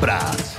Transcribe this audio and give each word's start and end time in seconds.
Praat. 0.00 0.58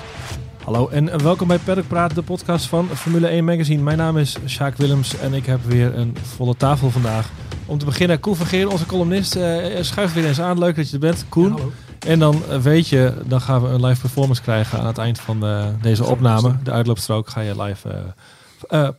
Hallo 0.64 0.88
en 0.88 1.24
welkom 1.24 1.48
bij 1.48 1.58
Paddock 1.58 1.88
Praat, 1.88 2.16
de 2.16 2.22
podcast 2.22 2.66
van 2.66 2.88
Formule 2.88 3.28
1 3.28 3.46
Magazine. 3.46 3.84
Mijn 3.84 3.98
naam 3.98 4.18
is 4.18 4.38
Sjaak 4.46 4.76
Willems 4.76 5.18
en 5.18 5.34
ik 5.34 5.46
heb 5.46 5.64
weer 5.64 5.98
een 5.98 6.18
volle 6.22 6.56
tafel 6.56 6.90
vandaag. 6.90 7.30
Om 7.66 7.78
te 7.78 7.86
beginnen, 7.86 8.20
Koen 8.20 8.36
Vergeer, 8.36 8.70
onze 8.70 8.86
columnist, 8.86 9.36
uh, 9.36 9.82
schuift 9.82 10.14
weer 10.14 10.26
eens 10.26 10.42
aan. 10.42 10.60
Leuk 10.60 10.76
dat 10.76 10.88
je 10.88 10.94
er 10.94 11.00
bent, 11.00 11.26
Koen. 11.30 11.60
en 12.08 12.20
dan 12.20 12.42
uh, 12.50 12.58
weet 12.58 12.88
je, 12.88 13.14
dan 13.26 13.42
gaan 13.42 13.62
we 13.62 13.68
een 13.68 13.86
live 13.86 14.02
performance 14.02 14.42
krijgen 14.42 14.80
aan 14.80 14.88
het 14.88 14.98
eind 14.98 15.20
van 15.20 15.46
uh, 15.46 15.66
deze 15.82 16.04
opname. 16.04 16.56
De 16.64 16.72
uitloopstrook 16.72 17.30
ga 17.30 17.42
je 17.42 17.64
live 17.64 17.90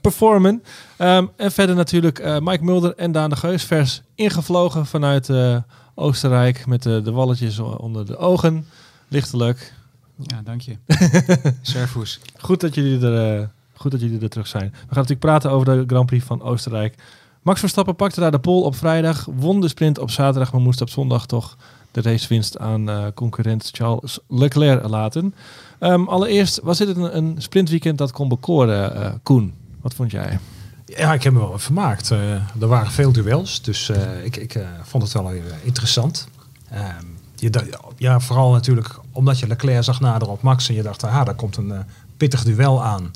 performen. 0.01 0.63
Um, 0.99 1.31
en 1.37 1.53
verder 1.53 1.75
natuurlijk 1.75 2.41
Mike 2.41 2.65
Mulder 2.65 2.95
en 2.95 3.13
Daan 3.13 3.31
de 3.31 3.37
Geus, 3.37 3.65
vers 3.65 4.03
ingevlogen 4.15 4.87
vanuit 4.87 5.31
Oostenrijk 5.95 6.67
met 6.67 6.83
de, 6.83 7.03
de 7.03 7.13
walletjes 7.13 7.59
onder 7.59 8.07
de 8.07 8.17
ogen. 8.17 8.67
Lichtelijk. 9.09 9.77
Ja, 10.23 10.43
dank 10.45 10.61
je. 10.61 10.77
Servus. 11.63 12.21
Goed 12.39 12.61
dat 12.61 12.75
jullie 12.75 13.07
er, 13.07 13.39
uh, 13.41 13.47
goed 13.75 13.91
dat 13.91 14.01
jullie 14.01 14.21
er 14.21 14.29
terug 14.29 14.47
zijn. 14.47 14.71
We 14.71 14.77
gaan 14.79 14.87
natuurlijk 14.89 15.21
praten 15.21 15.51
over 15.51 15.67
de 15.67 15.85
Grand 15.87 16.07
Prix 16.07 16.25
van 16.25 16.43
Oostenrijk. 16.43 16.95
Max 17.43 17.61
Verstappen 17.61 17.97
pakte 17.97 18.21
daar 18.21 18.31
de 18.31 18.39
pole 18.39 18.65
op 18.65 18.77
vrijdag, 18.77 19.29
won 19.37 19.61
de 19.61 19.69
sprint 19.69 19.99
op 19.99 20.11
zaterdag, 20.11 20.53
maar 20.53 20.61
moest 20.61 20.81
op 20.81 20.89
zondag 20.89 21.27
toch 21.27 21.57
de 21.91 22.01
racewinst 22.01 22.59
aan 22.59 22.91
uh, 22.91 23.07
concurrent 23.15 23.71
Charles 23.73 24.19
Leclerc 24.29 24.89
laten. 24.89 25.35
Um, 25.81 26.09
allereerst, 26.09 26.61
was 26.63 26.79
dit 26.79 26.97
een, 26.97 27.17
een 27.17 27.35
sprintweekend 27.39 27.99
dat 27.99 28.13
kon 28.13 28.29
bekoren, 28.29 28.97
uh, 28.97 29.11
Koen? 29.23 29.55
Wat 29.81 29.95
vond 29.95 30.11
jij? 30.11 30.39
Ja, 30.85 31.13
ik 31.13 31.23
heb 31.23 31.33
me 31.33 31.39
wel 31.39 31.59
vermaakt. 31.59 32.11
Uh, 32.11 32.33
er 32.61 32.67
waren 32.67 32.91
veel 32.91 33.13
duels, 33.13 33.63
dus 33.63 33.91
ik, 34.25 34.37
ik 34.37 34.59
vond 34.83 35.03
het 35.03 35.13
wel 35.13 35.33
interessant. 35.63 36.29
Um, 36.73 37.17
je, 37.41 37.79
ja, 37.97 38.21
vooral 38.21 38.53
natuurlijk 38.53 38.99
omdat 39.19 39.39
je 39.39 39.47
Leclerc 39.47 39.85
zag 39.85 40.01
naderen 40.01 40.35
op 40.35 40.43
Max 40.43 40.69
en 40.69 40.75
je 40.75 40.83
dacht, 40.83 41.05
ah, 41.05 41.25
daar 41.25 41.35
komt 41.35 41.57
een 41.57 41.69
uh, 41.69 41.79
pittig 42.17 42.45
duel 42.45 42.85
aan. 42.85 43.11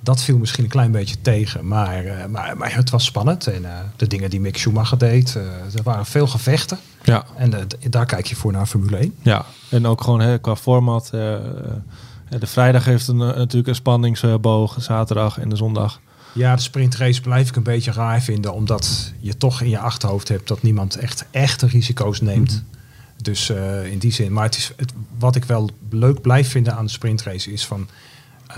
Dat 0.00 0.22
viel 0.22 0.38
misschien 0.38 0.64
een 0.64 0.70
klein 0.70 0.90
beetje 0.90 1.20
tegen, 1.20 1.66
maar, 1.66 2.04
uh, 2.04 2.24
maar, 2.26 2.56
maar 2.56 2.74
het 2.74 2.90
was 2.90 3.04
spannend. 3.04 3.46
En 3.46 3.62
uh, 3.62 3.70
de 3.96 4.06
dingen 4.06 4.30
die 4.30 4.40
Mick 4.40 4.56
Schumacher 4.56 4.98
deed, 4.98 5.34
er 5.74 5.82
waren 5.82 6.06
veel 6.06 6.26
gevechten. 6.26 6.78
Ja. 7.02 7.24
En 7.36 7.68
daar 7.90 8.06
kijk 8.06 8.26
je 8.26 8.36
voor 8.36 8.52
naar 8.52 8.66
Formule 8.66 8.96
1. 8.96 9.14
Ja, 9.22 9.44
en 9.70 9.86
ook 9.86 10.00
gewoon 10.00 10.20
hè, 10.20 10.38
qua 10.38 10.56
format. 10.56 11.08
de 11.10 11.80
vrijdag 12.38 12.84
heeft 12.84 13.08
een, 13.08 13.16
natuurlijk 13.16 13.66
een 13.66 13.74
spanningsboog, 13.74 14.76
zaterdag 14.78 15.38
en 15.38 15.48
de 15.48 15.56
zondag. 15.56 16.00
Ja, 16.32 16.56
de 16.56 16.62
sprintrace 16.62 17.20
blijf 17.20 17.48
ik 17.48 17.56
een 17.56 17.62
beetje 17.62 17.92
raar 17.92 18.22
vinden, 18.22 18.54
omdat 18.54 19.12
je 19.20 19.36
toch 19.36 19.60
in 19.60 19.68
je 19.68 19.78
achterhoofd 19.78 20.28
hebt 20.28 20.48
dat 20.48 20.62
niemand 20.62 20.96
echt 20.96 21.24
echte 21.30 21.66
risico's 21.66 22.20
neemt. 22.20 22.50
Mm 22.50 22.56
-hmm. 22.56 22.73
Dus 23.24 23.50
uh, 23.50 23.86
in 23.86 23.98
die 23.98 24.12
zin. 24.12 24.32
Maar 24.32 24.44
het 24.44 24.56
is, 24.56 24.72
het, 24.76 24.92
wat 25.18 25.36
ik 25.36 25.44
wel 25.44 25.70
leuk 25.90 26.20
blijf 26.20 26.50
vinden 26.50 26.76
aan 26.76 26.84
de 26.84 26.90
sprintrace 26.90 27.52
is 27.52 27.66
van... 27.66 27.88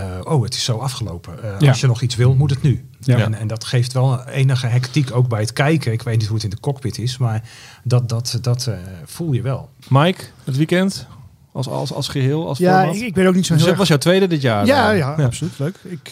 Uh, 0.00 0.32
oh, 0.32 0.42
het 0.42 0.54
is 0.54 0.64
zo 0.64 0.78
afgelopen. 0.78 1.34
Uh, 1.44 1.50
ja. 1.58 1.68
Als 1.68 1.80
je 1.80 1.86
nog 1.86 2.02
iets 2.02 2.14
wil, 2.14 2.34
moet 2.34 2.50
het 2.50 2.62
nu. 2.62 2.84
Ja. 3.00 3.18
En, 3.18 3.34
en, 3.34 3.46
dat 3.46 3.64
geeft 3.64 3.92
wel 3.92 4.24
enige 4.24 4.66
hectiek 4.66 5.14
ook 5.14 5.28
bij 5.28 5.40
het 5.40 5.52
kijken. 5.52 5.92
Ik 5.92 6.02
weet 6.02 6.18
niet 6.18 6.26
hoe 6.26 6.34
het 6.34 6.44
in 6.44 6.50
de 6.50 6.60
cockpit 6.60 6.98
is, 6.98 7.18
maar 7.18 7.42
dat, 7.84 8.08
dat, 8.08 8.38
dat 8.40 8.70
voel 9.04 9.32
je 9.32 9.42
wel. 9.42 9.70
Mike, 9.88 10.24
het 10.44 10.56
weekend? 10.56 11.06
Als, 11.52 11.68
als, 11.68 11.92
als 11.92 12.08
geheel, 12.08 12.48
als 12.48 12.58
Ja, 12.58 12.82
ik, 12.82 13.00
ik, 13.00 13.14
ben 13.14 13.26
ook 13.26 13.34
niet 13.34 13.46
zo 13.46 13.52
dus 13.52 13.62
heel 13.62 13.70
dat 13.70 13.78
was 13.78 13.88
jouw 13.88 13.98
tweede 13.98 14.26
dit 14.26 14.42
jaar? 14.42 14.66
Ja, 14.66 14.90
ja, 14.90 15.12
absoluut. 15.12 15.58
Leuk. 15.58 15.76
Ik 15.82 16.10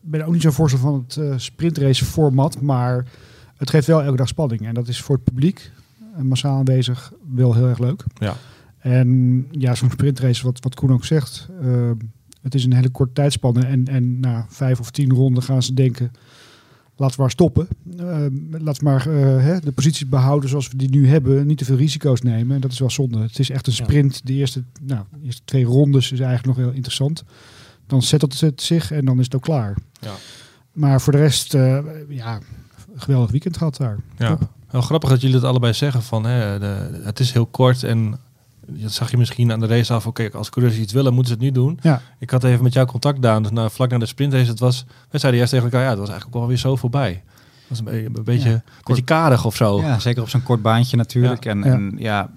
ben 0.00 0.26
ook 0.26 0.32
niet 0.32 0.42
zo 0.42 0.50
voorstander 0.50 0.90
van 0.90 1.24
het 1.24 1.42
sprintrace 1.42 2.04
format, 2.04 2.60
maar 2.60 3.04
het 3.56 3.70
geeft 3.70 3.86
wel 3.86 4.02
elke 4.02 4.16
dag 4.16 4.28
spanning. 4.28 4.66
En 4.66 4.74
dat 4.74 4.88
is 4.88 5.00
voor 5.00 5.14
het 5.14 5.24
publiek 5.24 5.70
massaal 6.22 6.58
aanwezig, 6.58 7.12
wel 7.34 7.54
heel 7.54 7.68
erg 7.68 7.78
leuk. 7.78 8.04
Ja. 8.14 8.36
En 8.78 9.46
ja, 9.50 9.74
zo'n 9.74 9.90
sprintrace, 9.90 10.44
wat, 10.44 10.58
wat 10.60 10.74
Koen 10.74 10.92
ook 10.92 11.04
zegt, 11.04 11.48
uh, 11.62 11.90
het 12.42 12.54
is 12.54 12.64
een 12.64 12.72
hele 12.72 12.88
korte 12.88 13.12
tijdspanne. 13.12 13.66
En, 13.66 13.86
en 13.86 14.20
na 14.20 14.46
vijf 14.48 14.80
of 14.80 14.90
tien 14.90 15.12
ronden 15.12 15.42
gaan 15.42 15.62
ze 15.62 15.74
denken, 15.74 16.10
laten 16.96 17.16
we 17.16 17.22
maar 17.22 17.30
stoppen. 17.30 17.68
Uh, 18.00 18.26
laten 18.50 18.84
we 18.84 18.90
maar 18.90 19.08
uh, 19.08 19.42
hè, 19.42 19.60
de 19.60 19.72
posities 19.72 20.08
behouden 20.08 20.48
zoals 20.48 20.68
we 20.68 20.76
die 20.76 20.90
nu 20.90 21.08
hebben. 21.08 21.46
Niet 21.46 21.58
te 21.58 21.64
veel 21.64 21.76
risico's 21.76 22.20
nemen. 22.20 22.54
En 22.54 22.60
dat 22.60 22.72
is 22.72 22.78
wel 22.78 22.90
zonde. 22.90 23.18
Het 23.18 23.38
is 23.38 23.50
echt 23.50 23.66
een 23.66 23.72
sprint. 23.72 24.26
De 24.26 24.32
eerste, 24.32 24.62
nou, 24.82 25.04
de 25.10 25.24
eerste 25.24 25.42
twee 25.44 25.64
rondes 25.64 26.12
is 26.12 26.20
eigenlijk 26.20 26.56
nog 26.56 26.66
heel 26.66 26.74
interessant. 26.74 27.24
Dan 27.86 28.02
zet 28.02 28.20
het 28.20 28.62
zich 28.62 28.90
en 28.90 29.04
dan 29.04 29.18
is 29.18 29.24
het 29.24 29.34
ook 29.34 29.42
klaar. 29.42 29.76
Ja. 30.00 30.14
Maar 30.72 31.00
voor 31.00 31.12
de 31.12 31.18
rest, 31.18 31.52
ja, 32.08 32.40
geweldig 32.94 33.30
weekend 33.30 33.56
gehad 33.56 33.76
daar. 33.76 33.98
Ja. 34.18 34.36
Top. 34.36 34.54
Grappig 34.82 35.10
dat 35.10 35.20
jullie 35.20 35.36
het 35.36 35.44
allebei 35.44 35.72
zeggen 35.72 36.02
van 36.02 36.24
hè, 36.24 36.58
de, 36.58 37.00
het 37.02 37.20
is 37.20 37.32
heel 37.32 37.46
kort 37.46 37.82
en 37.82 38.18
dat 38.66 38.92
zag 38.92 39.10
je 39.10 39.16
misschien 39.16 39.52
aan 39.52 39.60
de 39.60 39.66
race 39.66 39.92
af. 39.92 40.06
Oké, 40.06 40.22
okay, 40.22 40.38
als 40.38 40.50
coureurs 40.50 40.78
iets 40.78 40.92
willen, 40.92 41.14
moeten 41.14 41.32
ze 41.32 41.38
het 41.38 41.54
nu 41.54 41.62
doen. 41.62 41.78
Ja. 41.82 42.02
Ik 42.18 42.30
had 42.30 42.44
even 42.44 42.62
met 42.62 42.72
jou 42.72 42.86
contact 42.86 43.14
gedaan, 43.14 43.42
dus 43.42 43.52
na, 43.52 43.68
vlak 43.68 43.90
na 43.90 43.98
de 43.98 44.06
sprintrace. 44.06 44.50
Het 44.50 44.58
was, 44.58 44.84
wij 45.10 45.20
zeiden 45.20 45.40
eerst 45.40 45.52
tegen 45.52 45.66
elkaar, 45.66 45.82
ja, 45.82 45.90
het 45.90 45.98
was 45.98 46.08
eigenlijk 46.08 46.38
wel 46.38 46.48
weer 46.48 46.56
zo 46.56 46.76
voorbij. 46.76 47.22
Het 47.68 47.68
was 47.68 47.78
een, 47.78 48.04
een 48.04 48.24
beetje, 48.24 48.48
ja, 48.48 48.54
een 48.54 48.62
beetje 48.84 49.02
karig 49.02 49.44
of 49.44 49.56
zo. 49.56 49.80
Ja, 49.80 49.98
zeker 49.98 50.22
op 50.22 50.28
zo'n 50.28 50.42
kort 50.42 50.62
baantje 50.62 50.96
natuurlijk. 50.96 51.44
Ja. 51.44 51.50
En, 51.50 51.58
ja. 51.58 51.72
en 51.72 51.94
ja, 51.98 52.30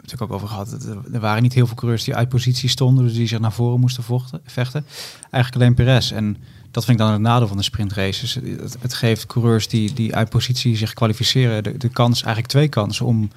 heb 0.00 0.12
ik 0.12 0.22
ook 0.22 0.32
over 0.32 0.48
gehad. 0.48 0.86
Er 1.12 1.20
waren 1.20 1.42
niet 1.42 1.52
heel 1.52 1.66
veel 1.66 1.76
coureurs 1.76 2.04
die 2.04 2.14
uit 2.14 2.28
positie 2.28 2.68
stonden, 2.68 3.04
dus 3.04 3.14
die 3.14 3.26
zich 3.26 3.40
naar 3.40 3.52
voren 3.52 3.80
moesten 3.80 4.02
vochten, 4.02 4.40
vechten. 4.44 4.84
Eigenlijk 5.30 5.62
alleen 5.62 5.74
Perez. 5.74 6.12
En 6.12 6.36
dat 6.74 6.84
vind 6.84 6.98
ik 6.98 7.04
dan 7.04 7.12
het 7.12 7.22
nadeel 7.22 7.48
van 7.48 7.56
de 7.56 7.62
sprintraces. 7.62 8.34
Het, 8.34 8.76
het 8.80 8.94
geeft 8.94 9.26
coureurs 9.26 9.68
die, 9.68 9.92
die 9.92 10.14
uit 10.14 10.28
positie 10.28 10.76
zich 10.76 10.92
kwalificeren 10.92 11.62
de, 11.62 11.76
de 11.76 11.88
kans, 11.88 12.22
eigenlijk 12.22 12.52
twee 12.52 12.68
kansen 12.68 13.06
om 13.06 13.30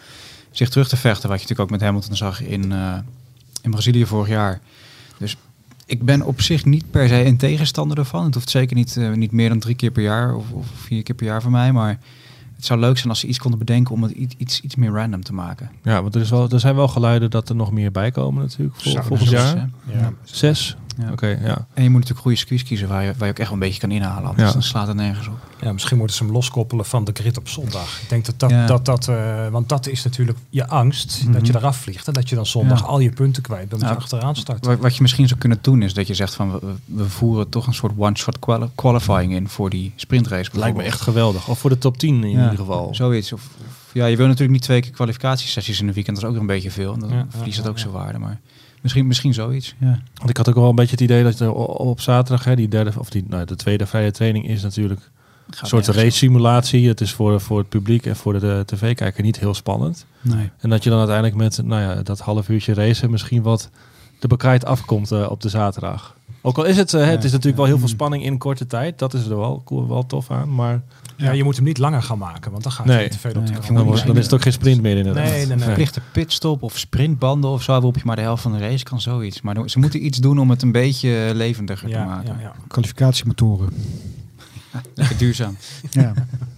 zich 0.52 0.70
terug 0.70 0.88
te 0.88 0.98
vechten. 0.98 1.30
Wat 1.30 1.42
je 1.42 1.44
natuurlijk 1.44 1.60
ook 1.60 1.80
met 1.80 1.88
Hamilton 1.88 2.16
zag 2.16 2.42
in, 2.42 2.72
uh, 2.72 2.98
in 3.62 3.72
Brazilië 3.72 4.06
vorig 4.06 4.28
jaar. 4.28 4.60
Dus 5.18 5.38
ik 5.86 6.04
ben 6.04 6.22
op 6.22 6.42
zich 6.42 6.66
niet 6.66 6.92
per 6.92 7.08
se 7.08 7.26
een 7.26 7.38
tegenstander 7.38 7.98
ervan. 7.98 8.26
Het 8.26 8.34
hoeft 8.34 8.50
zeker 8.50 8.76
niet, 8.76 8.96
uh, 8.96 9.14
niet 9.14 9.32
meer 9.32 9.50
dan 9.50 9.60
drie 9.60 9.76
keer 9.76 9.92
per 9.92 10.04
jaar 10.04 10.36
of, 10.36 10.52
of, 10.52 10.68
vier 10.76 11.04
keer 11.04 11.16
per 11.16 11.26
jaar 11.26 11.42
voor 11.42 11.52
mij. 11.52 11.72
Maar 11.72 12.00
het 12.56 12.66
zou 12.66 12.80
leuk 12.80 12.98
zijn 12.98 13.10
als 13.10 13.20
ze 13.20 13.28
iets 13.28 13.40
konden 13.40 13.60
bedenken 13.60 13.94
om 13.94 14.04
het 14.04 14.12
iets, 14.12 14.36
iets, 14.38 14.62
iets 14.62 14.76
meer 14.76 14.92
random 14.92 15.24
te 15.24 15.34
maken. 15.34 15.72
Ja, 15.84 16.02
want 16.02 16.16
er, 16.16 16.22
is 16.22 16.30
wel, 16.30 16.50
er 16.50 16.60
zijn 16.60 16.76
wel 16.76 16.88
geluiden 16.88 17.30
dat 17.30 17.50
er 17.50 17.56
nog 17.56 17.72
meer 17.72 17.92
bij 17.92 18.12
komen 18.12 18.42
natuurlijk 18.42 18.80
vol, 18.80 19.02
volgend 19.02 19.30
jaar. 19.30 19.70
Ja. 19.92 20.14
Zes? 20.24 20.78
Ja. 20.98 21.04
Oké, 21.04 21.12
okay, 21.12 21.40
ja. 21.42 21.68
En 21.74 21.84
je 21.84 21.90
moet 21.90 22.00
natuurlijk 22.00 22.20
goede 22.20 22.38
circuits 22.38 22.64
kiezen 22.64 22.88
waar 22.88 23.04
je, 23.04 23.14
waar 23.18 23.28
je 23.28 23.34
ook 23.34 23.40
echt 23.40 23.50
wel 23.50 23.58
een 23.58 23.68
beetje 23.68 23.80
kan 23.80 23.92
inhalen. 23.92 24.30
Anders 24.30 24.48
ja. 24.48 24.54
dan 24.54 24.64
slaat 24.64 24.88
het 24.88 24.96
nergens 24.96 25.28
op. 25.28 25.40
Ja, 25.62 25.74
misschien 25.74 25.98
moeten 25.98 26.16
ze 26.16 26.24
hem 26.24 26.32
loskoppelen 26.32 26.86
van 26.86 27.04
de 27.04 27.12
grid 27.14 27.38
op 27.38 27.50
zondag. 27.50 28.02
Ik 28.02 28.10
denk 28.10 28.26
dat 28.26 28.40
dat, 28.40 28.50
ja. 28.50 28.66
dat, 28.66 28.86
dat 28.86 29.08
uh, 29.08 29.48
want 29.48 29.70
dat 29.70 29.88
is 29.88 30.04
natuurlijk 30.04 30.38
je 30.50 30.68
angst, 30.68 31.18
mm 31.20 31.24
-hmm. 31.24 31.34
dat 31.34 31.48
je 31.48 31.56
eraf 31.56 31.78
vliegt. 31.78 32.08
En 32.08 32.14
dat 32.14 32.30
je 32.30 32.36
dan 32.36 32.46
zondag 32.46 32.86
al 32.86 33.00
je 33.00 33.12
punten 33.12 33.44
kwijt 33.44 33.70
bent, 33.70 33.82
ja. 33.82 33.90
je 33.90 33.96
achteraan 33.96 34.36
start. 34.36 34.66
Wat, 34.66 34.80
wat 34.80 34.96
je 34.96 35.02
misschien 35.02 35.28
zou 35.28 35.40
kunnen 35.40 35.58
doen 35.62 35.82
is 35.82 35.94
dat 35.94 36.08
je 36.08 36.14
zegt 36.14 36.36
van 36.36 36.52
we, 36.52 36.74
we 36.86 37.10
voeren 37.10 37.50
toch 37.50 37.68
een 37.68 37.74
soort 37.74 37.94
one-shot 37.98 38.40
quali 38.40 38.70
qualifying 38.76 39.34
in 39.34 39.50
voor 39.50 39.70
die 39.70 39.94
sprintrace. 39.96 40.50
Lijkt 40.54 40.78
me 40.78 40.84
echt 40.84 41.02
geweldig. 41.02 41.48
Of 41.48 41.60
voor 41.60 41.70
de 41.70 41.78
top 41.78 41.98
10 41.98 42.24
in 42.24 42.30
ieder 42.30 42.58
geval. 42.58 42.96
Zoiets. 42.96 43.34
Of, 43.34 43.48
of, 43.68 43.94
ja, 43.94 44.06
je 44.06 44.16
wil 44.18 44.26
natuurlijk 44.26 44.54
niet 44.54 44.62
twee 44.62 44.82
keer 44.82 44.92
kwalificatiesessies 44.92 45.82
in 45.82 45.88
een 45.88 45.94
weekend. 45.94 46.22
Dat 46.22 46.30
is 46.30 46.36
ook 46.36 46.42
een 46.42 46.48
beetje 46.48 46.72
veel. 46.72 46.94
En 46.94 47.00
dan 47.00 47.26
verliest 47.30 47.58
het 47.58 47.68
ook 47.68 47.80
zijn 47.80 47.92
waarde. 47.92 48.20
Maar 48.20 48.40
Misschien, 48.82 49.08
misschien 49.08 49.34
zoiets, 49.34 49.76
ja. 49.80 50.00
Want 50.14 50.30
ik 50.30 50.38
had 50.38 50.50
ook 50.50 50.56
wel 50.56 50.70
een 50.70 50.76
beetje 50.76 50.92
het 50.92 51.02
idee 51.02 51.24
dat 51.24 51.38
je 51.38 51.52
op 51.52 52.02
zaterdag, 52.02 52.44
hè, 52.44 52.56
die 52.56 52.68
derde 52.68 52.92
of 52.98 53.10
die, 53.10 53.24
nou, 53.28 53.46
de 53.46 53.56
tweede 53.56 53.86
vrije 53.86 54.12
training 54.12 54.48
is 54.48 54.62
natuurlijk 54.62 55.10
een 55.50 55.68
soort 55.68 55.88
race 55.88 56.18
simulatie. 56.18 56.88
Het 56.88 57.02
is 57.02 57.14
voor, 57.14 57.42
voor 57.42 57.58
het 57.58 57.70
publiek 57.70 58.06
en 58.06 58.16
voor 58.16 58.34
de, 58.34 58.40
de 58.40 58.64
tv-kijker 58.66 59.24
niet 59.24 59.40
heel 59.40 59.54
spannend. 59.54 60.06
Nee. 60.22 60.50
En 60.60 60.70
dat 60.70 60.84
je 60.84 60.90
dan 60.90 61.00
uiteindelijk 61.00 61.38
met 61.38 61.62
nou 61.64 61.82
ja, 61.82 62.04
dat 62.04 62.20
half 62.20 62.50
uurtje 62.50 62.74
racen 62.74 63.12
misschien 63.12 63.42
wat 63.42 63.70
de 64.20 64.28
bekijt 64.28 64.66
afkomt 64.66 65.12
uh, 65.12 65.30
op 65.30 65.42
de 65.42 65.50
zaterdag. 65.50 66.16
Ook 66.42 66.58
al 66.58 66.64
is 66.64 66.78
het, 66.78 66.94
uh, 66.94 67.06
het 67.06 67.24
is 67.24 67.32
natuurlijk 67.32 67.58
wel 67.58 67.66
heel 67.66 67.80
veel 67.80 67.88
spanning 67.88 68.24
in 68.24 68.38
korte 68.38 68.68
tijd. 68.68 69.00
Dat 69.00 69.14
is 69.14 69.26
er 69.26 69.38
wel, 69.38 69.62
cool, 69.66 69.88
wel 69.88 70.06
tof 70.06 70.32
aan. 70.32 70.56
Maar 70.56 70.82
ja, 71.18 71.32
je 71.32 71.44
moet 71.44 71.56
hem 71.56 71.66
niet 71.66 71.78
langer 71.78 72.02
gaan 72.02 72.18
maken, 72.18 72.52
want 72.52 72.64
dan 72.64 72.72
gaat 72.72 72.86
nee. 72.86 73.04
je 73.04 73.10
te 73.10 73.20
veel 73.20 73.30
op 73.30 73.46
de 73.46 73.52
nee, 73.52 73.84
dan, 74.06 74.18
is 74.18 74.24
het 74.24 74.34
ook 74.34 74.42
geen 74.42 74.52
sprint 74.52 74.82
meer 74.82 74.98
inderdaad. 74.98 75.24
Nee, 75.24 75.46
nee, 75.46 75.56
nee. 75.56 75.66
Verplichte 75.66 76.02
pitstop 76.12 76.64
of 76.64 76.78
sprintbanden 76.78 77.50
of 77.50 77.64
zo, 77.64 77.72
waarop 77.72 77.96
je 77.96 78.02
maar 78.06 78.16
de 78.16 78.22
helft 78.22 78.42
van 78.42 78.52
de 78.52 78.58
race 78.58 78.84
kan, 78.84 79.02
zoiets. 79.02 79.42
Maar 79.42 79.70
ze 79.70 79.80
moeten 79.80 80.06
iets 80.06 80.18
doen 80.18 80.40
om 80.40 80.50
het 80.50 80.62
een 80.62 80.72
beetje 80.72 81.32
levendiger 81.34 81.90
ja, 81.90 82.02
te 82.02 82.10
maken. 82.10 82.36
Ja, 82.36 82.42
ja. 82.42 82.54
Kwalificatiemotoren. 82.68 83.70
Lekker 84.94 85.18
duurzaam. 85.18 85.58
ja. 85.90 86.14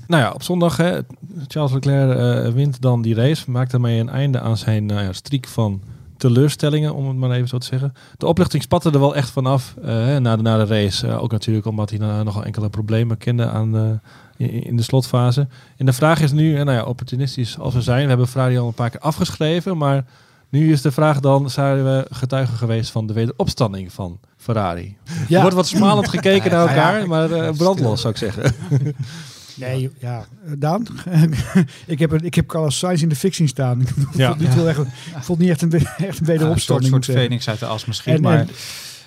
Nou 0.07 0.23
ja, 0.23 0.31
op 0.31 0.43
zondag, 0.43 0.77
hè, 0.77 0.99
Charles 1.47 1.71
Leclerc 1.71 2.17
uh, 2.17 2.53
wint 2.53 2.81
dan 2.81 3.01
die 3.01 3.15
race. 3.15 3.51
Maakt 3.51 3.71
daarmee 3.71 3.99
een 3.99 4.09
einde 4.09 4.39
aan 4.39 4.57
zijn 4.57 4.91
uh, 4.91 5.01
ja, 5.01 5.13
streak 5.13 5.47
van 5.47 5.81
teleurstellingen, 6.17 6.93
om 6.95 7.07
het 7.07 7.17
maar 7.17 7.31
even 7.31 7.47
zo 7.47 7.57
te 7.57 7.65
zeggen. 7.65 7.93
De 8.17 8.25
oplichting 8.25 8.63
spatte 8.63 8.91
er 8.91 8.99
wel 8.99 9.15
echt 9.15 9.29
vanaf 9.29 9.75
uh, 9.85 10.17
na, 10.17 10.35
de, 10.35 10.41
na 10.41 10.57
de 10.57 10.65
race. 10.65 11.07
Uh, 11.07 11.23
ook 11.23 11.31
natuurlijk 11.31 11.65
omdat 11.65 11.89
hij 11.89 11.99
uh, 11.99 12.21
nogal 12.21 12.43
enkele 12.43 12.69
problemen 12.69 13.17
kende 13.17 13.49
aan, 13.49 14.01
in, 14.47 14.77
de 14.77 14.83
slotfase. 14.83 15.47
En 15.77 15.85
de 15.85 15.93
vraag 15.93 16.21
is 16.21 16.31
nu, 16.31 16.57
en 16.57 16.65
nou 16.65 16.77
ja, 16.77 16.83
opportunistisch 16.83 17.57
als 17.59 17.73
we 17.73 17.81
zijn, 17.81 18.01
we 18.01 18.07
hebben 18.07 18.27
Ferrari 18.27 18.57
al 18.57 18.67
een 18.67 18.73
paar 18.73 18.89
keer 18.89 18.99
afgeschreven, 18.99 19.77
maar 19.77 20.05
nu 20.49 20.71
is 20.71 20.81
de 20.81 20.91
vraag 20.91 21.19
dan, 21.19 21.49
zijn 21.49 21.83
we 21.83 22.05
getuigen 22.09 22.57
geweest 22.57 22.91
van 22.91 23.07
de 23.07 23.13
wederopstanding 23.13 23.91
van 23.93 24.19
Ferrari? 24.37 24.97
Ja. 25.27 25.35
Er 25.35 25.41
wordt 25.41 25.55
wat 25.55 25.67
smalend 25.67 26.07
gekeken 26.15 26.51
naar 26.51 26.67
elkaar, 26.67 27.07
maar 27.07 27.53
brandlos 27.53 28.01
zou 28.01 28.13
ik 28.13 28.19
zeggen. 28.19 28.53
Nee, 29.59 29.89
ja. 29.99 30.25
Daan? 30.57 30.85
ik, 31.85 31.99
heb, 31.99 32.13
ik 32.23 32.33
heb 32.35 32.47
Carlos 32.47 32.77
Sainz 32.77 33.01
in 33.01 33.09
de 33.09 33.15
fixing 33.15 33.49
staan. 33.49 33.87
Ja. 34.15 34.35
niet 34.37 34.53
heel 34.53 34.69
echt, 34.69 34.79
ik 34.79 34.87
vond 35.21 35.39
niet 35.39 35.49
echt 35.49 35.61
een, 35.61 35.71
echt 35.97 36.19
een 36.19 36.25
wederopstanding. 36.25 36.93
een 36.93 37.03
soort 37.03 37.17
ik 37.17 37.21
Phoenix 37.23 37.49
uit 37.49 37.59
de 37.59 37.65
as 37.65 37.85
misschien, 37.85 38.13
En- 38.13 38.21
maar... 38.21 38.39
en- 38.39 38.49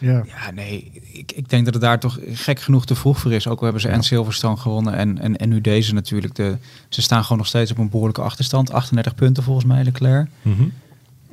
Ja. 0.02 0.22
Ja, 0.26 0.50
nee, 0.54 0.90
ik, 1.12 1.32
ik 1.32 1.48
denk 1.48 1.64
dat 1.64 1.74
het 1.74 1.82
daar 1.82 2.00
toch 2.00 2.18
gek 2.32 2.60
genoeg 2.60 2.86
te 2.86 2.94
vroeg 2.94 3.18
voor 3.18 3.32
is. 3.32 3.46
Ook 3.46 3.58
al 3.58 3.64
hebben 3.64 3.82
ze 3.82 3.88
en 3.88 4.02
Silverstone 4.02 4.56
gewonnen 4.56 4.94
en, 4.94 5.18
en, 5.18 5.36
en 5.36 5.48
nu 5.48 5.60
deze 5.60 5.94
natuurlijk. 5.94 6.34
De, 6.34 6.56
ze 6.88 7.02
staan 7.02 7.22
gewoon 7.22 7.38
nog 7.38 7.46
steeds 7.46 7.70
op 7.70 7.78
een 7.78 7.88
behoorlijke 7.88 8.22
achterstand. 8.22 8.72
38 8.72 9.14
punten 9.14 9.42
volgens 9.42 9.66
mij, 9.66 9.84
Leclerc. 9.84 10.28
Mhm. 10.42 10.62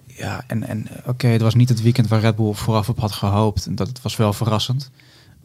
Ja, 0.06 0.44
en, 0.48 0.64
en 0.64 0.88
oké, 1.06 1.28
het 1.28 1.42
was 1.42 1.56
niet 1.56 1.70
het 1.70 1.82
weekend 1.82 2.08
waar 2.08 2.20
Red 2.20 2.36
Bull 2.36 2.54
vooraf 2.54 2.90
op 2.90 3.00
had 3.00 3.12
gehoopt. 3.12 3.66
En 3.66 3.76
dat 3.76 3.88
het 3.88 4.02
was 4.02 4.16
wel 4.16 4.34
verrassend. 4.34 4.92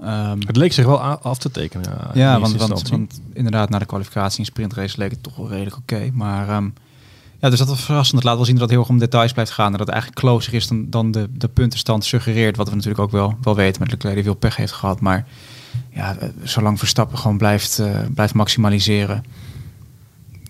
Ehm, 0.00 0.38
Het 0.46 0.56
leek 0.56 0.72
zich 0.72 0.84
wel 0.84 1.00
af 1.00 1.38
te 1.38 1.50
tekenen. 1.50 1.90
Ja, 1.90 2.10
in 2.12 2.20
ja, 2.20 2.38
eerste 2.38 2.58
want, 2.58 2.88
want, 2.88 3.20
inderdaad, 3.32 3.70
na 3.70 3.78
de 3.78 3.86
kwalificatie 3.86 4.38
en 4.38 4.44
sprintrace 4.44 4.98
leek 4.98 5.10
het 5.10 5.22
toch 5.22 5.36
wel 5.36 5.48
redelijk 5.48 5.76
oké. 5.76 6.10
Maar 6.12 6.48
ehm, 6.48 6.68
ja, 7.44 7.50
dus 7.50 7.58
dat 7.58 7.68
was 7.68 7.80
verrassend. 7.84 8.16
Het 8.16 8.24
laat 8.24 8.36
wel 8.36 8.44
zien 8.44 8.54
dat 8.54 8.62
het 8.62 8.70
heel 8.70 8.80
erg 8.80 8.88
om 8.88 8.98
details 8.98 9.32
blijft 9.32 9.50
gaan. 9.50 9.66
En 9.66 9.72
dat 9.72 9.80
het 9.80 9.88
eigenlijk 9.90 10.20
closer 10.20 10.54
is 10.54 10.66
dan, 10.68 10.86
dan 10.90 11.10
de, 11.10 11.28
de 11.32 11.48
puntenstand 11.48 12.04
suggereert. 12.04 12.56
Wat 12.56 12.68
we 12.68 12.74
natuurlijk 12.74 13.02
ook 13.02 13.10
wel, 13.10 13.36
wel 13.42 13.54
weten 13.54 13.80
met 13.82 13.90
Leclerc 13.90 14.14
die 14.14 14.24
veel 14.24 14.34
pech 14.34 14.56
heeft 14.56 14.72
gehad. 14.72 15.00
Maar 15.00 15.26
ja, 15.90 16.16
eh, 16.16 16.28
zolang 16.42 16.78
Verstappen 16.78 17.18
gewoon 17.18 17.38
blijft, 17.38 17.78
eh, 17.78 17.98
blijft 18.14 18.34
maximaliseren. 18.34 19.24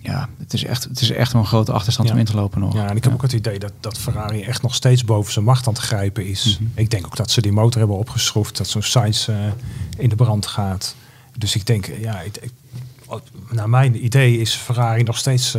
Ja, 0.02 0.29
het 0.38 0.52
is 0.52 0.64
echt, 0.64 0.85
het 0.85 1.00
is 1.00 1.11
echt 1.11 1.32
wel 1.32 1.43
een 1.43 1.49
grote 1.49 1.73
achterstand 1.73 2.08
Ja. 2.08 2.14
om 2.14 2.20
in 2.20 2.26
te 2.26 2.35
lopen 2.35 2.61
nog. 2.61 2.75
Ja, 2.75 2.88
en 2.88 2.97
ik 2.97 3.05
heb 3.05 3.12
ook 3.12 3.23
het 3.23 3.32
idee 3.32 3.58
dat, 3.58 3.73
dat 3.81 3.99
Ferrari 3.99 4.43
echt 4.43 4.62
nog 4.62 4.75
steeds 4.75 5.05
boven 5.05 5.32
zijn 5.32 5.44
macht 5.44 5.67
aan 5.67 5.73
het 5.73 5.82
grijpen 5.82 6.26
is. 6.26 6.58
Mhm. 6.61 6.70
Ik 6.81 6.90
denk 6.90 7.06
ook 7.06 7.17
dat 7.17 7.31
ze 7.31 7.40
die 7.40 7.52
motor 7.52 7.79
hebben 7.79 7.99
opgeschroefd, 7.99 8.56
dat 8.56 8.69
zo'n 8.69 8.82
Sainz 8.82 9.29
eh, 9.29 9.37
in 9.99 10.08
de 10.08 10.17
brand 10.17 10.47
gaat. 10.47 10.94
Dus 11.38 11.55
ik 11.55 11.67
denk, 11.67 11.87
ja, 12.00 12.20
ik, 12.20 12.37
ik- 12.37 12.52
naar 13.50 13.69
mijn 13.69 14.05
idee 14.05 14.38
is 14.38 14.55
Ferrari 14.55 15.02
nog 15.02 15.19
steeds 15.19 15.56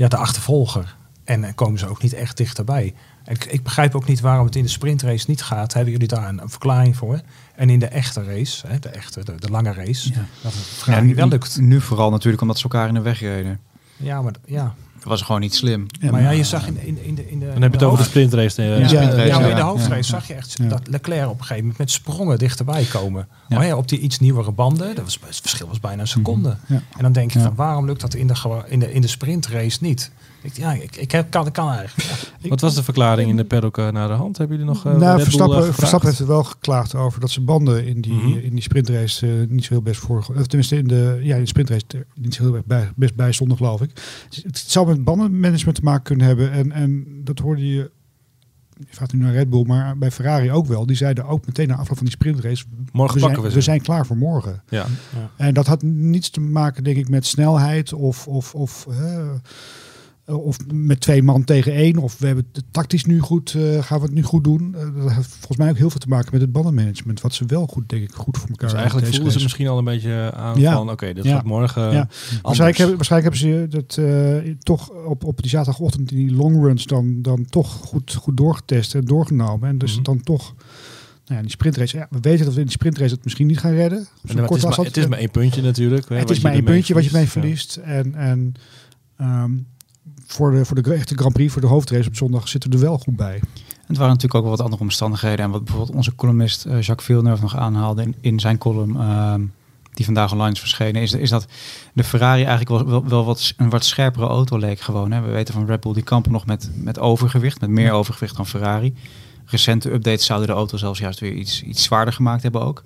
ja, 0.00 0.08
de 0.08 0.16
achtervolger. 0.16 0.96
En 1.24 1.44
eh, 1.44 1.54
komen 1.54 1.78
ze 1.78 1.86
ook 1.88 2.02
niet 2.02 2.12
echt 2.12 2.36
dichterbij. 2.36 2.94
En 3.24 3.34
ik, 3.34 3.44
ik 3.44 3.62
begrijp 3.62 3.94
ook 3.94 4.06
niet 4.06 4.20
waarom 4.20 4.46
het 4.46 4.56
in 4.56 4.62
de 4.62 4.68
sprintrace 4.68 5.24
niet 5.28 5.42
gaat. 5.42 5.72
Hebben 5.72 5.92
jullie 5.92 6.08
daar 6.08 6.28
een, 6.28 6.42
een 6.42 6.48
verklaring 6.50 6.96
voor? 6.96 7.20
En 7.54 7.70
in 7.70 7.78
de 7.78 7.86
echte 7.86 8.22
race, 8.24 8.66
hè, 8.66 8.78
de 8.78 8.88
echte, 8.88 9.24
de, 9.24 9.34
de 9.38 9.50
lange 9.50 9.72
race, 9.72 10.08
Ja. 10.12 10.24
dat 10.42 10.52
het 10.54 10.82
Ja, 10.86 11.00
nu, 11.00 11.14
wel 11.14 11.28
lukt. 11.28 11.60
nu 11.60 11.80
vooral 11.80 12.10
natuurlijk 12.10 12.42
omdat 12.42 12.56
ze 12.58 12.62
elkaar 12.62 12.88
in 12.88 12.94
de 12.94 13.00
weg 13.00 13.20
reden. 13.20 13.60
Ja, 13.96 14.22
maar 14.22 14.32
ja. 14.46 14.74
Dat 15.00 15.08
was 15.08 15.22
gewoon 15.22 15.40
niet 15.40 15.54
slim. 15.54 15.86
Ja, 16.00 16.10
maar 16.10 16.20
ja, 16.22 16.30
je 16.30 16.44
zag 16.44 16.66
in, 16.66 16.78
in, 16.86 17.04
in 17.04 17.14
de... 17.14 17.30
In 17.30 17.38
de 17.38 17.46
Dan 17.52 17.62
heb 17.62 17.70
je 17.72 17.78
het 17.78 17.86
over 17.86 17.98
de 17.98 18.04
sprintrace. 18.04 18.62
eh, 18.62 18.78
Ja. 18.78 18.88
sprintrace, 18.88 19.26
Ja, 19.26 19.38
maar 19.38 19.48
in 19.48 19.54
de 19.54 19.60
ja. 19.60 19.66
hoofdrace 19.66 19.94
Ja. 19.96 20.02
zag 20.02 20.26
je 20.26 20.34
echt 20.34 20.54
Ja. 20.62 20.68
dat 20.68 20.80
Leclerc 20.88 21.24
op 21.28 21.32
een 21.32 21.40
gegeven 21.40 21.60
moment 21.60 21.78
met 21.78 21.90
sprongen 21.90 22.38
dichterbij 22.38 22.84
komen. 22.84 23.28
Ja. 23.48 23.56
Maar 23.56 23.66
ja, 23.66 23.76
op 23.76 23.88
die 23.88 23.98
iets 23.98 24.18
nieuwere 24.18 24.52
banden, 24.52 24.94
dat 24.94 25.04
was, 25.04 25.18
het 25.26 25.40
verschil 25.40 25.66
was 25.68 25.80
bijna 25.80 26.00
een 26.00 26.08
seconde. 26.08 26.56
Ja. 26.66 26.74
En 26.96 27.02
dan 27.02 27.12
denk 27.12 27.30
je 27.30 27.38
Ja. 27.38 27.44
van 27.44 27.54
waarom 27.54 27.86
lukt 27.86 28.00
dat 28.00 28.14
in 28.14 28.26
de, 28.26 28.34
in 28.68 28.78
de, 28.80 28.92
in 28.92 29.00
de 29.00 29.06
sprintrace 29.08 29.78
niet? 29.80 30.10
Ik, 30.42 30.56
ja, 30.56 30.72
ik, 30.72 30.96
ik 30.96 31.10
heb, 31.10 31.30
kan, 31.30 31.50
kan 31.52 31.70
eigenlijk. 31.70 32.08
Ja. 32.38 32.48
Wat 32.48 32.60
was 32.60 32.74
de 32.74 32.82
verklaring 32.82 33.30
in 33.30 33.36
de 33.36 33.44
paddock 33.44 33.78
eh, 33.78 33.88
naar 33.88 34.08
de 34.08 34.14
hand? 34.14 34.38
Hebben 34.38 34.56
jullie 34.56 34.72
nog 34.72 34.86
eh, 34.86 34.92
Red 34.92 35.00
nou, 35.00 35.12
Bull, 35.12 35.18
eh, 35.18 35.24
Verstappen? 35.24 35.74
Verstappen 35.74 36.08
heeft 36.08 36.20
er 36.20 36.26
wel 36.26 36.44
geklaagd 36.44 36.94
over 36.94 37.20
dat 37.20 37.30
zijn 37.30 37.44
banden 37.44 37.86
in 37.86 38.00
die, 38.00 38.12
Mhm. 38.12 38.38
in 38.38 38.50
die 38.50 38.62
sprintrace 38.62 39.46
niet 39.48 39.64
zo 39.64 39.72
heel 39.72 39.82
best 39.82 40.00
voor. 40.00 40.18
Of 40.18 40.46
tenminste, 40.46 40.76
in 40.76 40.86
de, 40.86 41.18
ja, 41.22 41.34
in 41.34 41.40
de 41.40 41.48
sprintrace 41.48 41.84
niet 42.14 42.34
zo 42.34 42.42
heel 42.42 42.54
erg 42.54 42.64
bij, 42.64 42.90
best 42.96 43.14
bij 43.14 43.32
stonden, 43.32 43.56
geloof 43.56 43.82
ik. 43.82 43.90
Het, 44.30 44.42
het 44.42 44.58
zou 44.58 44.86
met 44.86 45.04
bandenmanagement 45.04 45.76
te 45.76 45.82
maken 45.82 46.02
kunnen 46.02 46.26
hebben. 46.26 46.52
En, 46.52 46.72
en 46.72 47.06
dat 47.24 47.38
hoorde 47.38 47.66
je. 47.66 47.90
Je 48.88 48.94
vraagt 48.96 49.12
nu 49.12 49.18
naar 49.18 49.32
Red 49.32 49.50
Bull, 49.50 49.64
maar 49.66 49.98
bij 49.98 50.10
Ferrari 50.10 50.50
ook 50.50 50.66
wel. 50.66 50.86
Die 50.86 50.96
zeiden 50.96 51.26
ook 51.26 51.46
meteen 51.46 51.68
na 51.68 51.74
afloop 51.74 51.96
van 51.96 52.06
die 52.06 52.14
sprintrace. 52.14 52.64
Morgen 52.92 53.14
we, 53.14 53.20
pakken 53.20 53.20
zijn, 53.20 53.42
we 53.42 53.48
ze. 53.50 53.54
we 53.54 53.60
zijn 53.60 53.82
klaar 53.82 54.06
voor 54.06 54.16
morgen. 54.16 54.62
Ja. 54.68 54.86
En 55.36 55.54
dat 55.54 55.66
had 55.66 55.82
niets 55.82 56.30
te 56.30 56.40
maken, 56.40 56.84
denk 56.84 56.96
ik, 56.96 57.08
met 57.08 57.26
snelheid 57.26 57.92
of, 57.92 58.26
of, 58.26 58.54
of, 58.54 58.86
of 60.36 60.56
met 60.72 61.00
twee 61.00 61.22
man 61.22 61.44
tegen 61.44 61.72
één. 61.72 61.96
Of 61.98 62.18
we 62.18 62.26
hebben 62.26 62.46
het 62.52 62.64
tactisch 62.70 63.04
nu 63.04 63.20
goed, 63.20 63.54
eh, 63.54 63.82
gaan 63.82 63.98
we 63.98 64.04
het 64.04 64.14
nu 64.14 64.22
goed 64.22 64.44
doen. 64.44 64.74
Eh, 64.74 65.02
dat 65.02 65.12
heeft 65.12 65.28
volgens 65.28 65.56
mij 65.56 65.70
ook 65.70 65.76
heel 65.76 65.90
veel 65.90 66.00
te 66.00 66.08
maken 66.08 66.28
met 66.32 66.40
het 66.40 66.52
bandenmanagement. 66.52 67.20
Wat 67.20 67.34
ze 67.34 67.44
wel 67.46 67.66
goed, 67.66 67.88
denk 67.88 68.02
ik, 68.02 68.12
goed 68.14 68.38
voor 68.38 68.48
elkaar 68.48 68.68
Dus 68.68 68.78
eigenlijk 68.78 69.14
voelden 69.14 69.32
ze 69.32 69.42
misschien 69.42 69.68
al 69.68 69.78
een 69.78 69.84
beetje 69.84 70.32
aan 70.34 70.60
Ja. 70.60 70.72
van... 70.72 70.90
Oké, 70.90 71.12
dit 71.12 71.24
Ja. 71.24 71.34
gaat 71.34 71.44
morgen 71.44 71.82
Ja. 71.92 72.08
Waarschijnlijk 72.42 72.78
hebben, 72.78 72.96
waarschijnlijk 72.96 73.34
hebben 73.36 73.68
ze 73.70 73.76
dat 73.78 73.96
eh, 74.44 74.54
toch 74.58 74.90
op, 74.90 75.24
op 75.24 75.40
die 75.42 75.50
zaterdagochtend 75.50 76.10
in 76.10 76.16
die 76.16 76.34
longruns 76.36 76.84
dan, 76.86 77.22
dan 77.22 77.44
toch 77.44 77.72
goed, 77.72 78.14
goed 78.14 78.36
doorgetest 78.36 78.94
en 78.94 79.04
doorgenomen. 79.04 79.68
En 79.68 79.78
dus 79.78 79.94
Mhm. 79.94 80.02
dan 80.02 80.20
toch, 80.22 80.54
nou 81.24 81.36
ja, 81.36 81.40
die 81.40 81.50
sprintrace. 81.50 81.96
Ja, 81.96 82.06
we 82.10 82.18
weten 82.20 82.44
dat 82.44 82.54
we 82.54 82.60
in 82.60 82.66
die 82.66 82.74
sprintrace 82.74 83.14
het 83.14 83.24
misschien 83.24 83.46
niet 83.46 83.58
gaan 83.58 83.72
redden. 83.74 83.98
En 83.98 84.04
het, 84.04 84.50
is 84.50 84.62
maar, 84.64 84.76
het 84.84 84.96
is 84.96 85.06
maar 85.06 85.18
één 85.18 85.30
puntje 85.30 85.62
natuurlijk. 85.62 86.08
hè, 86.08 86.16
het 86.16 86.30
is 86.30 86.40
maar 86.40 86.52
één 86.52 86.64
puntje 86.64 86.94
wat 86.94 87.04
je 87.04 87.10
mee 87.12 87.28
verliest. 87.28 87.72
verliest. 87.72 87.96
En, 88.06 88.14
en 88.14 88.54
ehm, 89.16 89.52
voor, 90.32 90.50
de, 90.50 90.64
voor 90.64 90.82
de 90.82 90.94
echte 90.94 91.14
Grand 91.14 91.32
Prix, 91.32 91.52
voor 91.52 91.62
de 91.62 91.68
hoofdrace 91.68 92.08
op 92.08 92.16
zondag, 92.16 92.48
zitten 92.48 92.70
we 92.70 92.76
er 92.76 92.82
wel 92.82 92.98
goed 92.98 93.16
bij. 93.16 93.40
Het 93.86 93.96
waren 93.96 94.12
natuurlijk 94.12 94.34
ook 94.34 94.42
wel 94.42 94.50
wat 94.50 94.60
andere 94.60 94.82
omstandigheden. 94.82 95.44
En 95.44 95.50
wat 95.50 95.64
bijvoorbeeld 95.64 95.96
onze 95.96 96.14
columnist 96.14 96.64
eh, 96.64 96.80
Jacques 96.80 97.04
Villeneuve 97.04 97.42
nog 97.42 97.56
aanhaalde 97.56 98.02
in, 98.02 98.14
in 98.20 98.40
zijn 98.40 98.58
column, 98.58 99.00
ehm, 99.00 99.42
die 99.92 100.04
vandaag 100.04 100.32
online 100.32 100.52
is 100.52 100.60
verschenen, 100.60 101.02
is, 101.02 101.12
is 101.12 101.30
dat 101.30 101.46
de 101.92 102.04
Ferrari 102.04 102.44
eigenlijk 102.44 102.68
wel, 102.68 102.86
wel, 102.86 103.08
wel 103.08 103.24
wat, 103.24 103.54
een 103.56 103.70
wat 103.70 103.84
scherpere 103.84 104.26
auto 104.26 104.58
leek 104.58 104.80
gewoon. 104.80 105.10
Hè. 105.12 105.20
We 105.20 105.30
weten 105.30 105.54
van 105.54 105.66
Red 105.66 105.80
Bull, 105.80 105.92
die 105.92 106.02
kampen 106.02 106.32
nog 106.32 106.46
met, 106.46 106.70
met 106.74 106.98
overgewicht, 106.98 107.60
met 107.60 107.70
meer 107.70 107.92
overgewicht 107.92 108.36
dan 108.36 108.46
Ferrari. 108.46 108.94
Recente 109.44 109.92
updates 109.92 110.26
zouden 110.26 110.48
de 110.48 110.54
auto 110.54 110.76
zelfs 110.76 110.98
juist 110.98 111.20
weer 111.20 111.32
iets, 111.32 111.62
iets 111.62 111.82
zwaarder 111.82 112.14
gemaakt 112.14 112.42
hebben 112.42 112.62
ook. 112.62 112.84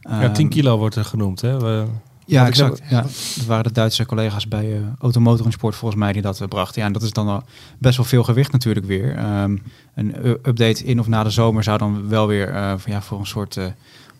Ja, 0.00 0.30
10 0.30 0.44
Ehm, 0.44 0.54
kilo 0.54 0.78
wordt 0.78 0.96
er 0.96 1.04
genoemd. 1.04 1.40
Hè? 1.40 1.58
We, 1.58 1.86
Ja, 2.26 2.46
exact. 2.46 2.82
Ja, 2.90 3.00
dat 3.02 3.44
waren 3.46 3.64
de 3.64 3.72
Duitse 3.72 4.06
collega's 4.06 4.48
bij 4.48 4.72
eh 4.72 4.80
Automotor 4.98 5.46
en 5.46 5.52
Sport 5.52 5.74
volgens 5.74 6.00
mij 6.00 6.12
die 6.12 6.22
dat 6.22 6.40
eh, 6.40 6.48
brachten. 6.48 6.80
Ja, 6.80 6.86
en 6.86 6.92
dat 6.92 7.02
is 7.02 7.12
dan 7.12 7.28
al 7.28 7.42
best 7.78 7.96
wel 7.96 8.06
veel 8.06 8.22
gewicht 8.22 8.52
natuurlijk 8.52 8.86
weer. 8.86 9.16
Ehm, 9.16 9.56
een 9.94 10.14
update 10.24 10.84
in 10.84 11.00
of 11.00 11.06
na 11.06 11.22
de 11.22 11.30
zomer 11.30 11.62
zou 11.62 11.78
dan 11.78 12.08
wel 12.08 12.26
weer 12.26 12.48
eh, 12.48 12.74
ja, 12.86 13.02
voor 13.02 13.18
een 13.18 13.26
soort 13.26 13.58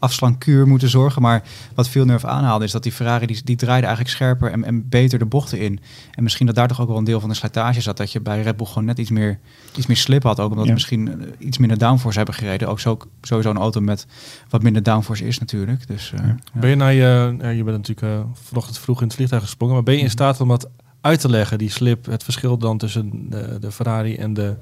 afslankkuur 0.04 0.66
moeten 0.66 0.88
zorgen. 0.88 1.22
Maar 1.22 1.42
wat 1.74 1.88
Villeneuve 1.88 2.26
aanhaalde 2.26 2.64
is 2.64 2.72
dat 2.72 2.82
die 2.82 2.92
Ferrari 2.92 3.26
die, 3.26 3.40
die 3.44 3.56
draaide 3.56 3.86
eigenlijk 3.86 4.16
scherper 4.16 4.50
en, 4.52 4.64
en 4.64 4.88
beter 4.88 5.18
de 5.18 5.24
bochten 5.26 5.58
in. 5.58 5.80
En 6.14 6.22
misschien 6.22 6.46
dat 6.46 6.54
daar 6.54 6.68
toch 6.68 6.80
ook 6.80 6.88
wel 6.88 6.96
een 6.96 7.04
deel 7.04 7.20
van 7.20 7.28
de 7.28 7.34
slijtage 7.34 7.80
zat. 7.80 7.96
Dat 7.96 8.12
je 8.12 8.20
bij 8.20 8.42
Red 8.42 8.56
Bull 8.56 8.66
gewoon 8.66 8.84
net 8.84 8.98
iets 8.98 9.10
meer, 9.10 9.38
iets 9.76 9.86
meer 9.86 9.96
slip 9.96 10.22
had. 10.22 10.40
Ook 10.40 10.50
omdat 10.50 10.64
Ja. 10.64 10.68
we 10.68 10.74
misschien 10.74 11.20
eh, 11.20 11.28
iets 11.38 11.58
minder 11.58 11.78
downforce 11.78 12.16
hebben 12.16 12.34
gereden. 12.34 12.68
Ook 12.68 12.80
zo, 12.80 12.98
sowieso 13.22 13.50
een 13.50 13.56
auto 13.56 13.80
met 13.80 14.06
wat 14.48 14.62
minder 14.62 14.82
downforce 14.82 15.26
is 15.26 15.38
natuurlijk. 15.38 15.86
Dus, 15.86 16.12
eh, 16.12 16.26
ja. 16.26 16.36
Ben 16.52 16.70
je, 16.70 16.76
naar 16.76 16.92
je, 16.92 17.36
je 17.56 17.64
bent 17.64 17.76
natuurlijk 17.76 18.02
eh, 18.02 18.24
vanochtend 18.32 18.78
vroeg 18.78 19.00
in 19.00 19.06
het 19.06 19.14
vliegtuig 19.16 19.42
gesprongen, 19.42 19.74
maar 19.74 19.84
ben 19.84 19.94
je 19.94 20.00
in 20.00 20.10
staat 20.10 20.40
om 20.40 20.48
dat 20.48 20.68
uit 21.00 21.20
te 21.20 21.28
leggen, 21.28 21.58
die 21.58 21.70
slip, 21.70 22.06
het 22.06 22.24
verschil 22.24 22.58
dan 22.58 22.78
tussen 22.78 23.30
de, 23.30 23.56
de 23.60 23.72
Ferrari 23.72 24.16
en 24.16 24.34
de, 24.34 24.54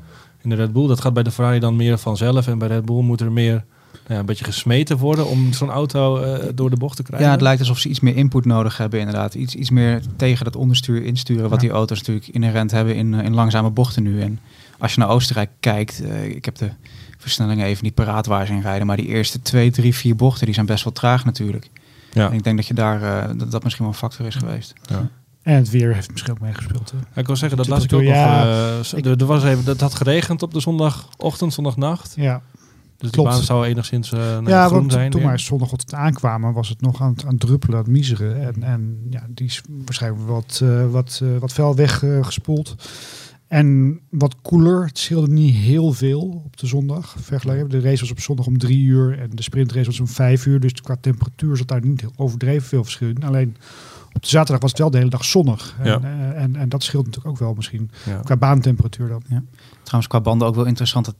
en 0.42 0.48
de 0.48 0.54
Red 0.54 0.72
Bull? 0.72 0.86
Dat 0.86 1.00
gaat 1.00 1.14
bij 1.14 1.22
de 1.22 1.30
Ferrari 1.30 1.58
dan 1.58 1.76
meer 1.76 1.98
vanzelf 1.98 2.46
en 2.46 2.58
bij 2.58 2.68
Red 2.68 2.84
Bull 2.84 3.02
moet 3.02 3.20
er 3.20 3.32
meer 3.32 3.64
ja, 4.08 4.18
een 4.18 4.26
beetje 4.26 4.44
gesmeten 4.44 4.96
worden 4.98 5.26
om 5.26 5.52
zo'n 5.52 5.70
auto 5.70 6.16
eh, 6.18 6.48
door 6.54 6.70
de 6.70 6.76
bocht 6.76 6.96
te 6.96 7.02
krijgen? 7.02 7.26
Ja, 7.26 7.32
het 7.32 7.42
lijkt 7.42 7.60
alsof 7.60 7.78
ze 7.78 7.88
iets 7.88 8.00
meer 8.00 8.16
input 8.16 8.44
nodig 8.44 8.76
hebben 8.76 8.98
inderdaad. 8.98 9.34
Iets, 9.34 9.54
iets 9.54 9.70
meer 9.70 10.02
tegen 10.16 10.44
dat 10.44 10.56
onderstuur 10.56 11.04
insturen 11.04 11.42
wat 11.50 11.60
Ja. 11.60 11.66
die 11.66 11.76
auto's 11.76 11.98
natuurlijk 11.98 12.28
inherent 12.28 12.70
hebben 12.70 12.94
in, 12.94 13.14
eh, 13.14 13.24
in 13.24 13.34
langzame 13.34 13.70
bochten 13.70 14.02
nu. 14.02 14.20
En 14.20 14.38
als 14.78 14.94
je 14.94 15.00
naar 15.00 15.08
Oostenrijk 15.08 15.50
kijkt, 15.60 16.02
eh, 16.02 16.24
ik 16.24 16.44
heb 16.44 16.56
de 16.56 16.70
versnellingen 17.18 17.66
even 17.66 17.84
niet 17.84 17.94
paraat 17.94 18.26
waar 18.26 18.46
ze 18.46 18.52
in 18.52 18.60
rijden, 18.60 18.86
maar 18.86 18.96
die 18.96 19.06
eerste 19.06 19.42
twee, 19.42 19.70
drie, 19.70 19.94
vier 19.94 20.16
bochten 20.16 20.44
die 20.46 20.54
zijn 20.54 20.66
best 20.66 20.84
wel 20.84 20.92
traag 20.92 21.24
natuurlijk. 21.24 21.70
Ja. 22.12 22.26
En 22.28 22.32
ik 22.32 22.44
denk 22.44 22.56
dat 22.56 22.66
je 22.66 22.74
daar 22.74 23.02
eh, 23.02 23.28
dat, 23.38 23.50
dat 23.50 23.62
misschien 23.62 23.84
wel 23.84 23.94
een 23.94 24.00
factor 24.00 24.26
is 24.26 24.34
geweest. 24.34 24.72
En 25.42 25.54
het 25.54 25.70
weer 25.70 25.94
heeft 25.94 26.10
misschien 26.10 26.32
ook 26.32 26.40
meegespeeld. 26.40 26.90
Hè? 26.90 26.96
Ja, 27.14 27.20
ik 27.20 27.26
wil 27.26 27.36
zeggen, 27.36 27.58
dat 27.58 27.68
las 27.68 27.84
ik 27.84 27.92
ook 27.92 28.02
Ja, 28.02 28.36
nog. 28.44 28.44
eh, 28.78 28.80
zo- 28.84 28.96
ik- 28.96 29.04
er, 29.04 29.16
er 29.20 29.26
was 29.26 29.44
even, 29.44 29.64
dat 29.64 29.80
had 29.80 29.94
geregend 29.94 30.42
op 30.42 30.52
de 30.54 30.60
zondagochtend, 30.60 31.52
zondagnacht. 31.52 32.12
Ja, 32.16 32.42
Dus 33.02 33.10
Klopt. 33.10 33.28
die 33.28 33.38
baan 33.38 33.46
zou 33.46 33.64
enigszins 33.66 34.12
eh 34.12 34.18
nou, 34.18 34.48
ja 34.48 34.66
groen 34.66 34.78
want 34.78 34.92
zijn. 34.92 35.10
toen 35.10 35.20
weer. 35.20 35.28
wij 35.28 35.38
zondagochtend 35.38 35.94
aankwamen, 35.94 36.52
was 36.52 36.68
het 36.68 36.80
nog 36.80 37.00
aan 37.02 37.12
het, 37.12 37.24
aan 37.24 37.30
het 37.30 37.40
druppelen, 37.40 37.76
aan 37.76 37.82
het 37.82 37.92
miseren. 37.92 38.40
En, 38.54 38.62
en 38.62 39.06
ja, 39.10 39.26
die 39.28 39.46
is 39.46 39.62
waarschijnlijk 39.84 40.22
wat, 40.26 40.60
eh, 40.62 40.90
wat, 40.90 41.20
eh, 41.22 41.28
wat 41.38 41.52
fel 41.52 41.74
weggespoeld. 41.74 42.74
en 43.48 44.00
wat 44.10 44.36
koeler. 44.42 44.84
Het 44.84 44.98
scheelde 44.98 45.32
niet 45.32 45.54
heel 45.54 45.92
veel 45.92 46.42
op 46.44 46.56
de 46.56 46.66
zondag. 46.66 47.14
Vergeleken. 47.20 47.68
De 47.68 47.80
race 47.80 48.00
was 48.00 48.10
op 48.10 48.20
zondag 48.20 48.46
om 48.46 48.58
drie 48.58 48.82
uur 48.84 49.18
en 49.18 49.30
de 49.30 49.42
sprintrace 49.42 49.86
was 49.86 50.00
om 50.00 50.06
vijf 50.08 50.46
uur. 50.46 50.60
Dus 50.60 50.72
qua 50.72 50.96
temperatuur 51.00 51.56
zat 51.56 51.68
daar 51.68 51.84
niet 51.84 52.00
heel 52.00 52.12
overdreven 52.16 52.68
veel 52.68 52.82
verschil 52.82 53.08
in. 53.08 53.24
Alleen 53.24 53.56
op 54.12 54.22
de 54.22 54.28
zaterdag 54.28 54.60
was 54.60 54.70
het 54.70 54.80
wel 54.80 54.90
de 54.90 54.98
hele 54.98 55.10
dag 55.10 55.24
zonnig. 55.24 55.76
En, 55.78 55.86
Ja. 55.86 56.00
eh, 56.02 56.42
en, 56.42 56.56
en 56.56 56.68
dat 56.68 56.82
scheelt 56.82 57.04
natuurlijk 57.04 57.34
ook 57.34 57.40
wel 57.40 57.54
misschien. 57.54 57.90
Ja. 58.06 58.20
Qua 58.20 58.36
baantemperatuur 58.36 59.08
dan. 59.08 59.22
Trouwens, 59.82 60.06
qua 60.12 60.20
banden 60.20 60.48
ook 60.48 60.54
wel 60.54 60.64
interessant, 60.66 61.04
dat, 61.04 61.16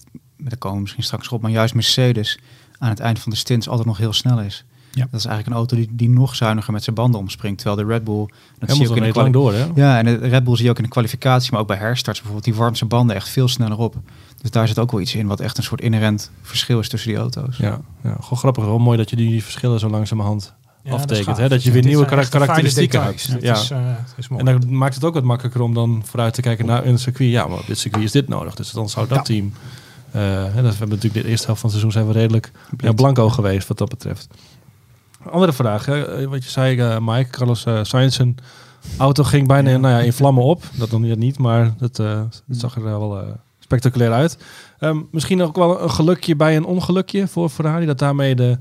daar 0.48 0.58
komen 0.58 0.76
we 0.76 0.82
misschien 0.82 1.04
straks 1.04 1.28
op, 1.28 1.42
maar 1.42 1.50
juist 1.50 1.74
Mercedes 1.74 2.38
aan 2.78 2.88
het 2.88 3.00
eind 3.00 3.18
van 3.18 3.32
de 3.32 3.38
stints 3.38 3.68
altijd 3.68 3.86
nog 3.86 3.98
heel 3.98 4.12
snel 4.12 4.40
is. 4.40 4.64
Ja. 4.94 5.08
Dat 5.10 5.20
is 5.20 5.26
eigenlijk 5.26 5.46
een 5.46 5.52
auto 5.52 5.76
die, 5.76 5.88
die 5.90 6.08
nog 6.10 6.36
zuiniger 6.36 6.72
met 6.72 6.84
zijn 6.84 6.96
banden 6.96 7.20
omspringt. 7.20 7.58
Terwijl 7.58 7.86
de 7.86 7.92
Red 7.92 8.04
Bull, 8.04 8.28
dat 8.58 8.70
zie 8.70 8.82
je 8.82 8.90
ook 8.90 8.96
in 8.96 9.12
de 9.12 9.30
door, 9.30 9.52
hè? 9.52 9.66
Ja, 9.74 9.98
en 9.98 10.04
de 10.04 10.28
Red 10.28 10.44
Bull 10.44 10.56
zie 10.56 10.64
je 10.64 10.70
ook 10.70 10.76
in 10.76 10.82
de 10.82 10.88
kwalificatie, 10.88 11.52
maar 11.52 11.60
ook 11.60 11.66
bij 11.66 11.76
herstarts 11.76 12.18
bijvoorbeeld. 12.18 12.44
Die 12.44 12.62
warmt 12.62 12.78
zijn 12.78 12.88
banden 12.88 13.16
echt 13.16 13.28
veel 13.28 13.48
sneller 13.48 13.78
op. 13.78 13.96
Dus 14.40 14.50
daar 14.50 14.68
zit 14.68 14.78
ook 14.78 14.90
wel 14.90 15.00
iets 15.00 15.14
in 15.14 15.26
wat 15.26 15.40
echt 15.40 15.58
een 15.58 15.62
soort 15.62 15.80
inherent 15.80 16.30
verschil 16.42 16.78
is 16.78 16.88
tussen 16.88 17.10
die 17.10 17.18
auto's. 17.18 17.56
Ja, 17.56 17.80
ja. 18.02 18.16
Gewoon 18.20 18.38
grappig. 18.38 18.64
Wel 18.64 18.78
mooi 18.78 18.96
dat 18.96 19.10
je 19.10 19.16
die 19.16 19.42
verschillen 19.42 19.80
zo 19.80 19.88
langzamerhand 19.88 20.54
aftekent. 20.88 21.36
Dat, 21.36 21.50
dat 21.50 21.62
je 21.62 21.70
weer 21.70 21.84
nieuwe 21.84 22.04
karakteristieken 22.04 23.02
hebt. 23.02 23.36
Ja. 23.40 23.54
Is, 23.54 23.70
uh, 23.70 23.78
is 24.16 24.28
en 24.36 24.44
dan 24.44 24.76
maakt 24.76 24.94
het 24.94 25.04
ook 25.04 25.14
wat 25.14 25.22
makkelijker 25.22 25.60
om 25.60 25.74
dan 25.74 26.02
vooruit 26.04 26.34
te 26.34 26.40
kijken 26.40 26.66
naar 26.66 26.86
een 26.86 26.98
circuit. 26.98 27.30
Ja, 27.30 27.46
maar 27.46 27.58
op 27.58 27.66
dit 27.66 27.78
circuit 27.78 28.04
is 28.04 28.12
dit 28.12 28.28
nodig. 28.28 28.54
Dus 28.54 28.70
dan 28.70 28.88
zou 28.88 29.08
dat 29.08 29.24
team... 29.24 29.52
Uh, 30.16 30.22
we 30.54 30.60
hebben 30.60 30.88
natuurlijk 30.88 31.24
de 31.24 31.28
eerste 31.28 31.46
helft 31.46 31.60
van 31.60 31.70
het 31.70 31.78
seizoen 31.78 31.92
zijn 31.92 32.06
we 32.06 32.12
redelijk 32.12 32.50
ja, 32.76 32.92
blanco 32.92 33.28
geweest 33.28 33.68
wat 33.68 33.78
dat 33.78 33.88
betreft. 33.88 34.26
Andere 35.30 35.52
vraag, 35.52 35.86
hè? 35.86 36.28
wat 36.28 36.44
je 36.44 36.50
zei, 36.50 36.76
uh, 36.76 36.98
Mike, 36.98 37.30
Carlos 37.30 37.66
uh, 37.66 37.78
Sainz, 37.82 38.20
auto 38.98 39.22
ging 39.24 39.46
bijna 39.46 39.76
nou 39.76 39.94
ja, 39.94 40.00
in 40.00 40.12
vlammen 40.12 40.44
op. 40.44 40.62
Dat 40.74 40.90
nog 40.90 41.00
niet, 41.00 41.38
maar 41.38 41.74
dat, 41.78 41.98
uh, 41.98 42.20
zag 42.48 42.76
er 42.76 42.82
wel 42.82 43.24
spectaculair 43.58 44.12
uit. 44.12 44.38
Um, 44.80 45.08
misschien 45.10 45.42
ook 45.42 45.56
wel 45.56 45.82
een 45.82 45.90
gelukje 45.90 46.36
bij 46.36 46.56
een 46.56 46.64
ongelukje 46.64 47.28
voor 47.28 47.48
Ferrari, 47.48 47.86
dat 47.86 47.98
daarmee 47.98 48.34
de 48.34 48.58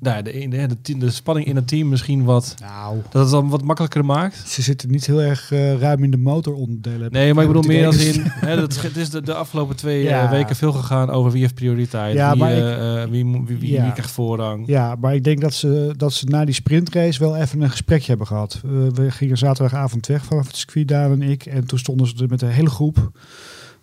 nou, 0.00 0.22
de, 0.22 0.48
de, 0.48 0.76
de, 0.82 0.98
de, 0.98 1.10
spanning 1.10 1.46
in 1.46 1.56
het 1.56 1.68
team 1.68 1.88
misschien 1.88 2.24
wat. 2.24 2.54
Nou, 2.60 2.96
dat 3.10 3.22
het 3.22 3.30
dan 3.30 3.48
wat 3.48 3.62
makkelijker 3.62 4.04
maakt. 4.04 4.48
Ze 4.48 4.62
zitten 4.62 4.90
niet 4.90 5.06
heel 5.06 5.22
erg 5.22 5.50
uh, 5.50 5.80
ruim 5.80 6.04
in 6.04 6.10
de 6.10 6.16
motoronderdelen. 6.16 7.12
Nee, 7.12 7.34
maar 7.34 7.42
ik 7.42 7.48
bedoel 7.48 7.68
meer 7.68 7.86
als 7.86 8.04
in. 8.04 8.22
Hè, 8.48 8.56
dat, 8.56 8.82
het 8.82 8.96
is 8.96 9.10
de, 9.10 9.22
de 9.22 9.34
afgelopen 9.34 9.76
twee 9.76 10.02
ja. 10.02 10.24
uh, 10.24 10.30
weken 10.30 10.56
veel 10.56 10.72
gegaan 10.72 11.10
over 11.10 11.30
wie 11.30 11.40
heeft 11.40 11.54
prioriteit. 11.54 12.14
Ja, 12.14 12.36
wie, 12.36 12.44
uh, 12.44 13.04
wie, 13.04 13.24
wie, 13.24 13.58
wie, 13.58 13.80
wie, 13.80 13.92
krijgt 13.92 14.10
voorrang. 14.10 14.66
Ja, 14.66 14.96
maar 15.00 15.14
ik 15.14 15.24
denk 15.24 15.40
dat 15.40 15.54
ze, 15.54 15.94
dat 15.96 16.12
ze 16.12 16.26
na 16.26 16.44
die 16.44 16.54
sprintrace 16.54 17.18
wel 17.18 17.36
even 17.36 17.60
een 17.60 17.70
gesprekje 17.70 18.08
hebben 18.08 18.26
gehad. 18.26 18.60
we 18.94 19.10
gingen 19.10 19.38
zaterdagavond 19.38 20.06
weg 20.06 20.24
vanaf 20.24 20.46
het 20.46 20.56
circuit, 20.56 20.88
daar 20.88 21.10
en 21.10 21.22
ik. 21.22 21.46
En 21.46 21.66
toen 21.66 21.78
stonden 21.78 22.06
ze 22.06 22.14
er 22.22 22.28
met 22.28 22.42
een 22.42 22.48
hele 22.48 22.70
groep 22.70 23.10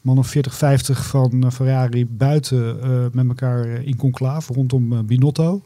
man 0.01 0.17
of 0.17 0.27
40, 0.27 0.55
50 0.55 1.05
van 1.05 1.31
uh, 1.33 1.51
Ferrari 1.51 2.05
buiten 2.05 2.77
uh, 2.83 3.05
met 3.11 3.27
elkaar 3.27 3.65
in 3.67 3.95
conclave 3.95 4.53
rondom 4.53 4.93
uh, 4.93 4.99
Binotto. 4.99 5.61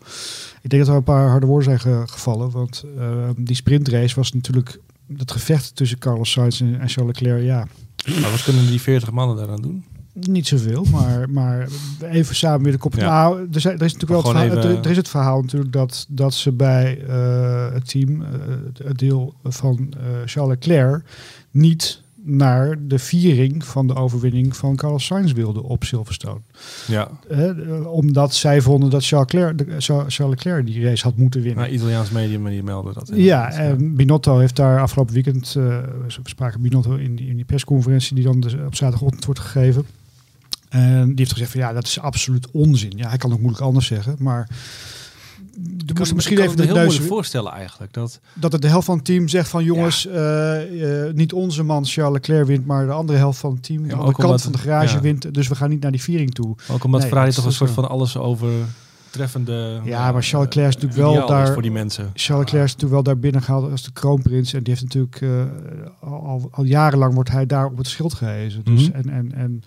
Ik 0.62 0.70
denk 0.70 0.82
dat 0.82 0.92
er 0.92 0.98
een 0.98 1.04
paar 1.04 1.30
harde 1.30 1.46
woorden 1.46 1.80
zijn 1.80 2.10
gevallen, 2.10 2.52
want 2.52 2.86
die 3.38 3.56
sprintrace 3.56 4.16
was 4.16 4.34
natuurlijk 4.34 4.80
het 5.18 5.32
gevecht 5.32 5.76
tussen 5.76 5.98
Carlos 5.98 6.32
Sainz 6.32 6.62
en, 6.62 6.90
Charles 6.90 7.20
Leclerc. 7.20 7.44
Ja. 7.44 7.68
Maar 8.22 8.32
wat 8.32 8.44
kunnen 8.44 8.68
die 8.68 8.82
40 8.82 9.12
mannen 9.12 9.36
daaraan 9.36 9.62
doen? 9.62 9.84
Niet 10.14 10.48
zoveel, 10.48 10.86
maar, 10.92 11.30
maar 11.30 11.68
even 12.02 12.36
samen 12.36 12.64
weer 12.64 12.72
de 12.72 12.78
kop. 12.78 12.96
Ja. 12.96 13.06
Nou, 13.06 13.48
er, 13.54 13.62
zijn, 13.62 13.78
er 13.80 13.86
is 13.86 13.94
natuurlijk 13.94 14.24
wel 14.24 14.34
het 14.34 14.42
verhaal, 14.42 14.68
even... 14.68 14.84
er, 14.84 14.92
is 14.92 14.98
het 14.98 15.10
verhaal 15.10 15.42
natuurlijk 15.42 15.74
dat, 15.74 16.06
dat 16.10 16.34
ze 16.34 16.52
bij 16.52 17.04
het 17.74 17.90
team, 17.90 18.24
het 18.84 19.00
deel 19.00 19.34
van 19.44 19.94
Charles 20.26 20.56
Leclerc, 20.56 21.04
niet 21.52 22.04
naar 22.26 22.78
de 22.88 23.00
viering 23.00 23.66
van 23.66 23.88
de 23.88 23.96
overwinning 23.96 24.56
van 24.56 24.76
Carlos 24.76 25.06
Sainz 25.06 25.32
wilde 25.32 25.64
op 25.64 25.84
Silverstone. 25.84 26.40
Ja. 26.88 27.10
Omdat 27.86 28.36
zij 28.36 28.62
vonden 28.62 28.90
dat 28.90 29.06
Charles 29.06 29.32
Leclerc, 29.32 29.58
de, 29.58 29.76
Charles 29.78 30.18
Leclerc 30.18 30.66
die 30.66 30.84
race 30.84 31.04
had 31.04 31.18
moeten 31.18 31.42
winnen. 31.42 31.60
Maar 31.60 31.72
Italiaans 31.72 32.10
medium 32.10 32.46
die 32.46 32.64
meldde 32.64 32.94
dat. 32.94 33.12
Ja, 33.14 33.52
en 33.52 33.96
Binotto 33.96 34.38
heeft 34.38 34.56
daar 34.56 34.82
afgelopen 34.82 35.14
weekend, 35.14 35.56
uh, 35.58 35.80
we 36.08 36.20
spraken 36.24 36.62
Binotto 36.62 36.96
in 36.96 37.16
die, 37.16 37.28
in 37.28 37.36
die 37.36 37.46
persconferentie 37.46 38.16
die 38.16 38.24
dan 38.24 38.40
dus 38.40 38.54
op 38.54 38.76
zaterdagochtend 38.76 39.26
wordt 39.26 39.40
gegeven. 39.40 39.86
En 40.70 41.08
die 41.08 41.16
heeft 41.16 41.32
gezegd 41.32 41.52
van 41.52 41.60
ja, 41.60 41.74
dat 41.74 41.86
is 41.86 42.00
absoluut 42.00 42.52
onzin. 42.52 42.94
Ja, 42.96 43.10
hij 43.10 43.18
kan 43.18 43.32
ook 43.32 43.40
moeilijk 43.40 43.64
anders 43.64 43.86
zeggen, 43.88 44.16
maar 44.20 44.50
je 45.86 45.94
moest 45.94 46.14
misschien 46.14 46.40
even 46.40 46.58
de 46.58 46.64
heel 46.64 46.76
neus 46.76 47.00
voorstellen 47.00 47.52
eigenlijk 47.52 47.94
dat 47.94 48.20
dat 48.34 48.52
het 48.52 48.62
de 48.62 48.68
helft 48.68 48.86
van 48.86 48.96
het 48.96 49.06
team 49.06 49.28
zegt 49.28 49.50
van 49.50 49.64
jongens, 49.64 50.08
uh, 50.08 51.06
uh, 51.06 51.14
niet 51.14 51.34
onze 51.34 51.64
man 51.64 51.86
Charles 51.86 52.14
Leclerc 52.14 52.48
wint, 52.48 52.66
maar 52.66 52.86
de 52.86 52.92
andere 52.92 53.18
helft 53.18 53.40
van 53.40 53.52
het 53.52 53.64
team, 53.64 53.88
de 53.88 53.96
andere 53.96 54.18
kant 54.18 54.42
van 54.42 54.52
de 54.52 54.58
garage 54.58 55.00
wint. 55.00 55.34
Dus 55.34 55.48
we 55.48 55.56
gaan 55.56 55.70
niet 55.70 55.82
naar 55.82 55.92
die 55.92 56.02
viering 56.02 56.34
toe. 56.34 56.56
Ook 56.72 56.84
omdat 56.84 57.00
nee, 57.00 57.10
Ferrari 57.10 57.32
toch 57.32 57.46
een 57.46 57.52
soort 57.52 57.72
van 57.72 57.90
alles 57.90 58.18
over 58.18 58.50
treffende. 59.14 59.82
Ja, 59.84 60.12
maar 60.12 60.24
Charles 60.24 60.48
Leclerc 60.48 60.68
is 60.68 60.76
natuurlijk 60.76 61.02
wel 61.02 61.28
daar. 61.28 61.54
voor 61.54 61.62
die 61.62 61.72
mensen. 61.72 62.12
Charles 62.14 62.46
Leclerc 62.46 62.66
is 62.66 62.74
natuurlijk 62.74 62.92
wel 62.92 63.04
daar 63.04 63.22
binnen 63.22 63.42
gehaald 63.42 63.72
als 63.72 63.84
de 63.84 63.92
kroonprins. 63.92 64.54
En 64.54 64.64
die 64.64 64.74
heeft 64.74 64.86
natuurlijk 64.86 65.22
uh, 65.22 65.44
al, 66.00 66.50
al, 66.52 66.64
jarenlang 66.64 67.14
wordt 67.14 67.32
hij 67.32 67.46
daar 67.46 67.66
op 67.66 67.78
het 67.78 67.88
schild 67.88 68.14
gehezen. 68.14 68.64
Dus, 68.64 68.88
mm 68.88 68.94
-hmm. 68.94 69.02
en, 69.02 69.10
en, 69.10 69.34
en 69.36 69.64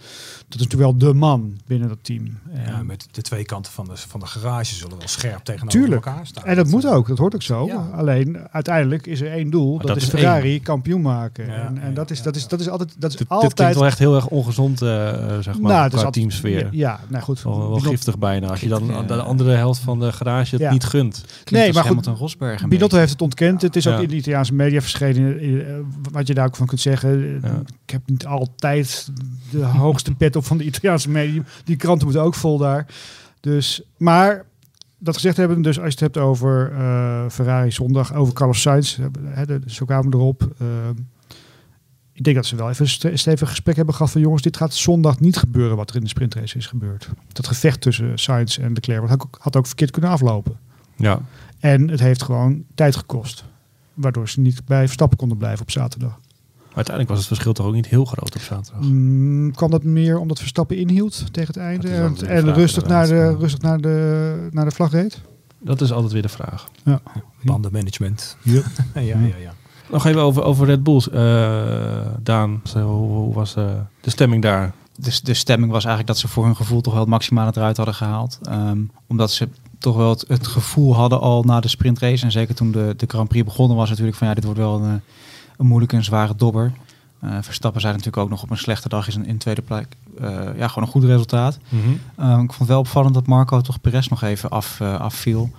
dat 0.48 0.60
is 0.60 0.66
natuurlijk 0.66 0.80
wel 0.90 0.98
de 0.98 1.14
man 1.14 1.58
binnen 1.66 1.88
dat 1.88 1.98
team. 2.02 2.38
Ja, 2.66 2.82
met 2.82 3.08
de 3.10 3.22
twee 3.22 3.44
kanten 3.44 3.72
van 3.72 3.84
de, 3.84 3.96
van 3.96 4.20
de 4.20 4.26
garage 4.26 4.74
zullen 4.74 4.98
wel 4.98 5.08
scherp 5.08 5.44
tegenover 5.44 5.80
Tuurlijk. 5.80 6.06
elkaar 6.06 6.26
staan. 6.26 6.44
En 6.44 6.56
dat 6.56 6.66
moet 6.66 6.86
ook, 6.86 7.08
dat 7.08 7.18
hoort 7.18 7.34
ook 7.34 7.42
zo. 7.42 7.66
Ja. 7.66 7.88
Alleen 7.94 8.38
uiteindelijk 8.50 9.06
is 9.06 9.20
er 9.20 9.30
één 9.30 9.50
doel, 9.50 9.78
dat, 9.78 9.86
dat, 9.86 9.96
is 9.96 10.08
Ferrari 10.08 10.50
één. 10.50 10.62
kampioen 10.62 11.00
maken. 11.00 11.46
Ja, 11.46 11.66
en, 11.66 11.78
en 11.78 11.94
dat, 11.94 12.10
is, 12.10 12.22
dat, 12.22 12.36
is, 12.36 12.48
dat 12.48 12.60
is 12.60 12.68
altijd. 12.68 12.94
Dat 12.98 13.10
is 13.10 13.16
dit, 13.16 13.28
altijd. 13.28 13.50
Dit 13.50 13.58
klinkt 13.58 13.76
wel 13.78 13.86
echt 13.86 13.98
heel 13.98 14.14
erg 14.14 14.26
ongezond, 14.26 14.82
uh, 14.82 14.88
zeg 15.40 15.58
maar, 15.58 15.72
nou, 15.72 15.90
qua 15.90 16.10
teamsfeer. 16.10 16.68
Ja, 16.70 17.00
nou 17.08 17.22
goed. 17.22 17.42
Wel, 17.42 17.68
wel 17.68 17.78
giftig 17.78 18.18
bijna. 18.18 18.48
Als 18.48 18.60
je 18.60 18.68
dan 18.68 18.86
de 18.86 19.14
andere 19.22 19.35
helft 19.44 19.80
van 19.80 20.00
de 20.00 20.12
garage 20.12 20.56
het 20.56 20.70
niet 20.70 20.84
gunt. 20.84 21.24
nee, 21.50 21.72
maar 21.72 21.84
goed. 21.84 22.06
Rosberg 22.06 22.68
Binotto 22.68 22.98
heeft 22.98 23.10
het 23.10 23.22
ontkend. 23.22 23.62
Het 23.62 23.76
is 23.76 23.86
ook 23.86 24.00
in 24.00 24.08
de 24.08 24.16
Italiaanse 24.16 24.54
media 24.54 24.80
verschenen. 24.80 25.86
Wat 26.12 26.26
je 26.26 26.34
daar 26.34 26.46
ook 26.46 26.56
van 26.56 26.66
kunt 26.66 26.80
zeggen. 26.80 27.36
Ik 27.84 27.90
heb 27.90 28.02
niet 28.06 28.26
altijd 28.26 29.10
de 29.50 29.64
hoogste 29.64 30.14
pet 30.14 30.36
op 30.36 30.44
van 30.44 30.56
de 30.56 30.64
Italiaanse 30.64 31.10
medium. 31.10 31.44
Die 31.64 31.76
kranten 31.76 32.04
moeten 32.04 32.24
ook 32.24 32.34
vol 32.34 32.58
daar. 32.58 32.86
Dus, 33.40 33.82
maar 33.96 34.44
dat 34.98 35.14
gezegd 35.14 35.36
hebben, 35.36 35.62
dus 35.62 35.76
als 35.76 35.86
je 35.86 35.90
het 35.90 36.00
hebt 36.00 36.18
over 36.18 36.72
uh, 36.72 37.24
Ferrari 37.28 37.72
zondag, 37.72 38.14
over 38.14 38.34
Carlos 38.34 38.60
Sainz, 38.60 38.98
hè, 39.24 39.44
zo 39.66 39.84
kwamen 39.84 40.10
we 40.10 40.16
erop. 40.16 40.48
Uh, 40.62 40.68
ik 42.16 42.24
denk 42.24 42.36
dat 42.36 42.46
ze 42.46 42.56
wel 42.56 42.70
even 42.70 42.86
een 43.10 43.18
stevig 43.18 43.48
gesprek 43.48 43.76
hebben 43.76 43.94
gehad 43.94 44.12
van 44.12 44.20
jongens, 44.20 44.42
dit 44.42 44.56
gaat 44.56 44.74
zondag 44.74 45.20
niet 45.20 45.36
gebeuren 45.36 45.76
wat 45.76 45.90
er 45.90 45.96
in 45.96 46.02
de 46.02 46.08
sprintrace 46.08 46.56
is 46.56 46.66
gebeurd. 46.66 47.08
Dat 47.32 47.46
gevecht 47.46 47.80
tussen 47.80 48.18
Sainz 48.18 48.58
en 48.58 48.72
Leclerc 48.72 49.08
had 49.08 49.22
ook, 49.22 49.38
had 49.40 49.56
ook 49.56 49.66
verkeerd 49.66 49.90
kunnen 49.90 50.10
aflopen. 50.10 50.58
Ja. 50.96 51.20
En 51.58 51.88
het 51.88 52.00
heeft 52.00 52.22
gewoon 52.22 52.64
tijd 52.74 52.96
gekost, 52.96 53.44
waardoor 53.94 54.28
ze 54.28 54.40
niet 54.40 54.64
bij 54.64 54.84
Verstappen 54.84 55.18
konden 55.18 55.38
blijven 55.38 55.60
op 55.60 55.70
zaterdag 55.70 56.18
uiteindelijk 56.76 57.08
was 57.08 57.18
het 57.18 57.26
verschil 57.26 57.52
toch 57.52 57.66
ook 57.66 57.74
niet 57.74 57.86
heel 57.86 58.04
groot 58.04 58.34
op 58.34 58.40
zaterdag? 58.40 58.84
Mm, 58.84 59.54
kan 59.54 59.70
dat 59.70 59.84
meer 59.84 60.18
omdat 60.18 60.38
Verstappen 60.38 60.76
inhield 60.76 61.32
tegen 61.32 61.54
het 61.54 61.62
einde 61.62 61.88
en, 61.88 62.16
en 62.26 62.54
rustig, 62.54 62.86
naar 62.86 63.06
de, 63.06 63.36
rustig 63.36 63.60
naar 63.60 63.80
de, 63.80 64.48
naar 64.50 64.64
de 64.64 64.70
vlag 64.70 64.92
reed? 64.92 65.20
Dat 65.58 65.80
is 65.80 65.92
altijd 65.92 66.12
weer 66.12 66.22
de 66.22 66.28
vraag. 66.28 66.68
Ja. 66.84 67.00
Bandenmanagement. 67.42 68.36
Ja. 68.42 68.62
ja, 68.94 69.00
ja, 69.00 69.36
ja. 69.40 69.54
Nog 69.90 70.06
even 70.06 70.20
over, 70.20 70.42
over 70.42 70.66
Red 70.66 70.82
Bulls. 70.82 71.08
Uh, 71.08 71.14
Daan, 72.22 72.62
hoe, 72.72 72.82
hoe 72.84 73.34
was 73.34 73.56
uh, 73.56 73.64
de 74.00 74.10
stemming 74.10 74.42
daar? 74.42 74.72
De, 74.96 75.20
de 75.22 75.34
stemming 75.34 75.72
was 75.72 75.84
eigenlijk 75.84 76.06
dat 76.06 76.18
ze 76.18 76.28
voor 76.28 76.44
hun 76.44 76.56
gevoel 76.56 76.80
toch 76.80 76.92
wel 76.92 77.02
het 77.02 77.10
maximale 77.10 77.52
eruit 77.54 77.76
hadden 77.76 77.94
gehaald. 77.94 78.38
Um, 78.48 78.90
omdat 79.06 79.30
ze 79.30 79.48
toch 79.78 79.96
wel 79.96 80.10
het, 80.10 80.24
het, 80.28 80.46
gevoel 80.46 80.94
hadden 80.94 81.20
al 81.20 81.42
na 81.42 81.60
de 81.60 81.68
sprintrace. 81.68 82.24
En 82.24 82.32
zeker 82.32 82.54
toen 82.54 82.72
de, 82.72 82.94
de 82.96 83.06
Grand 83.08 83.28
Prix 83.28 83.44
begonnen 83.44 83.76
was 83.76 83.88
natuurlijk 83.88 84.16
van 84.16 84.28
ja, 84.28 84.34
dit 84.34 84.44
wordt 84.44 84.58
wel 84.58 84.82
een 84.82 85.00
een 85.56 85.66
moeilijke 85.66 85.96
en 85.96 86.04
zware 86.04 86.34
dobber. 86.36 86.72
Uh, 87.24 87.38
Verstappen 87.40 87.80
zijn 87.80 87.92
natuurlijk 87.92 88.22
ook 88.22 88.30
nog 88.30 88.42
op 88.42 88.50
een 88.50 88.58
slechte 88.58 88.88
dag 88.88 89.08
is 89.08 89.16
in, 89.16 89.26
in 89.26 89.38
tweede 89.38 89.62
plek. 89.62 89.86
Uh, 90.20 90.28
ja, 90.56 90.68
gewoon 90.68 90.84
een 90.84 90.90
goed 90.94 91.04
resultaat. 91.04 91.58
Mm 91.68 91.80
-hmm. 92.16 92.44
ik 92.44 92.52
vond 92.52 92.68
wel 92.68 92.78
opvallend 92.78 93.14
dat 93.14 93.26
Marco 93.26 93.60
toch 93.60 93.80
Perez 93.80 94.08
nog 94.08 94.22
even 94.22 94.50
af, 94.50 94.80
uh, 94.80 95.00
afviel. 95.00 95.50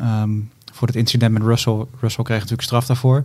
Um, 0.00 0.50
voor 0.72 0.86
het 0.86 0.96
incident 0.96 1.32
met 1.32 1.42
Russell. 1.42 1.84
Russell 2.00 2.24
kreeg 2.24 2.38
natuurlijk 2.38 2.62
straf 2.62 2.86
daarvoor. 2.86 3.24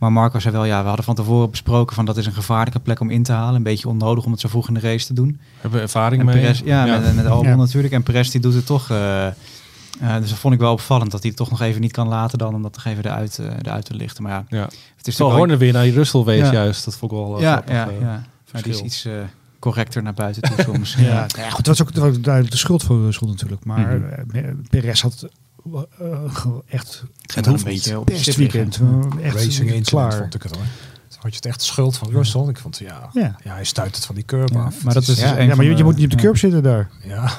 Maar 0.00 0.12
Marco 0.12 0.38
zei 0.38 0.54
wel, 0.54 0.64
ja, 0.64 0.80
we 0.80 0.86
hadden 0.86 1.04
van 1.04 1.14
tevoren 1.14 1.50
besproken 1.50 1.96
van 1.96 2.04
dat 2.04 2.16
is 2.16 2.26
een 2.26 2.32
gevaarlijke 2.32 2.80
plek 2.80 3.00
om 3.00 3.10
in 3.10 3.22
te 3.22 3.32
halen. 3.32 3.54
Een 3.54 3.62
beetje 3.62 3.88
onnodig 3.88 4.24
om 4.24 4.30
het 4.30 4.40
zo 4.40 4.48
vroeg 4.48 4.68
in 4.68 4.74
de 4.74 4.80
race 4.80 5.06
te 5.06 5.12
doen. 5.12 5.40
Hebben 5.60 5.78
we 5.78 5.84
ervaring 5.84 6.20
en 6.20 6.26
mee? 6.26 6.40
Perez, 6.40 6.60
ja, 6.64 6.84
ja, 6.84 6.98
met, 6.98 7.14
met 7.14 7.26
Albon 7.26 7.48
ja. 7.48 7.56
natuurlijk. 7.56 7.92
En 7.92 8.02
Perez 8.02 8.30
die 8.30 8.40
doet 8.40 8.54
het 8.54 8.66
toch 8.66 8.90
uh, 8.90 9.26
dus 10.20 10.28
dat 10.28 10.38
vond 10.38 10.54
ik 10.54 10.60
wel 10.60 10.72
opvallend 10.72 11.10
dat 11.10 11.20
hij 11.20 11.28
het 11.28 11.38
toch 11.38 11.50
nog 11.50 11.60
even 11.60 11.80
niet 11.80 11.92
kan 11.92 12.08
laten 12.08 12.38
dan 12.38 12.54
om 12.54 12.62
dat 12.62 12.72
toch 12.72 12.84
even 12.84 13.04
eruit, 13.04 13.38
uh, 13.40 13.46
eruit 13.62 13.84
te 13.84 13.94
lichten. 13.94 14.22
Maar 14.22 14.32
ja, 14.32 14.44
ja. 14.48 14.68
het 14.96 15.06
is 15.06 15.16
toch 15.16 15.34
Horner 15.34 15.58
weer 15.58 15.72
naar 15.72 15.82
die 15.82 15.92
Russell 15.92 16.24
wees 16.24 16.46
ja. 16.46 16.52
juist. 16.52 16.84
Dat 16.84 16.96
vond 16.96 17.12
ik 17.12 17.18
wel 17.18 17.36
uh, 17.36 17.42
ja, 17.42 17.62
ja, 17.66 17.88
ja. 18.00 18.24
Maar 18.52 18.62
die 18.62 18.72
is 18.72 18.80
iets 18.80 19.08
correcter 19.58 20.02
naar 20.02 20.14
buiten 20.14 20.42
toe 20.42 20.64
soms. 20.64 20.94
ja. 20.98 21.26
ja. 21.36 21.50
goed, 21.50 21.64
dat 21.64 21.78
was 21.78 22.00
ook 22.02 22.24
de 22.24 22.56
schuld 22.56 22.82
van 22.82 23.02
Russell 23.04 23.28
natuurlijk. 23.28 23.64
Maar 23.64 23.96
mm 23.96 24.10
-hmm. 24.32 24.62
Perez 24.70 25.02
had 25.02 25.28
echt 26.66 27.04
het 27.34 27.46
hoeft 27.46 27.66
niet 27.66 28.04
best 28.04 28.36
weekend. 28.36 28.80
Echt 29.22 29.34
Racing 29.34 29.84
klaar. 29.84 30.12
vond 30.12 30.34
ik 30.34 30.42
het 30.42 30.56
hoor 30.56 30.64
had 31.20 31.30
je 31.30 31.36
het 31.36 31.46
echt 31.46 31.62
schuld 31.62 31.96
van 31.96 32.10
Russell. 32.10 32.48
Ik 32.48 32.58
vond 32.58 32.78
ja, 32.78 33.10
ja. 33.12 33.36
ja 33.44 33.54
hij 33.54 33.64
stuit 33.64 33.96
het 33.96 34.06
van 34.06 34.14
die 34.14 34.24
curb 34.24 34.56
af. 34.56 34.84
Maar 34.84 34.94
dat 34.94 35.08
is 35.08 35.20
ja, 35.20 35.38
ja 35.38 35.54
maar 35.54 35.64
je, 35.64 35.76
je 35.76 35.84
moet 35.84 35.96
niet 35.96 36.04
op 36.04 36.10
de 36.10 36.16
curb 36.16 36.36
zitten 36.36 36.62
daar. 36.62 36.90
Ja, 37.02 37.32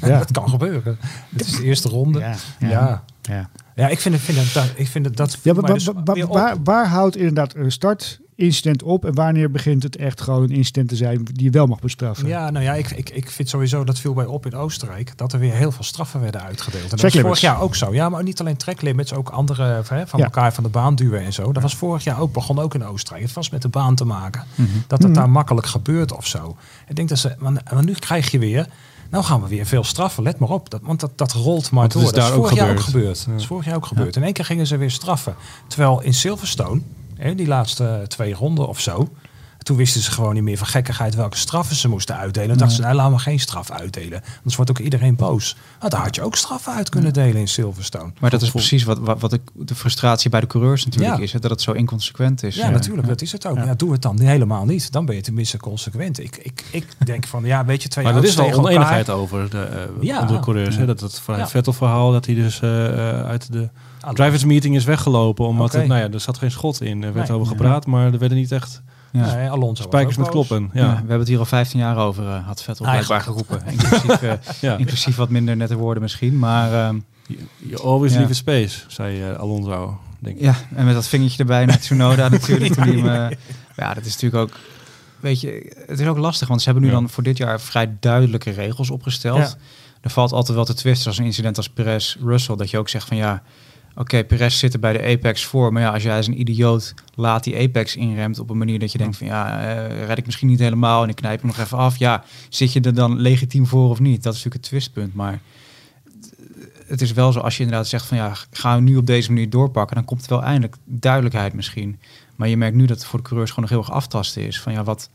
ja. 0.00 0.18
dat 0.18 0.30
kan 0.30 0.48
gebeuren. 0.48 0.98
Het 1.28 1.46
is 1.46 1.56
de 1.56 1.64
eerste 1.64 1.88
ronde. 1.88 2.18
Ja. 2.18 3.02
ja. 3.22 3.50
ja. 3.74 3.88
ik 3.88 4.00
vind 4.00 4.14
het, 4.14 4.24
vind 4.24 4.54
het, 4.54 4.72
ik 4.76 4.88
vind 4.88 5.04
het 5.04 5.16
dat. 5.16 5.38
Ja, 5.42 5.52
maar, 5.52 5.74
dus 5.74 5.90
waar, 6.28 6.56
waar, 6.64 6.86
houdt 6.86 7.16
inderdaad 7.16 7.54
een 7.54 7.72
start 7.72 8.20
incident 8.38 8.82
op 8.82 9.04
en 9.04 9.14
wanneer 9.14 9.50
begint 9.50 9.82
het 9.82 9.96
echt 9.96 10.20
gewoon 10.20 10.42
een 10.42 10.50
incident 10.50 10.88
te 10.88 10.96
zijn 10.96 11.24
die 11.24 11.44
je 11.44 11.50
wel 11.50 11.66
mag 11.66 11.80
bestraffen? 11.80 12.28
Ja, 12.28 12.50
nou 12.50 12.64
ja, 12.64 12.74
ik, 12.74 12.90
ik, 12.90 13.10
ik 13.10 13.30
vind 13.30 13.48
sowieso 13.48 13.84
dat 13.84 13.98
viel 13.98 14.14
bij 14.14 14.24
op 14.24 14.46
in 14.46 14.54
Oostenrijk 14.54 15.12
dat 15.16 15.32
er 15.32 15.38
weer 15.38 15.52
heel 15.52 15.72
veel 15.72 15.84
straffen 15.84 16.20
werden 16.20 16.42
uitgedeeld. 16.42 16.82
En 16.82 16.96
dat 16.96 17.00
was 17.00 17.20
vorig 17.22 17.40
jaar 17.40 17.60
ook 17.60 17.74
zo. 17.74 17.94
Ja, 17.94 18.08
maar 18.08 18.22
niet 18.22 18.40
alleen 18.40 18.56
tracklimits, 18.56 19.12
ook 19.12 19.28
andere 19.28 19.62
hè, 19.62 20.06
van 20.06 20.18
ja. 20.18 20.24
elkaar 20.24 20.52
van 20.52 20.64
de 20.64 20.70
baan 20.70 20.94
duwen 20.94 21.24
en 21.24 21.32
zo. 21.32 21.52
Dat 21.52 21.62
was 21.62 21.76
vorig 21.76 22.04
jaar 22.04 22.20
ook, 22.20 22.32
begon 22.32 22.58
ook 22.58 22.74
in 22.74 22.84
Oostenrijk. 22.84 23.24
Het 23.24 23.34
was 23.34 23.50
met 23.50 23.62
de 23.62 23.68
baan 23.68 23.94
te 23.94 24.04
maken. 24.04 24.44
Mm 24.54 24.66
-hmm. 24.66 24.84
Dat 24.86 24.98
het 24.98 25.00
mm 25.00 25.04
-hmm. 25.04 25.14
daar 25.14 25.30
makkelijk 25.30 25.66
gebeurt 25.66 26.12
of 26.12 26.26
zo. 26.26 26.56
Ik 26.88 26.96
denk 26.96 27.08
dat 27.08 27.18
ze, 27.18 27.34
maar, 27.38 27.52
maar 27.72 27.84
nu 27.84 27.92
krijg 27.92 28.30
je 28.30 28.38
weer 28.38 28.66
Nou 29.10 29.24
gaan 29.24 29.42
we 29.42 29.48
weer 29.48 29.66
veel 29.66 29.84
straffen, 29.84 30.22
let 30.22 30.38
maar 30.38 30.48
op. 30.48 30.70
Dat, 30.70 30.80
want 30.82 31.00
dat, 31.00 31.18
dat 31.18 31.32
rolt 31.32 31.70
maar 31.70 31.88
door. 31.88 32.02
is 32.02 32.08
dat 32.08 32.16
is 32.16 32.24
daar 32.24 32.32
vorig 32.32 32.50
ook 32.50 32.56
jaar 32.56 32.70
ook 32.70 32.80
gebeurd. 32.80 33.18
gebeurd. 33.18 33.26
Dat 33.26 33.40
is 33.40 33.46
vorig 33.46 33.64
jaar 33.64 33.76
ook 33.76 33.86
gebeurd. 33.86 34.16
In 34.16 34.22
één 34.22 34.32
keer 34.32 34.44
gingen 34.44 34.66
ze 34.66 34.76
weer 34.76 34.90
straffen. 34.90 35.34
Terwijl 35.66 36.02
in 36.02 36.14
Silverstone, 36.14 36.80
hè, 37.18 37.34
die 37.34 37.46
laatste 37.46 38.04
twee 38.08 38.34
ronden 38.34 38.68
of 38.68 38.80
zo... 38.80 39.08
Toen 39.58 39.76
wisten 39.76 40.00
ze 40.02 40.10
gewoon 40.10 40.34
niet 40.34 40.42
meer 40.42 40.56
van 40.58 40.66
gekkigheid 40.66 41.14
welke 41.14 41.36
straffen 41.36 41.76
ze 41.76 41.88
moesten 41.88 42.16
uitdelen. 42.16 42.50
En 42.50 42.56
dachten 42.58 42.76
ze, 42.76 42.82
nou 42.82 42.94
laten 42.94 43.12
we 43.12 43.18
geen 43.18 43.40
straf 43.40 43.70
uitdelen. 43.70 44.22
Anders 44.36 44.56
wordt 44.56 44.70
ook 44.70 44.78
iedereen 44.78 45.16
boos. 45.16 45.56
Nou, 45.78 45.90
daar 45.90 46.00
had 46.02 46.14
je 46.14 46.22
ook 46.22 46.36
straffen 46.36 46.72
uit 46.72 46.88
kunnen 46.88 47.12
delen 47.12 47.36
in 47.36 47.48
Silverstone. 47.48 48.12
Maar 48.20 48.30
dat 48.30 48.42
is 48.42 48.50
precies 48.50 48.84
wat, 48.84 48.98
wat, 48.98 49.38
de 49.54 49.74
frustratie 49.74 50.30
bij 50.30 50.40
de 50.40 50.46
coureurs 50.46 50.84
natuurlijk 50.84 51.16
Ja. 51.16 51.22
is. 51.22 51.32
Hè, 51.32 51.38
dat 51.38 51.50
het 51.50 51.60
zo 51.62 51.72
inconsequent 51.72 52.42
is. 52.42 52.56
Ja, 52.56 52.64
Eh, 52.66 52.70
natuurlijk, 52.70 53.08
dat 53.08 53.22
is 53.22 53.32
het 53.32 53.46
ook. 53.46 53.56
Ja. 53.56 53.74
doe 53.74 53.92
het 53.92 54.02
dan 54.02 54.20
helemaal 54.20 54.64
niet. 54.64 54.92
Dan 54.92 55.04
ben 55.06 55.14
je 55.14 55.20
tenminste 55.22 55.56
consequent. 55.58 56.18
Ik, 56.20 56.36
ik, 56.36 56.64
ik 56.70 56.86
denk 57.04 57.26
van, 57.26 57.44
ja, 57.44 57.64
weet 57.64 57.82
je, 57.82 57.88
twee 57.88 58.04
Maar 58.04 58.16
er 58.16 58.24
is 58.24 58.34
wel 58.34 58.44
elkaar. 58.44 58.60
oneenigheid 58.60 59.10
over 59.10 59.50
de, 59.50 59.62
eh, 59.62 59.82
Ja. 60.00 60.20
onder 60.20 60.36
de 60.36 60.42
coureurs. 60.42 60.76
Hè? 60.76 60.86
Dat 60.86 61.00
het 61.00 61.22
Ja. 61.26 61.48
Vettel-verhaal, 61.48 62.12
dat 62.12 62.26
hij 62.26 62.34
dus 62.34 62.60
eh, 62.60 62.86
eh, 63.18 63.26
uit 63.26 63.52
de 63.52 63.68
drivers 64.14 64.44
meeting 64.44 64.74
is 64.76 64.84
weggelopen. 64.84 65.46
Omdat 65.46 65.66
Oké. 65.66 65.78
het, 65.78 65.86
nou 65.86 66.00
ja, 66.00 66.10
er 66.10 66.20
zat 66.20 66.38
geen 66.38 66.50
schot 66.50 66.80
in. 66.82 67.02
Er 67.02 67.12
werd 67.12 67.28
Nee. 67.28 67.36
over 67.36 67.48
gepraat, 67.48 67.86
maar 67.86 68.12
er 68.12 68.18
werden 68.18 68.38
niet 68.38 68.52
echt 68.52 68.82
ja. 69.12 69.34
Nee, 69.34 69.50
Alonso 69.50 69.82
spijkers 69.82 70.16
met 70.16 70.28
kloppen. 70.28 70.70
Ja. 70.72 70.80
Ja. 70.84 70.90
we 70.90 70.96
hebben 70.96 71.18
het 71.18 71.28
hier 71.28 71.38
al 71.38 71.44
15 71.44 71.78
jaar 71.80 71.96
over, 71.96 72.26
eh, 72.28 72.46
had 72.46 72.62
Vettel 72.62 72.84
blijkbaar 72.86 73.20
Eigenlijk. 73.20 73.48
geroepen. 73.48 73.72
Inclusief, 73.72 74.22
eh, 74.22 74.32
Ja. 74.70 74.76
inclusief 74.76 75.16
wat 75.16 75.28
minder 75.28 75.56
nette 75.56 75.76
woorden 75.76 76.02
misschien. 76.02 76.38
Maar 76.38 76.72
ehm, 76.72 76.98
You 77.58 77.82
always 77.82 78.12
Ja. 78.12 78.18
leave 78.18 78.32
a 78.32 78.36
space, 78.36 78.80
zei 78.88 79.22
eh, 79.22 79.36
Alonso, 79.38 80.00
denk 80.18 80.36
ik. 80.36 80.42
ja, 80.42 80.54
en 80.74 80.84
met 80.84 80.94
dat 80.94 81.08
vingertje 81.08 81.38
erbij 81.38 81.64
naar 81.66 81.78
Tsunoda 81.78 82.28
natuurlijk. 82.38 82.72
toen 82.74 82.82
hij 82.84 82.92
hem, 82.92 83.30
eh, 83.30 83.36
ja, 83.76 83.94
dat 83.94 84.04
is 84.04 84.12
natuurlijk 84.12 84.42
ook... 84.42 84.56
Weet 85.20 85.40
je, 85.40 85.72
het 85.86 86.00
is 86.00 86.06
ook 86.06 86.18
lastig, 86.18 86.48
want 86.48 86.60
ze 86.62 86.68
hebben 86.70 86.84
nu 86.88 86.94
Ja. 86.94 86.98
dan 87.00 87.08
voor 87.08 87.22
dit 87.22 87.36
jaar 87.36 87.60
vrij 87.60 87.96
duidelijke 88.00 88.50
regels 88.50 88.90
opgesteld. 88.90 89.38
Ja. 89.38 89.54
Er 90.00 90.10
valt 90.10 90.32
altijd 90.32 90.56
wel 90.56 90.64
te 90.66 90.74
twisten 90.74 91.08
als 91.08 91.18
een 91.18 91.24
incident 91.24 91.56
als 91.56 91.68
Perez-Russell, 91.68 92.56
dat 92.56 92.70
je 92.70 92.78
ook 92.78 92.88
zegt 92.88 93.06
van 93.08 93.16
ja, 93.16 93.42
oké, 93.98 94.24
Perez 94.24 94.58
zit 94.58 94.72
er 94.72 94.80
bij 94.80 94.92
de 94.92 95.02
Apex 95.02 95.44
voor, 95.44 95.72
maar 95.72 95.82
ja, 95.82 95.92
als 95.92 96.02
jij 96.02 96.16
als 96.16 96.26
een 96.26 96.40
idioot 96.40 96.94
laat 97.14 97.44
die 97.44 97.58
Apex 97.58 97.96
inremt 97.96 98.38
op 98.38 98.50
een 98.50 98.58
manier 98.58 98.78
dat 98.78 98.92
je 98.92 98.98
denkt 98.98 99.16
van 99.16 99.26
ja, 99.26 99.60
eh, 99.60 100.06
red 100.06 100.18
ik 100.18 100.26
misschien 100.26 100.48
niet 100.48 100.58
helemaal 100.58 101.02
en 101.02 101.08
ik 101.08 101.16
knijp 101.16 101.40
hem 101.40 101.46
nog 101.46 101.58
even 101.58 101.78
af. 101.78 101.96
Ja, 101.96 102.24
zit 102.48 102.72
je 102.72 102.80
er 102.80 102.94
dan 102.94 103.20
legitiem 103.20 103.66
voor 103.66 103.90
of 103.90 104.00
niet? 104.00 104.22
Dat 104.22 104.34
is 104.34 104.44
natuurlijk 104.44 104.54
het 104.54 104.62
twistpunt, 104.62 105.14
maar 105.14 105.40
het 106.86 107.00
is 107.00 107.12
wel 107.12 107.32
zo 107.32 107.40
als 107.40 107.56
je 107.56 107.62
inderdaad 107.62 107.88
zegt 107.88 108.06
van 108.06 108.16
ja, 108.16 108.32
gaan 108.50 108.84
we 108.84 108.90
nu 108.90 108.96
op 108.96 109.06
deze 109.06 109.32
manier 109.32 109.50
doorpakken, 109.50 109.96
dan 109.96 110.04
komt 110.04 110.22
er 110.22 110.28
wel 110.28 110.42
eindelijk 110.42 110.76
duidelijkheid 110.84 111.52
misschien. 111.52 111.98
Maar 112.36 112.48
je 112.48 112.56
merkt 112.56 112.76
nu 112.76 112.86
dat 112.86 112.96
het 112.96 113.06
voor 113.06 113.18
de 113.18 113.24
coureurs 113.24 113.50
gewoon 113.50 113.68
nog 113.70 113.78
heel 113.78 113.88
erg 113.88 113.96
aftasten 113.96 114.46
is 114.46 114.60
van 114.60 114.72
ja, 114.72 114.84
wat, 114.84 115.10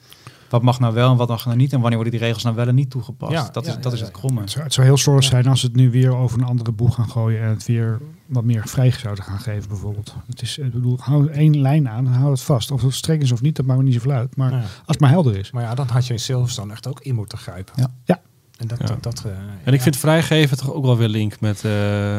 wat 0.49 0.61
mag 0.61 0.79
nou 0.79 0.93
wel 0.93 1.11
en 1.11 1.17
wat 1.17 1.27
mag 1.27 1.45
nou 1.45 1.57
niet 1.57 1.73
en 1.73 1.79
wanneer 1.79 1.97
worden 1.99 2.17
die 2.17 2.25
regels 2.27 2.43
nou 2.43 2.55
wel 2.55 2.67
en 2.67 2.75
niet 2.75 2.89
toegepast? 2.89 3.31
Ja, 3.31 3.49
dat 3.51 3.65
is, 3.67 3.73
ja, 3.73 3.79
dat 3.79 3.91
ja, 3.91 3.97
is 3.97 4.03
het 4.03 4.11
kromme. 4.11 4.41
Het 4.41 4.51
zou, 4.51 4.63
het 4.63 4.73
zou 4.73 4.87
heel 4.87 4.97
slordig 4.97 5.23
zijn 5.23 5.47
als 5.47 5.59
ze 5.59 5.65
het 5.65 5.75
nu 5.75 5.91
weer 5.91 6.15
over 6.15 6.39
een 6.39 6.45
andere 6.45 6.71
boeg 6.71 6.95
gaan 6.95 7.09
gooien 7.09 7.41
en 7.41 7.49
het 7.49 7.65
weer 7.65 7.99
wat 8.25 8.43
meer 8.43 8.61
vrij 8.67 8.91
zouden 8.91 9.23
gaan 9.23 9.39
geven 9.39 9.69
bijvoorbeeld. 9.69 10.15
Het 10.27 10.41
is, 10.41 10.57
ik 10.57 10.71
bedoel, 10.73 10.97
hou 11.01 11.29
één 11.31 11.61
lijn 11.61 11.89
aan 11.89 12.05
en 12.05 12.13
hou 12.13 12.31
het 12.31 12.41
vast. 12.41 12.71
Of 12.71 12.81
het 12.81 12.93
streng 12.93 13.21
is 13.21 13.31
of 13.31 13.41
niet, 13.41 13.55
dat 13.55 13.65
maakt 13.65 13.79
me 13.79 13.85
niet 13.85 13.93
zoveel 13.93 14.11
uit. 14.11 14.35
Maar 14.35 14.51
Ja. 14.51 14.57
als 14.59 14.67
het 14.85 14.99
maar 14.99 15.09
helder 15.09 15.37
is. 15.37 15.51
Maar 15.51 15.63
ja, 15.63 15.75
dan 15.75 15.87
had 15.87 16.07
je 16.07 16.13
in 16.13 16.19
Silverstone 16.19 16.71
echt 16.71 16.87
ook 16.87 16.99
in 17.01 17.15
moeten 17.15 17.37
grijpen. 17.37 17.73
Ja. 17.75 17.87
Ja. 18.05 18.21
En 18.57 18.67
dat, 18.67 18.79
Ja. 18.79 18.85
dat, 18.85 19.03
dat, 19.03 19.23
eh, 19.25 19.31
En 19.63 19.71
ik 19.73 19.77
ja. 19.77 19.83
vind 19.83 19.97
vrijgeven 19.97 20.57
toch 20.57 20.73
ook 20.73 20.85
wel 20.85 20.97
weer 20.97 21.07
link 21.07 21.39
met, 21.39 21.63
eh, 21.65 21.71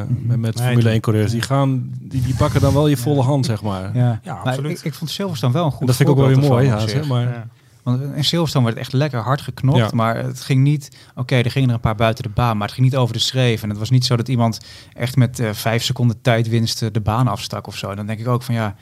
met, 0.08 0.38
met 0.38 0.54
Nee, 0.54 0.66
Formule 0.66 0.90
1 0.90 1.00
coureurs. 1.00 1.30
Die, 1.30 1.42
gaan, 1.42 1.90
die, 2.00 2.22
die 2.22 2.34
pakken 2.34 2.60
dan 2.60 2.72
wel 2.72 2.86
je 2.88 2.96
volle 2.96 3.22
hand, 3.22 3.46
zeg 3.46 3.62
maar. 3.62 3.96
Ja, 3.96 4.20
absoluut. 4.44 4.78
Ik, 4.78 4.84
ik 4.84 4.94
vond 4.94 5.10
Silverstone 5.10 5.52
wel 5.52 5.64
een 5.64 5.70
goed 5.70 5.80
En 5.80 5.86
dat 5.86 5.96
vind 5.96 6.08
ik 6.08 6.14
ook 6.14 6.20
wel 6.20 6.36
weer 6.36 6.48
mooi. 6.50 6.66
Ja, 6.66 6.78
zeg 6.88 7.06
maar. 7.08 7.48
Want 7.84 8.02
in 8.14 8.24
Silverstone 8.24 8.64
werd 8.64 8.76
het 8.76 8.84
echt 8.86 8.94
lekker 8.94 9.20
hard 9.20 9.40
geknopt, 9.40 9.78
Ja. 9.78 9.88
maar 9.92 10.16
het 10.16 10.40
ging 10.40 10.62
niet... 10.62 10.96
Oké, 11.14 11.34
er 11.36 11.50
gingen 11.50 11.68
er 11.68 11.74
een 11.74 11.80
paar 11.80 11.94
buiten 11.94 12.22
de 12.24 12.30
baan, 12.34 12.56
maar 12.56 12.66
het 12.66 12.76
ging 12.76 12.86
niet 12.86 12.96
over 12.96 13.14
de 13.14 13.20
schreef. 13.20 13.62
En 13.62 13.68
het 13.68 13.78
was 13.78 13.90
niet 13.90 14.04
zo 14.04 14.16
dat 14.16 14.28
iemand 14.28 14.60
echt 14.92 15.16
met 15.16 15.38
eh, 15.40 15.52
vijf 15.52 15.82
seconden 15.82 16.20
tijdwinst 16.20 16.82
eh, 16.82 16.88
de 16.92 17.00
baan 17.00 17.28
afstak 17.28 17.66
of 17.66 17.76
zo. 17.76 17.94
Dan 17.94 18.06
denk 18.06 18.18
ik 18.20 18.28
ook 18.28 18.42
van 18.42 18.54
ja, 18.54 18.74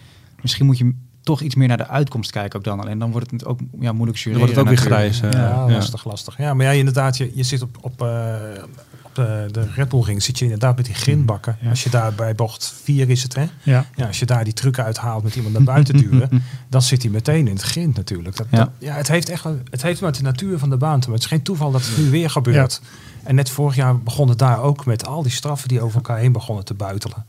misschien 0.43 0.67
moet 0.67 0.79
je 0.79 0.95
toch 1.23 1.41
iets 1.41 1.55
meer 1.55 1.69
naar 1.69 1.77
de 1.77 1.89
uitkomst 1.89 2.31
kijken 2.31 2.59
ook 2.59 2.65
dan. 2.65 2.81
Alleen 2.81 2.99
dan 2.99 3.11
wordt 3.11 3.31
het 3.31 3.45
ook 3.45 3.59
ja, 3.81 3.93
moeilijk 3.93 4.23
Dan 4.25 4.33
jureren. 4.33 4.39
wordt 4.39 4.53
het 4.55 4.61
ook 4.61 4.69
weer 4.69 4.93
grijs. 4.97 5.21
eh, 5.21 5.31
Ja, 5.31 5.39
ja. 5.49 5.71
lastig, 5.71 6.05
lastig. 6.05 6.37
Ja, 6.39 6.55
maar 6.55 6.67
ja, 6.67 6.73
inderdaad, 6.73 7.17
je, 7.17 7.31
je 7.35 7.43
zit 7.43 7.63
op, 7.63 7.77
op, 7.81 8.03
eh, 8.03 8.35
op 8.63 8.71
de, 9.13 9.49
de 9.51 9.67
Red 9.75 9.89
Bull 9.89 10.01
ring, 10.03 10.23
zit 10.23 10.39
je 10.39 10.45
inderdaad 10.45 10.77
met 10.77 10.85
die 10.85 10.95
grindbakken. 10.95 11.57
Ja. 11.61 11.69
Als 11.71 11.85
je 11.85 11.91
daar 11.91 12.13
bij 12.15 12.35
bocht 12.35 12.75
4 12.83 13.11
is 13.11 13.23
het, 13.23 13.35
hè? 13.35 13.45
Ja. 13.63 13.87
Ja, 13.97 14.07
als 14.07 14.19
je 14.19 14.27
daar 14.27 14.45
die 14.45 14.53
truc 14.53 14.79
uithaalt 14.79 15.23
met 15.23 15.37
iemand 15.37 15.55
naar 15.55 15.63
buiten 15.63 15.97
duwen, 16.03 16.43
dan 16.69 16.83
zit 16.83 17.03
hij 17.03 17.11
meteen 17.11 17.47
in 17.47 17.53
het 17.55 17.63
grind 17.63 17.97
natuurlijk. 17.97 18.37
Dat, 18.37 18.47
Ja. 18.51 18.57
dat- 18.59 18.71
ja, 18.79 18.95
het 18.95 19.09
heeft 19.09 19.29
echt 19.29 19.45
het 19.71 19.83
heeft 19.83 20.01
met 20.01 20.15
de 20.15 20.23
natuur 20.23 20.59
van 20.59 20.71
de 20.71 20.77
baan 20.77 21.01
te 21.01 21.09
maken. 21.09 21.13
Het 21.13 21.23
is 21.23 21.29
geen 21.37 21.43
toeval 21.43 21.71
dat 21.71 21.87
het 21.87 21.97
nu 21.97 22.11
weer 22.11 22.31
gebeurt. 22.31 22.81
En 23.23 23.35
net 23.35 23.51
vorig 23.51 23.75
jaar 23.77 23.99
begon 23.99 24.29
het 24.29 24.39
daar 24.39 24.61
ook 24.63 24.87
met 24.87 25.07
al 25.07 25.23
die 25.23 25.33
straffen 25.33 25.69
die 25.69 25.81
over 25.81 25.97
elkaar 25.97 26.19
heen 26.19 26.33
begonnen 26.33 26.65
te 26.65 26.75
buitelen. 26.75 27.25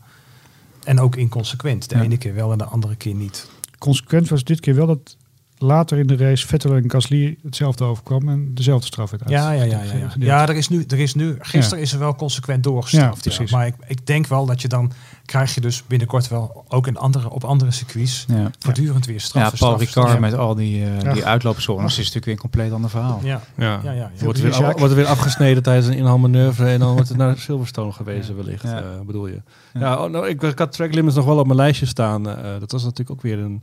En 0.84 1.00
ook 1.00 1.16
inconsequent. 1.16 1.88
De 1.88 2.00
ene 2.00 2.16
keer 2.16 2.34
wel 2.34 2.52
en 2.52 2.58
de 2.58 2.64
andere 2.64 2.96
keer 2.96 3.14
niet. 3.14 3.48
Consequent 3.78 4.28
was 4.28 4.44
dit 4.44 4.60
keer 4.60 4.74
wel 4.74 4.86
dat 4.86 5.16
later 5.64 5.98
in 5.98 6.06
de 6.06 6.16
race 6.16 6.46
Vettel 6.46 6.74
en 6.74 6.90
Gasly 6.90 7.38
hetzelfde 7.42 7.84
overkwam 7.84 8.28
en 8.28 8.54
dezelfde 8.54 8.86
straf 8.86 9.10
werd 9.10 9.22
uit. 9.22 9.32
Ja, 9.32 9.50
ja, 9.52 9.62
ja. 9.62 9.82
Ja, 9.82 9.92
ja. 9.94 10.10
ja 10.18 10.48
er, 10.48 10.56
is 10.56 10.68
nu, 10.68 10.84
er 10.88 10.98
is 10.98 11.14
nu, 11.14 11.36
gisteren 11.38 11.78
Ja. 11.78 11.84
is 11.84 11.92
er 11.92 11.98
wel 11.98 12.14
consequent 12.14 12.62
doorgestraft. 12.64 13.24
Ja, 13.24 13.30
Ja, 13.30 13.36
precies. 13.36 13.52
Maar 13.52 13.66
ik, 13.66 13.74
ik 13.86 14.06
denk 14.06 14.26
wel 14.26 14.46
dat 14.46 14.62
je 14.62 14.68
dan 14.68 14.92
krijg 15.26 15.54
je 15.54 15.60
dus 15.60 15.82
binnenkort 15.86 16.28
wel 16.28 16.64
ook 16.68 16.86
in 16.86 16.96
andere, 16.96 17.30
op 17.30 17.44
andere 17.44 17.70
circuits 17.70 18.24
Ja. 18.28 18.50
voortdurend 18.58 19.06
weer 19.06 19.14
Ja, 19.14 19.20
straffen. 19.20 19.58
Paul 19.58 19.70
straffen, 19.78 19.86
Ricard 19.86 20.06
straffen. 20.08 20.30
met 20.30 20.34
al 20.48 20.54
die, 20.54 20.84
eh 20.84 21.00
Ja. 21.02 21.12
die 21.12 21.24
uitloopzones 21.24 21.90
is 21.92 21.96
natuurlijk 21.96 22.24
weer 22.24 22.34
een 22.34 22.40
compleet 22.40 22.72
ander 22.72 22.90
verhaal. 22.90 23.20
Ja, 23.22 23.40
Ja. 23.56 23.80
ja, 23.84 23.92
ja. 23.92 23.92
ja. 23.92 24.24
Wordt, 24.24 24.38
er 24.38 24.44
weer, 24.50 24.60
wordt 24.62 24.80
er 24.82 24.94
weer 24.94 25.06
afgesneden 25.06 25.62
tijdens 25.62 25.86
een 25.86 25.94
inhaalmanoeuvre 25.96 26.66
en 26.68 26.78
dan 26.78 26.92
wordt 26.92 27.08
het 27.08 27.18
naar 27.18 27.38
Silverstone 27.38 27.92
gewezen 27.92 28.36
wellicht, 28.36 28.62
Ja. 28.62 28.78
eh, 28.78 28.84
bedoel 29.06 29.26
je. 29.26 29.42
Ja. 29.74 29.80
Ja, 29.80 30.04
oh, 30.04 30.10
nou, 30.10 30.28
ik, 30.28 30.42
ik 30.42 30.58
had 30.58 30.72
track 30.72 30.94
limits 30.94 31.16
nog 31.16 31.24
wel 31.24 31.38
op 31.38 31.46
mijn 31.46 31.58
lijstje 31.58 31.86
staan. 31.86 32.28
eh, 32.28 32.60
dat 32.60 32.72
was 32.72 32.82
natuurlijk 32.82 33.10
ook 33.10 33.22
weer 33.22 33.38
een, 33.38 33.62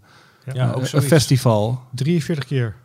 Ja, 0.53 0.71
ook 0.71 0.87
een 0.91 1.01
festival. 1.01 1.81
43 1.95 2.45
keer. 2.45 2.75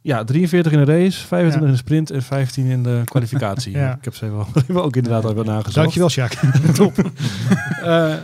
Ja, 0.00 0.24
43 0.24 0.72
in 0.72 0.84
de 0.84 0.84
race, 0.84 1.26
25 1.26 1.68
in 1.68 1.74
de 1.74 1.80
sprint 1.82 2.10
en 2.10 2.22
15 2.22 2.66
in 2.66 2.82
de 2.82 3.02
kwalificatie. 3.04 3.72
Ja. 3.72 3.94
Ik 3.94 4.04
heb 4.04 4.14
ze 4.14 4.24
even 4.54 4.82
ook 4.84 4.96
inderdaad 4.96 5.24
al 5.24 5.34
wel 5.34 5.44
nagezocht. 5.44 5.74
Dankjewel, 5.74 6.08
Sjaak. 6.08 6.32
Eh, 7.82 8.14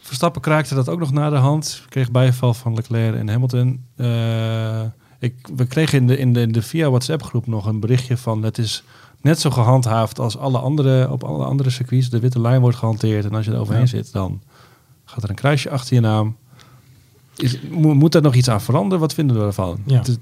Verstappen 0.00 0.40
kraakte 0.40 0.74
dat 0.74 0.88
ook 0.88 0.98
nog 0.98 1.12
na 1.12 1.30
de 1.30 1.36
hand. 1.36 1.82
Kreeg 1.88 2.10
bijval 2.10 2.54
van 2.54 2.74
Leclerc 2.74 3.14
en 3.16 3.28
Hamilton. 3.28 3.84
Eh, 3.96 4.80
ik, 5.18 5.48
we 5.56 5.66
kregen 5.66 5.98
in 5.98 6.06
de, 6.06 6.18
in 6.18 6.32
de, 6.32 6.40
in 6.40 6.52
de 6.52 6.62
via 6.62 6.88
WhatsApp 6.88 7.22
groep 7.22 7.46
nog 7.46 7.66
een 7.66 7.80
berichtje 7.80 8.16
van 8.16 8.42
het 8.42 8.58
is 8.58 8.82
net 9.20 9.40
zo 9.40 9.50
gehandhaafd 9.50 10.18
als 10.18 10.36
alle 10.38 10.58
andere, 10.58 11.10
op 11.10 11.24
alle 11.24 11.44
andere 11.44 11.70
circuits. 11.70 12.10
De 12.10 12.18
witte 12.20 12.40
lijn 12.40 12.60
wordt 12.60 12.76
gehanteerd 12.76 13.24
en 13.24 13.34
als 13.34 13.44
je 13.44 13.52
er 13.52 13.58
overheen 13.58 13.80
Ja. 13.82 13.88
zit, 13.88 14.12
dan 14.12 14.42
gaat 15.04 15.22
er 15.22 15.28
een 15.28 15.34
kruisje 15.34 15.70
achter 15.70 15.94
je 15.94 16.00
naam. 16.00 16.36
Is, 17.36 17.58
mo- 17.70 17.94
moet 17.94 18.12
daar 18.12 18.22
nog 18.22 18.34
iets 18.34 18.48
aan 18.50 18.60
veranderen? 18.60 19.00
Wat 19.00 19.14
vinden 19.14 19.38
we 19.38 19.42
ervan? 19.46 19.78
Ja. 19.86 19.98
Het 19.98 20.08
is- 20.08 20.16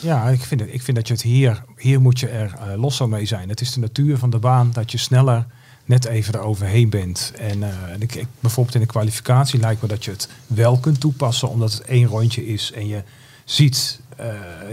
Ja, 0.00 0.28
ik 0.28 0.40
vind, 0.40 0.60
het, 0.60 0.68
ik 0.72 0.82
vind 0.82 0.96
dat 0.96 1.06
je 1.06 1.12
het 1.14 1.22
hier, 1.22 1.62
hier 1.76 2.00
moet 2.00 2.20
je 2.20 2.28
er 2.28 2.54
eh, 2.54 2.80
los 2.80 3.00
mee 3.06 3.24
zijn. 3.26 3.48
Het 3.48 3.60
is 3.60 3.72
de 3.72 3.80
natuur 3.80 4.18
van 4.18 4.30
de 4.30 4.38
baan 4.38 4.70
dat 4.72 4.92
je 4.92 4.98
sneller 4.98 5.46
net 5.84 6.04
even 6.04 6.34
eroverheen 6.34 6.90
bent. 6.90 7.32
En 7.38 7.62
eh, 7.62 7.68
ik, 7.98 8.26
bijvoorbeeld 8.40 8.74
in 8.74 8.80
de 8.80 8.86
kwalificatie 8.86 9.60
lijkt 9.60 9.82
me 9.82 9.88
dat 9.88 10.04
je 10.04 10.10
het 10.10 10.28
wel 10.46 10.78
kunt 10.78 11.00
toepassen, 11.00 11.48
omdat 11.48 11.72
het 11.72 11.82
één 11.82 12.06
rondje 12.06 12.46
is 12.46 12.72
en 12.72 12.86
je 12.86 13.02
ziet, 13.50 14.00
eh, 14.16 14.26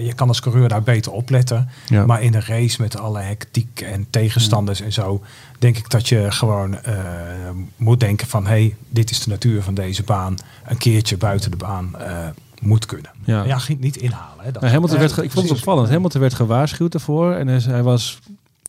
je 0.06 0.14
kan 0.14 0.28
als 0.28 0.40
coureur 0.42 0.68
daar 0.70 0.84
beter 0.84 1.12
opletten. 1.12 1.70
ja. 1.88 2.06
Maar 2.06 2.22
in 2.22 2.34
een 2.34 2.46
race 2.46 2.82
met 2.82 2.98
alle 2.98 3.20
hectiek 3.20 3.82
en 3.82 4.08
tegenstanders 4.10 4.82
en 4.82 4.94
zo, 4.94 5.22
denk 5.60 5.78
ik 5.78 5.90
dat 5.90 6.10
je 6.10 6.32
gewoon 6.32 6.78
eh, 6.82 6.96
moet 7.76 8.00
denken 8.00 8.28
van, 8.28 8.44
hé, 8.44 8.50
hey, 8.50 8.76
dit 8.90 9.12
is 9.12 9.20
de 9.24 9.30
natuur 9.30 9.62
van 9.64 9.74
deze 9.74 10.04
baan. 10.04 10.36
Een 10.66 10.78
keertje 10.78 11.18
buiten 11.18 11.52
de 11.52 11.58
baan 11.58 11.98
eh, 12.00 12.28
moet 12.62 12.86
kunnen. 12.86 13.12
Ja. 13.26 13.44
Ja, 13.44 13.58
ging 13.58 13.80
niet 13.80 13.98
inhalen. 13.98 14.44
Hè, 14.46 14.52
dat- 14.52 14.62
Nou, 14.62 14.74
Hamilton 14.74 15.00
werd, 15.00 15.12
ge- 15.12 15.24
ik 15.24 15.32
vond 15.32 15.50
het 15.50 15.58
opvallend. 15.58 15.90
Hamilton 15.90 16.22
werd 16.22 16.34
gewaarschuwd 16.34 16.94
ervoor. 16.94 17.34
En 17.34 17.48
hij, 17.48 17.60
hij 17.60 17.84
was 17.84 18.20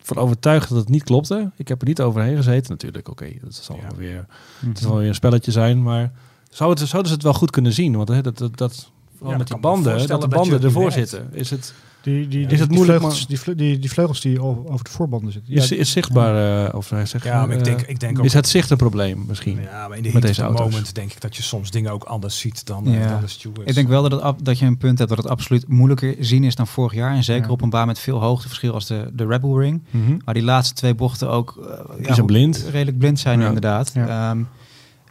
van 0.02 0.16
overtuigd 0.16 0.68
dat 0.68 0.78
het 0.78 0.88
niet 0.88 1.02
klopte. 1.04 1.50
Ik 1.56 1.68
heb 1.68 1.80
er 1.80 1.86
niet 1.86 2.00
overheen 2.00 2.36
gezeten. 2.36 2.70
Natuurlijk, 2.70 3.08
oké, 3.08 3.26
dat 3.42 3.54
zal 3.54 3.76
Ja. 3.76 3.82
wel 3.82 3.96
weer, 3.96 4.26
het 4.66 4.78
zal 4.78 4.88
wel 4.90 4.98
weer 4.98 5.08
een 5.08 5.14
spelletje 5.14 5.50
zijn. 5.50 5.82
Maar 5.82 6.10
zou 6.50 6.70
het, 6.70 6.78
zouden 6.78 7.06
ze 7.10 7.14
het 7.14 7.22
wel 7.24 7.34
goed 7.34 7.50
kunnen 7.50 7.72
zien? 7.72 7.96
Want 7.96 8.08
hè, 8.08 8.20
dat, 8.22 8.38
dat, 8.38 8.56
dat, 8.58 8.90
Ja, 9.30 9.36
met 9.36 9.46
die 9.46 9.58
banden, 9.58 10.06
dat 10.08 10.20
de 10.20 10.28
banden 10.28 10.62
ervoor 10.62 10.92
zitten. 10.92 11.28
Is 11.32 11.50
het, 11.50 11.74
Die, 12.04 12.28
die, 12.28 12.46
Is 12.46 12.60
het 12.60 12.68
die 12.68 12.76
moeilijk, 12.78 12.98
vleugels, 12.98 13.28
maar- 13.28 13.44
die, 13.44 13.54
die, 13.68 13.78
die 13.78 13.90
vleugels 13.90 14.20
die 14.20 14.42
over 14.42 14.84
de 14.84 14.90
voorbanden 14.90 15.32
zitten. 15.32 15.54
is, 15.54 15.70
is 15.72 15.90
zichtbaar, 15.90 16.66
eh, 16.66 16.74
of 16.74 16.90
hij 16.90 17.06
zegt, 17.06 17.24
Ja, 17.24 17.46
maar 17.46 17.56
ik 17.56 17.64
denk, 17.64 17.80
ik 17.82 18.00
denk 18.00 18.18
ook... 18.18 18.24
is 18.24 18.32
het 18.32 18.48
zicht 18.48 18.70
een 18.70 18.76
probleem 18.76 19.24
misschien? 19.28 19.60
ja, 19.62 19.88
maar 19.88 19.96
in 19.96 20.02
de 20.02 20.10
met 20.12 20.22
deze 20.22 20.42
auto's? 20.42 20.60
moment 20.70 20.94
denk 20.94 21.12
ik 21.12 21.20
dat 21.20 21.36
je 21.36 21.42
soms 21.42 21.70
dingen 21.70 21.92
ook 21.92 22.04
anders 22.04 22.38
ziet 22.38 22.66
dan, 22.66 22.84
Ja. 22.86 23.00
eh, 23.00 23.08
dan 23.08 23.20
de 23.20 23.26
stewards. 23.26 23.64
Ik 23.64 23.74
denk 23.74 23.88
wel 23.88 24.02
dat, 24.02 24.12
het, 24.12 24.20
ab- 24.20 24.44
dat 24.44 24.58
je 24.58 24.66
een 24.66 24.76
punt 24.76 24.98
hebt 24.98 25.10
dat 25.10 25.18
het 25.18 25.28
absoluut 25.28 25.68
moeilijker 25.68 26.14
zien 26.20 26.44
is 26.44 26.54
dan 26.54 26.66
vorig 26.66 26.94
jaar. 26.94 27.14
En 27.14 27.24
zeker 27.24 27.44
Ja. 27.46 27.50
op 27.52 27.62
een 27.62 27.70
baan 27.70 27.86
met 27.86 27.98
veel 27.98 28.20
hoogteverschil 28.20 28.72
als 28.74 28.86
de, 28.86 29.10
de 29.12 29.26
Red 29.26 29.40
Bull 29.40 29.58
Ring. 29.58 29.82
Mhm. 29.90 30.16
Maar 30.24 30.34
die 30.34 30.42
laatste 30.42 30.74
twee 30.74 30.94
bochten 30.94 31.30
ook 31.30 31.68
eh, 32.02 32.14
zijn 32.14 32.26
blind. 32.26 32.64
redelijk 32.70 32.98
blind 32.98 33.18
zijn 33.18 33.40
Ja. 33.40 33.46
inderdaad. 33.46 33.90
Ja. 33.94 34.36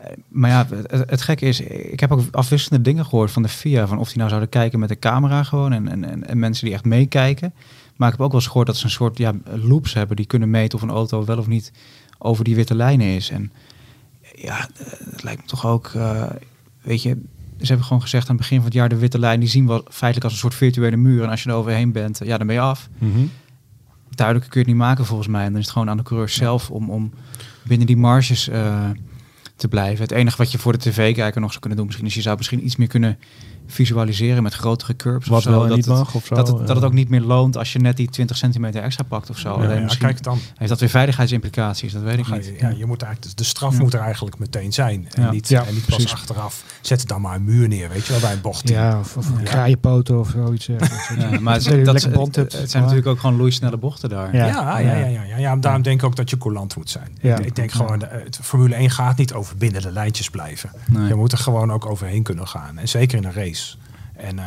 Eh, 0.03 0.13
maar 0.27 0.49
ja, 0.49 0.67
het, 0.69 1.09
het 1.09 1.21
gekke 1.21 1.45
is, 1.45 1.59
ik 1.61 1.99
heb 1.99 2.11
ook 2.11 2.21
afwisselende 2.31 2.83
dingen 2.83 3.05
gehoord 3.05 3.31
van 3.31 3.41
de 3.41 3.49
FIA. 3.49 3.87
Van 3.87 3.97
of 3.97 4.07
die 4.07 4.17
nou 4.17 4.29
zouden 4.29 4.49
kijken 4.49 4.79
met 4.79 4.89
de 4.89 4.99
camera 4.99 5.43
gewoon 5.43 5.73
en, 5.73 5.87
en, 5.87 6.03
en, 6.03 6.27
en 6.27 6.39
mensen 6.39 6.65
die 6.65 6.73
echt 6.73 6.85
meekijken. 6.85 7.53
Maar 7.95 8.07
ik 8.07 8.13
heb 8.13 8.25
ook 8.25 8.31
wel 8.31 8.39
eens 8.39 8.49
gehoord 8.49 8.67
dat 8.67 8.77
ze 8.77 8.85
een 8.85 8.91
soort 8.91 9.17
ja, 9.17 9.33
loops 9.45 9.93
hebben 9.93 10.15
die 10.15 10.25
kunnen 10.25 10.49
meten 10.49 10.77
of 10.77 10.83
een 10.83 10.89
auto 10.89 11.25
wel 11.25 11.37
of 11.37 11.47
niet 11.47 11.71
over 12.17 12.43
die 12.43 12.55
witte 12.55 12.75
lijnen 12.75 13.07
is. 13.07 13.29
En 13.29 13.51
ja, 14.35 14.69
het 15.09 15.23
lijkt 15.23 15.41
me 15.41 15.47
toch 15.47 15.65
ook, 15.65 15.91
uh, 15.95 16.29
weet 16.81 17.01
je, 17.01 17.17
ze 17.57 17.67
hebben 17.67 17.85
gewoon 17.85 18.01
gezegd 18.01 18.29
aan 18.29 18.35
het 18.35 18.41
begin 18.41 18.57
van 18.57 18.65
het 18.65 18.73
jaar 18.73 18.89
de 18.89 18.95
witte 18.97 19.19
lijn, 19.19 19.39
die 19.39 19.49
zien 19.49 19.67
we 19.67 19.83
feitelijk 19.89 20.23
als 20.23 20.33
een 20.33 20.39
soort 20.39 20.55
virtuele 20.55 20.97
muur. 20.97 21.23
En 21.23 21.29
als 21.29 21.43
je 21.43 21.49
er 21.49 21.55
overheen 21.55 21.91
bent, 21.91 22.19
ja, 22.23 22.37
dan 22.37 22.47
ben 22.47 22.55
je 22.55 22.61
af. 22.61 22.89
Mm 22.97 23.29
Duidelijker 24.15 24.51
kun 24.51 24.61
je 24.61 24.67
het 24.67 24.77
niet 24.77 24.87
maken 24.87 25.05
volgens 25.05 25.27
mij. 25.27 25.45
En 25.45 25.49
dan 25.49 25.59
is 25.59 25.65
het 25.65 25.73
gewoon 25.73 25.89
aan 25.89 25.97
de 25.97 26.03
coureur 26.03 26.29
zelf 26.29 26.71
om, 26.71 26.89
om 26.89 27.11
binnen 27.63 27.87
die 27.87 27.97
marges 27.97 28.49
uh, 28.49 28.89
te 29.63 29.69
blijven. 29.69 30.01
Het 30.01 30.11
enige 30.11 30.37
wat 30.37 30.51
je 30.51 30.57
voor 30.57 30.71
de 30.71 30.77
tv-kijker 30.77 31.41
nog 31.41 31.49
zou 31.49 31.59
kunnen 31.59 31.77
doen, 31.77 31.87
misschien 31.87 32.07
is 32.07 32.13
je 32.13 32.21
zou 32.21 32.37
misschien 32.37 32.65
iets 32.65 32.75
meer 32.75 32.87
kunnen 32.87 33.17
visualiseren 33.67 34.43
met 34.43 34.53
grotere 34.53 34.95
curbs. 34.95 35.27
Wat 35.27 35.37
of 35.37 35.43
zo, 35.43 35.49
wel 35.51 35.59
dat 35.67 35.75
niet 35.75 35.85
het, 35.85 35.95
mag 35.95 36.13
of 36.15 36.25
zo. 36.25 36.35
Dat 36.35 36.47
het, 36.47 36.67
dat 36.67 36.75
het 36.75 36.85
ook 36.85 36.93
niet 36.93 37.09
meer 37.09 37.21
loont 37.21 37.57
als 37.57 37.73
je 37.73 37.79
net 37.79 37.97
die 37.97 38.09
20 38.09 38.37
centimeter 38.37 38.81
extra 38.81 39.03
pakt 39.03 39.29
of 39.29 39.37
zo. 39.37 39.49
Ja, 39.57 39.63
Alleen 39.63 39.75
ja, 39.77 39.83
misschien 39.83 40.07
kijk 40.07 40.23
dan. 40.23 40.39
heeft 40.55 40.69
dat 40.69 40.79
weer 40.79 40.89
veiligheidsimplicaties, 40.89 41.93
dat 41.93 42.01
weet 42.01 42.17
ik 42.17 42.31
niet. 42.31 42.45
je, 42.45 42.55
ja, 42.59 42.69
je 42.69 42.85
moet 42.85 43.01
eigenlijk, 43.01 43.37
de 43.37 43.43
straf 43.43 43.73
Ja. 43.73 43.79
moet 43.79 43.93
er 43.93 43.99
eigenlijk 43.99 44.39
meteen 44.39 44.73
zijn. 44.73 45.07
En 45.13 45.21
Ja. 45.23 45.31
niet, 45.31 45.47
Ja, 45.49 45.65
en 45.65 45.73
niet 45.73 45.85
pas 45.85 45.95
precies. 45.95 46.13
achteraf. 46.13 46.63
Zet 46.81 47.01
er 47.01 47.07
dan 47.07 47.21
maar 47.21 47.35
een 47.35 47.43
muur 47.43 47.67
neer, 47.67 47.89
weet 47.89 48.05
je 48.05 48.11
wel, 48.11 48.21
bij 48.21 48.31
een 48.33 48.41
bocht. 48.41 48.69
Ja, 48.69 48.99
of, 48.99 49.17
of 49.17 49.29
een 49.29 49.37
Ja. 49.37 49.43
kraaienpoten 49.43 50.19
of 50.19 50.29
zoiets. 50.29 50.67
maar 51.41 51.53
het, 51.53 51.85
Dat 51.85 52.01
het, 52.03 52.13
band 52.13 52.35
hebt. 52.35 52.51
het 52.53 52.71
zijn 52.71 52.83
natuurlijk 52.83 53.09
ook 53.09 53.19
gewoon 53.19 53.35
loeisnelle 53.35 53.77
bochten 53.77 54.09
daar. 54.09 54.35
Ja. 54.35 54.45
Ja, 54.45 54.79
ja, 54.79 54.95
ja, 54.95 55.05
ja, 55.05 55.23
ja, 55.23 55.37
ja. 55.37 55.55
Daarom 55.55 55.81
denk 55.81 55.99
ik 55.99 56.05
ook 56.05 56.15
dat 56.15 56.29
je 56.29 56.37
coulant 56.37 56.75
moet 56.75 56.89
zijn. 56.89 57.17
Ja. 57.21 57.37
Ik 57.39 57.55
denk 57.55 57.71
gewoon, 57.71 57.99
de, 57.99 58.07
het 58.23 58.39
Formule 58.41 58.75
1 58.75 58.89
gaat 58.89 59.17
niet 59.17 59.33
over 59.33 59.57
binnen 59.57 59.81
de 59.81 59.91
lijntjes 59.91 60.29
blijven. 60.29 60.69
Nee. 60.87 61.07
Je 61.07 61.15
moet 61.15 61.31
er 61.31 61.37
gewoon 61.37 61.71
ook 61.71 61.85
overheen 61.85 62.23
kunnen 62.23 62.47
gaan. 62.47 62.77
En 62.77 62.87
zeker 62.89 63.17
in 63.17 63.23
een 63.23 63.33
race. 63.33 63.52
En 64.13 64.39
eh, 64.39 64.45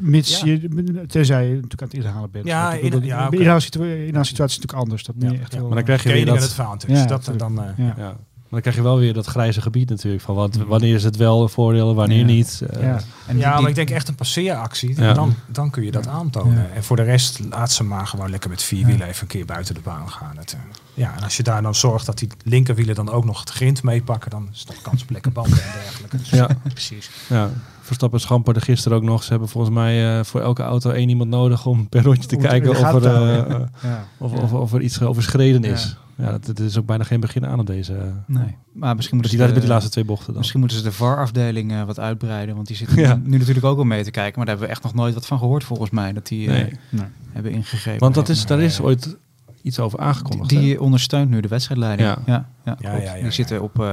Mits 0.00 0.40
Ja. 0.40 0.46
je, 0.46 1.04
tenzij 1.06 1.46
je 1.46 1.54
natuurlijk 1.54 1.82
aan 1.82 1.88
het 1.88 1.96
inhalen 1.96 2.30
bent. 2.30 2.46
Ja, 2.46 2.72
in- 2.72 3.02
inhaalsitua- 3.30 3.84
inhaalsituatie 3.84 4.56
is 4.58 4.64
natuurlijk 4.64 4.72
anders. 4.72 5.02
Dat 5.04 5.14
Ja, 5.18 5.32
echt 5.32 5.52
ja. 5.52 5.58
wel, 5.58 5.66
Maar 5.66 5.74
dan 5.76 5.84
krijg 5.84 6.02
je 6.02 6.12
weer 6.12 6.26
dat... 6.26 6.54
dat, 6.56 6.56
natuurlijk. 6.66 7.38
dan, 7.38 7.62
eh, 7.64 7.68
ja. 7.76 7.94
Ja. 7.96 8.16
Maar 8.48 8.62
dan 8.62 8.72
krijg 8.72 8.76
je 8.76 8.82
wel 8.82 8.98
weer 8.98 9.12
dat 9.14 9.26
grijze 9.26 9.60
gebied 9.60 9.88
natuurlijk. 9.90 10.22
Van 10.22 10.34
wat, 10.34 10.56
wanneer 10.56 10.94
is 10.94 11.04
het 11.04 11.16
wel 11.16 11.42
een 11.42 11.48
voordeel, 11.48 11.94
wanneer 11.94 12.18
Ja. 12.18 12.24
niet. 12.24 12.62
Eh, 12.70 12.82
Ja. 12.82 13.00
En 13.26 13.36
ja, 13.38 13.52
die- 13.52 13.60
maar 13.60 13.70
ik 13.70 13.74
denk 13.76 13.90
echt 13.90 14.08
een 14.08 14.14
passeeractie. 14.14 15.00
Ja. 15.00 15.12
Dan, 15.12 15.34
dan 15.46 15.70
kun 15.70 15.84
je 15.84 15.90
dat 15.90 16.06
aantonen. 16.06 16.54
Ja. 16.58 16.68
En 16.74 16.84
voor 16.84 16.96
de 16.96 17.02
rest 17.02 17.40
laat 17.50 17.72
ze 17.72 17.84
maar 17.84 18.06
gewoon 18.06 18.30
lekker 18.30 18.50
met 18.50 18.62
vier 18.62 18.86
wielen 18.86 19.06
even 19.06 19.22
een 19.22 19.28
keer 19.28 19.44
buiten 19.44 19.74
de 19.74 19.80
baan 19.80 20.10
gaan. 20.10 20.36
Het, 20.36 20.56
ja, 20.94 21.16
en 21.16 21.22
als 21.22 21.36
je 21.36 21.42
daar 21.42 21.62
dan 21.62 21.74
zorgt 21.74 22.06
dat 22.06 22.18
die 22.18 22.28
linkerwielen 22.44 22.94
dan 22.94 23.10
ook 23.10 23.24
nog 23.24 23.40
het 23.40 23.50
grind 23.50 23.82
meepakken, 23.82 24.30
dan 24.30 24.48
is 24.52 24.64
het 24.68 24.82
kans 24.82 25.02
op 25.02 25.10
lekker 25.10 25.32
banden 25.32 25.62
en 25.62 25.70
dergelijke. 25.82 26.16
Dus 26.16 26.30
Ja. 26.30 26.48
precies. 26.72 27.10
Ja, 27.28 27.50
Verstappen 27.84 28.20
schamperde 28.20 28.60
gisteren 28.60 28.98
ook 28.98 29.04
nog. 29.04 29.22
Ze 29.22 29.30
hebben 29.30 29.48
volgens 29.48 29.74
mij 29.74 30.18
eh, 30.18 30.24
voor 30.24 30.40
elke 30.40 30.62
auto 30.62 30.90
één 30.90 31.08
iemand 31.08 31.30
nodig 31.30 31.66
om 31.66 31.88
per 31.88 32.02
rondje 32.02 32.28
te 32.28 32.36
Om 32.36 32.42
kijken 32.42 32.70
of 32.70 32.78
er, 32.94 33.04
eh, 33.06 33.38
eh, 33.38 33.60
Ja. 33.82 34.06
of, 34.18 34.32
of, 34.32 34.52
of 34.52 34.72
er 34.72 34.80
iets 34.80 35.02
overschreden 35.02 35.64
is. 35.64 35.96
Ja, 36.16 36.30
dat, 36.30 36.46
dat 36.46 36.58
is 36.58 36.78
ook 36.78 36.86
bijna 36.86 37.04
geen 37.04 37.20
begin 37.20 37.46
aan 37.46 37.60
op 37.60 37.66
deze. 37.66 37.92
Nee, 38.26 38.56
maar 38.72 38.94
misschien 38.96 39.16
Met 39.16 39.26
moeten 39.26 39.30
ze 39.30 39.36
met 39.36 39.54
de, 39.54 39.60
die 39.60 39.68
laatste 39.68 39.90
twee 39.90 40.04
bochten 40.04 40.26
dan. 40.28 40.36
misschien 40.36 40.60
moeten 40.60 40.78
ze 40.78 40.84
de 40.84 40.92
VAR-afdeling 40.92 41.72
eh, 41.72 41.82
wat 41.84 41.98
uitbreiden, 42.00 42.54
want 42.54 42.66
die 42.66 42.76
zitten 42.76 42.98
Ja. 42.98 43.20
nu 43.24 43.38
natuurlijk 43.38 43.66
ook 43.66 43.78
al 43.78 43.84
mee 43.84 44.04
te 44.04 44.10
kijken. 44.10 44.32
Maar 44.36 44.46
daar 44.46 44.56
hebben 44.58 44.66
we 44.66 44.72
echt 44.72 44.82
nog 44.82 44.94
nooit 45.02 45.14
wat 45.14 45.26
van 45.26 45.38
gehoord 45.38 45.64
volgens 45.64 45.90
mij, 45.90 46.12
dat 46.12 46.26
die 46.26 46.46
eh, 46.48 46.52
Nee. 46.54 46.72
Nee. 46.90 47.04
hebben 47.32 47.52
ingegrepen. 47.52 48.00
Want 48.00 48.14
dat 48.14 48.28
is, 48.28 48.46
daar 48.46 48.60
is 48.60 48.80
ooit 48.80 49.16
iets 49.62 49.78
over 49.80 49.98
aangekondigd. 49.98 50.48
die, 50.50 50.80
ondersteunt 50.80 51.30
nu 51.30 51.40
de 51.40 51.48
wedstrijdleiding. 51.48 52.08
Ja. 52.08 52.18
Ja, 52.26 52.48
ja, 52.64 52.76
Ja, 52.80 52.96
ja, 52.96 53.14
ja, 53.14 53.22
die 53.22 53.30
zitten 53.30 53.62
op, 53.62 53.80
eh, 53.80 53.92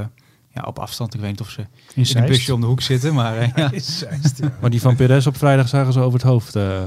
ja, 0.53 0.61
op 0.65 0.79
afstand. 0.79 1.13
Ik 1.13 1.19
weet 1.19 1.29
niet 1.29 1.41
of 1.41 1.49
ze 1.49 1.61
In 1.93 2.03
in 2.09 2.17
een 2.17 2.25
busje 2.25 2.53
om 2.53 2.61
de 2.61 2.67
hoek 2.67 2.81
zitten, 2.81 3.13
maar 3.13 3.37
eh, 3.37 3.49
ja. 3.55 3.71
Is 3.71 3.97
Zeist, 3.97 4.37
ja. 4.37 4.51
Maar 4.61 4.69
die 4.69 4.81
van 4.81 4.95
Perez 4.95 5.25
op 5.27 5.37
vrijdag 5.37 5.67
zagen 5.67 5.93
ze 5.93 5.99
over 5.99 6.19
het 6.19 6.27
hoofd. 6.27 6.55
eh. 6.55 6.81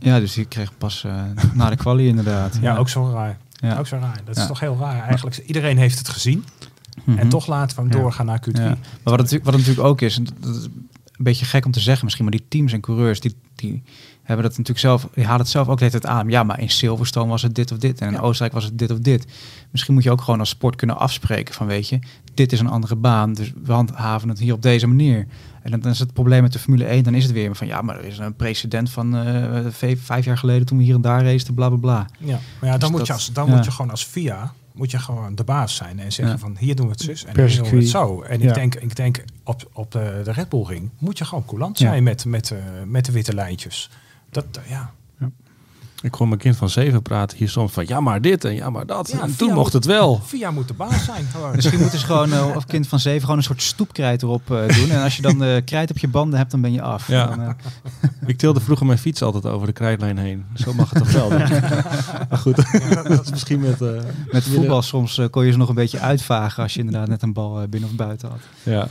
ja, 0.00 0.18
dus 0.20 0.32
die 0.34 0.44
kreeg 0.44 0.78
pas 0.78 1.04
eh, 1.04 1.22
na 1.54 1.70
de 1.70 1.76
kwalie 1.76 2.08
inderdaad. 2.08 2.58
ja, 2.60 2.76
ook 2.76 2.88
zo 2.88 3.10
raar. 3.12 3.38
Ja. 3.50 3.78
Ook 3.78 3.86
zo 3.86 3.96
raar. 3.96 4.20
Dat 4.24 4.36
Ja. 4.36 4.42
is 4.42 4.48
toch 4.48 4.60
heel 4.60 4.76
raar 4.80 5.02
eigenlijk. 5.02 5.36
Iedereen 5.36 5.78
heeft 5.78 5.98
het 5.98 6.08
gezien. 6.08 6.44
Mhm. 7.04 7.18
En 7.18 7.28
toch 7.28 7.46
laten 7.46 7.76
we 7.76 7.82
hem 7.82 7.92
Ja. 7.92 7.98
doorgaan 7.98 8.26
naar 8.26 8.40
Q3. 8.48 8.52
Ja. 8.62 8.68
Maar 8.68 8.76
wat, 9.16 9.18
het, 9.18 9.30
wat 9.30 9.54
het 9.54 9.56
natuurlijk 9.56 9.86
ook 9.88 10.00
is, 10.00 10.16
en 10.16 10.24
dat 10.40 10.56
is 10.56 10.64
een 10.64 11.24
beetje 11.24 11.44
gek 11.44 11.64
om 11.64 11.70
te 11.72 11.80
zeggen 11.80 12.04
misschien, 12.04 12.24
maar 12.24 12.34
die 12.34 12.44
teams 12.48 12.72
en 12.72 12.80
coureurs, 12.80 13.20
die, 13.20 13.34
die 13.54 13.82
hebben 14.22 14.42
dat 14.46 14.52
natuurlijk 14.56 14.78
zelf, 14.86 15.08
die 15.14 15.24
halen 15.24 15.40
het 15.40 15.48
zelf 15.50 15.68
ook 15.68 15.78
de 15.78 15.84
hele 15.84 16.00
tijd 16.00 16.12
aan. 16.14 16.28
Ja, 16.28 16.42
maar 16.42 16.60
in 16.60 16.70
Silverstone 16.70 17.28
was 17.30 17.42
het 17.42 17.54
dit 17.54 17.72
of 17.72 17.78
dit 17.78 18.00
en 18.00 18.06
in 18.06 18.12
Ja. 18.12 18.18
Oostenrijk 18.20 18.52
was 18.54 18.64
het 18.64 18.78
dit 18.78 18.90
of 18.90 18.98
dit. 18.98 19.26
Misschien 19.70 19.94
moet 19.94 20.02
je 20.02 20.10
ook 20.10 20.20
gewoon 20.20 20.38
als 20.40 20.48
sport 20.48 20.76
kunnen 20.76 20.96
afspreken 20.98 21.54
van, 21.54 21.66
weet 21.66 21.88
je, 21.88 21.98
dit 22.36 22.52
is 22.52 22.60
een 22.60 22.68
andere 22.68 22.96
baan, 22.96 23.32
dus 23.32 23.52
we 23.64 23.72
handhaven 23.72 24.28
het 24.28 24.38
hier 24.38 24.52
op 24.52 24.62
deze 24.62 24.86
manier. 24.86 25.26
En 25.62 25.70
dan, 25.70 25.80
dan 25.80 25.90
is 25.92 25.98
het 25.98 26.12
probleem 26.12 26.42
met 26.42 26.52
de 26.52 26.58
Formule 26.58 26.84
1, 26.84 27.02
dan 27.04 27.14
is 27.14 27.22
het 27.24 27.32
weer 27.32 27.54
van, 27.56 27.66
ja, 27.66 27.82
maar 27.82 27.98
er 27.98 28.04
is 28.04 28.18
een 28.18 28.34
precedent 28.34 28.90
van 28.90 29.16
eh, 29.16 29.66
vijf, 29.70 30.24
jaar 30.24 30.38
geleden 30.38 30.66
toen 30.66 30.78
we 30.78 30.84
hier 30.84 30.94
en 30.94 31.00
daar 31.00 31.24
raceten, 31.24 31.54
bla 31.54 31.68
bla 31.68 31.78
bla. 31.78 32.06
Ja, 32.18 32.38
maar 32.60 32.70
ja, 32.70 32.78
dan, 32.78 32.78
Dus 32.78 32.88
moet, 32.88 32.98
dat- 32.98 33.06
je 33.06 33.12
als, 33.12 33.32
dan 33.32 33.46
ja. 33.48 33.54
moet 33.54 33.64
je 33.64 33.70
gewoon 33.70 33.90
als 33.90 34.06
VIA 34.06 34.52
moet 34.72 34.90
je 34.90 34.98
gewoon 34.98 35.34
de 35.34 35.44
baas 35.44 35.74
zijn 35.76 35.98
en 35.98 36.12
zeggen 36.12 36.34
Ja. 36.34 36.40
van 36.40 36.56
hier 36.58 36.76
doen 36.76 36.86
we 36.86 36.92
het 36.92 37.00
zus 37.00 37.24
en 37.24 37.46
hier 37.46 37.56
doen 37.56 37.70
we 37.70 37.76
het 37.76 37.88
zo. 37.88 38.22
En 38.22 38.40
Ja. 38.40 38.48
ik 38.48 38.54
denk, 38.54 38.74
ik 38.74 38.96
denk 38.96 39.24
op, 39.44 39.70
op 39.72 39.92
de, 39.92 40.20
de 40.24 40.32
Red 40.32 40.48
Bull 40.48 40.62
ring 40.64 40.90
moet 40.98 41.18
je 41.18 41.24
gewoon 41.24 41.44
coulant 41.44 41.78
Ja. 41.78 41.88
zijn 41.88 42.02
met, 42.02 42.24
met, 42.24 42.50
eh, 42.50 42.58
met 42.86 43.04
de 43.04 43.12
witte 43.12 43.34
lijntjes. 43.34 43.90
Dat, 44.30 44.44
ja. 44.68 44.92
Ik 46.02 46.14
hoor 46.14 46.28
mijn 46.28 46.40
kind 46.40 46.56
van 46.56 46.68
zeven 46.70 47.02
praten 47.02 47.38
hier 47.38 47.48
soms 47.48 47.72
van 47.72 47.84
ja 47.86 48.00
maar 48.00 48.20
dit 48.20 48.44
en 48.44 48.54
ja 48.54 48.70
maar 48.70 48.86
dat. 48.86 49.10
Ja, 49.10 49.20
en 49.20 49.36
toen 49.36 49.48
mocht 49.52 49.62
moet- 49.62 49.72
het 49.72 49.84
wel. 49.84 50.20
VIA 50.24 50.50
moet 50.50 50.68
de 50.68 50.74
baas 50.74 51.04
zijn. 51.04 51.24
Gewoon. 51.32 51.54
Misschien 51.54 51.80
moeten 51.80 51.98
ze 51.98 52.06
gewoon, 52.06 52.32
eh, 52.32 52.56
of 52.56 52.66
kind 52.66 52.88
van 52.88 53.00
zeven, 53.00 53.20
gewoon 53.20 53.36
een 53.36 53.42
soort 53.42 53.62
stoepkrijt 53.62 54.22
erop 54.22 54.50
eh, 54.50 54.76
doen. 54.76 54.90
En 54.90 55.02
als 55.02 55.16
je 55.16 55.22
dan 55.22 55.42
eh 55.44 55.64
krijt 55.64 55.90
op 55.90 55.98
je 55.98 56.08
banden 56.08 56.38
hebt, 56.38 56.50
dan 56.50 56.60
ben 56.60 56.72
je 56.72 56.82
af. 56.82 57.08
Ja. 57.08 57.26
Dan, 57.26 57.56
Ik 58.26 58.36
tilde 58.38 58.60
vroeger 58.60 58.86
mijn 58.86 58.98
fiets 58.98 59.22
altijd 59.22 59.46
over 59.46 59.66
de 59.66 59.72
krijtlijn 59.72 60.18
heen. 60.18 60.44
Zo 60.54 60.72
mag 60.74 60.90
het 60.90 60.98
toch 60.98 61.12
wel. 61.12 61.28
Maar 62.28 62.38
goed, 62.38 62.56
dat 63.08 63.22
is 63.24 63.30
misschien 63.30 63.60
met... 63.60 63.82
eh, 63.82 63.88
Met 64.30 64.44
voetbal 64.44 64.82
soms 64.82 65.18
eh, 65.18 65.26
kon 65.30 65.44
je 65.46 65.52
ze 65.52 65.58
nog 65.58 65.68
een 65.68 65.74
beetje 65.74 65.98
uitvagen 66.00 66.62
als 66.62 66.74
je 66.74 66.80
inderdaad 66.80 67.08
net 67.08 67.22
een 67.22 67.32
bal 67.32 67.66
binnen 67.68 67.88
of 67.90 67.96
buiten 67.96 68.28
had. 68.28 68.40
Ja. 68.62 68.86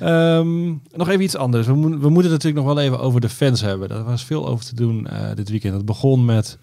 Ehm, 0.00 0.66
nog 0.92 1.08
even 1.08 1.20
iets 1.20 1.36
anders. 1.36 1.66
We, 1.66 1.72
we 1.72 2.08
moeten 2.08 2.32
het 2.32 2.42
natuurlijk 2.42 2.66
nog 2.66 2.74
wel 2.74 2.78
even 2.84 3.00
over 3.00 3.20
de 3.20 3.28
fans 3.28 3.60
hebben. 3.60 3.88
Daar 3.88 4.04
was 4.04 4.24
veel 4.24 4.48
over 4.48 4.64
te 4.64 4.74
doen 4.74 5.06
eh, 5.06 5.28
dit 5.34 5.48
weekend. 5.48 5.74
Het 5.74 5.84
begon 5.84 6.24
met 6.24 6.58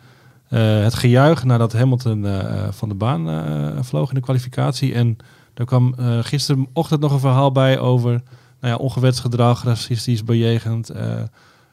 eh, 0.48 0.82
het 0.82 0.94
gejuich 0.94 1.44
nadat 1.44 1.74
Hamilton 1.74 2.26
eh, 2.26 2.68
van 2.70 2.90
de 2.90 2.96
baan 2.96 3.84
vloog 3.84 4.10
in 4.10 4.16
de 4.16 4.22
kwalificatie. 4.22 4.94
En 4.94 5.18
er 5.54 5.66
kwam 5.66 5.96
gisterenochtend 6.22 7.02
nog 7.02 7.12
een 7.12 7.20
verhaal 7.20 7.52
bij 7.52 7.80
over 7.80 8.12
nou 8.60 8.74
ja, 8.74 8.76
ongewenst 8.76 9.20
gedrag, 9.20 9.64
racistisch 9.64 10.24
bejegend. 10.24 10.92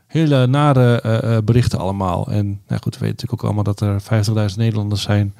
hele 0.07 0.47
nare 0.47 1.43
berichten 1.45 1.79
allemaal. 1.79 2.27
En 2.31 2.47
nou 2.47 2.81
goed, 2.83 2.99
we 2.99 3.01
weten 3.01 3.07
natuurlijk 3.07 3.33
ook 3.33 3.45
allemaal 3.45 3.65
dat 3.65 3.81
er 3.81 4.51
50.000 4.51 4.57
Nederlanders 4.57 5.03
zijn 5.03 5.35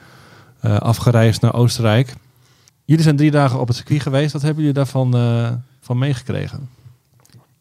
afgereisd 0.61 1.41
naar 1.41 1.55
Oostenrijk. 1.55 2.15
Jullie 2.85 3.05
zijn 3.05 3.17
drie 3.17 3.31
dagen 3.31 3.61
op 3.61 3.67
het 3.69 3.77
circuit 3.77 4.03
geweest. 4.03 4.33
Wat 4.33 4.43
hebben 4.43 4.61
jullie 4.61 4.77
daarvan 4.77 5.15
van 5.81 5.99
meegekregen? 5.99 6.69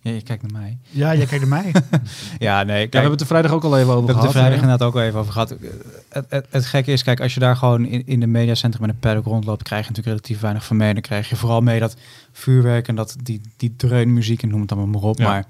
Ja, 0.01 0.11
je 0.11 0.21
kijkt 0.21 0.41
naar 0.51 0.61
mij. 0.61 0.77
Ja, 0.89 1.15
jij 1.15 1.25
kijkt 1.25 1.47
naar 1.49 1.61
mij. 1.63 1.71
Ja, 2.39 2.63
nee. 2.63 2.79
Ja, 2.81 2.87
we 2.89 2.89
hebben 2.91 3.11
het 3.11 3.21
er 3.21 3.27
vrijdag 3.27 3.51
ook 3.51 3.63
al 3.63 3.77
even 3.77 3.93
over 3.93 4.05
we 4.05 4.11
hebben 4.11 4.15
het 4.15 4.23
er 4.25 4.31
gehad. 4.31 4.31
vrijdag 4.47 4.61
inderdaad 4.61 4.87
ook 4.87 4.93
al 4.95 5.01
even 5.01 5.19
over 5.19 5.31
gehad. 5.31 5.49
Het, 6.09 6.25
het, 6.29 6.45
het 6.49 6.65
gekke 6.65 6.91
is, 6.91 7.03
kijk, 7.03 7.19
als 7.21 7.33
je 7.33 7.39
daar 7.39 7.55
gewoon 7.55 7.85
in, 7.85 8.03
in 8.07 8.19
de 8.19 8.27
mediacentrum 8.27 8.81
met 8.81 8.89
een 8.89 8.99
paddock 8.99 9.25
rondloopt, 9.25 9.63
krijg 9.63 9.81
je 9.81 9.89
natuurlijk 9.89 10.15
relatief 10.15 10.39
weinig 10.41 10.65
van 10.65 10.77
mee. 10.77 10.93
Dan 10.93 11.01
krijg 11.01 11.29
je 11.29 11.35
vooral 11.35 11.61
mee 11.61 11.79
dat 11.79 11.95
vuurwerk 12.31 12.87
en 12.87 12.95
dat 12.95 13.15
die, 13.23 13.41
die 13.57 13.73
dreunmuziek 13.77 14.43
en 14.43 14.49
noem 14.49 14.61
het 14.61 14.71
allemaal 14.71 14.89
maar 15.01 15.09
op. 15.09 15.17
Ja. 15.17 15.27
Maar 15.27 15.45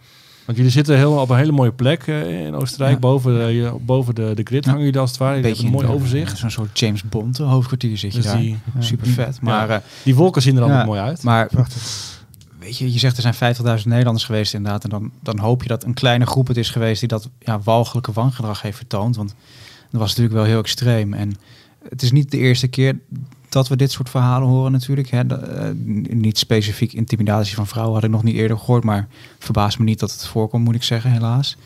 Want 0.45 0.57
jullie 0.57 0.73
zitten 0.73 0.95
heel, 0.97 1.13
op 1.13 1.29
een 1.29 1.37
hele 1.37 1.51
mooie 1.51 1.71
plek 1.71 2.03
eh, 2.07 2.45
in 2.45 2.55
Oostenrijk. 2.55 2.93
Ja. 2.93 2.99
Boven, 2.99 3.41
eh, 3.41 3.55
je- 3.55 3.75
boven 3.81 4.15
de, 4.15 4.31
de 4.35 4.43
grid 4.43 4.63
Ja. 4.63 4.69
hangen 4.69 4.85
jullie 4.85 4.99
als 4.99 5.09
het 5.09 5.19
ware. 5.19 5.35
Jullie 5.35 5.51
hebben 5.51 5.65
een 5.65 5.71
mooi 5.71 5.87
overzicht. 5.87 6.37
Zo'n 6.37 6.49
soort 6.51 6.79
James 6.79 7.03
Bond 7.03 7.39
eh, 7.39 7.49
hoofdkwartier 7.49 7.97
zit 7.97 8.11
je 8.11 8.17
Dus 8.17 8.27
daar. 8.27 8.37
die, 8.39 8.57
Super 8.79 9.07
vet. 9.07 9.41
Maar, 9.41 9.69
eh, 9.69 9.77
die 10.03 10.15
wolken 10.15 10.41
zien 10.41 10.57
er 10.57 10.67
Ja, 10.67 10.85
mooi 10.85 10.99
uit. 10.99 11.23
maar 11.23 11.47
Prachtig. 11.47 12.17
Je, 12.77 12.93
je 12.93 12.99
zegt 12.99 13.17
er 13.17 13.33
zijn 13.33 13.55
50.000 13.55 13.85
Nederlanders 13.85 14.25
geweest 14.25 14.53
inderdaad. 14.53 14.83
En 14.83 14.89
dan, 14.89 15.11
dan 15.19 15.39
hoop 15.39 15.61
je 15.61 15.67
dat 15.67 15.83
een 15.83 15.93
kleine 15.93 16.25
groep 16.25 16.47
het 16.47 16.57
is 16.57 16.69
geweest 16.69 16.99
die 16.99 17.09
dat 17.09 17.29
ja, 17.39 17.59
walgelijke 17.59 18.11
wangedrag 18.11 18.61
heeft 18.61 18.77
vertoond. 18.77 19.15
Want 19.15 19.35
dat 19.91 19.99
was 19.99 20.09
natuurlijk 20.09 20.35
wel 20.35 20.45
heel 20.45 20.59
extreem. 20.59 21.13
En 21.13 21.35
het 21.89 22.01
is 22.01 22.11
niet 22.11 22.31
de 22.31 22.37
eerste 22.37 22.67
keer 22.67 22.99
dat 23.49 23.67
we 23.67 23.75
dit 23.75 23.91
soort 23.91 24.09
verhalen 24.09 24.47
horen 24.47 24.71
natuurlijk. 24.71 25.09
Hè. 25.09 25.21
Eh, 25.21 25.69
niet 26.09 26.37
specifiek 26.37 26.93
intimidatie 26.93 27.55
van 27.55 27.67
vrouwen 27.67 27.95
had 27.95 28.03
ik 28.03 28.09
nog 28.09 28.23
niet 28.23 28.35
eerder 28.35 28.57
gehoord. 28.57 28.83
Maar 28.83 29.07
verbaast 29.39 29.79
me 29.79 29.85
niet 29.85 29.99
dat 29.99 30.11
het 30.11 30.27
voorkomt, 30.27 30.63
moet 30.63 30.75
ik 30.75 30.83
zeggen, 30.83 31.11
helaas. 31.11 31.57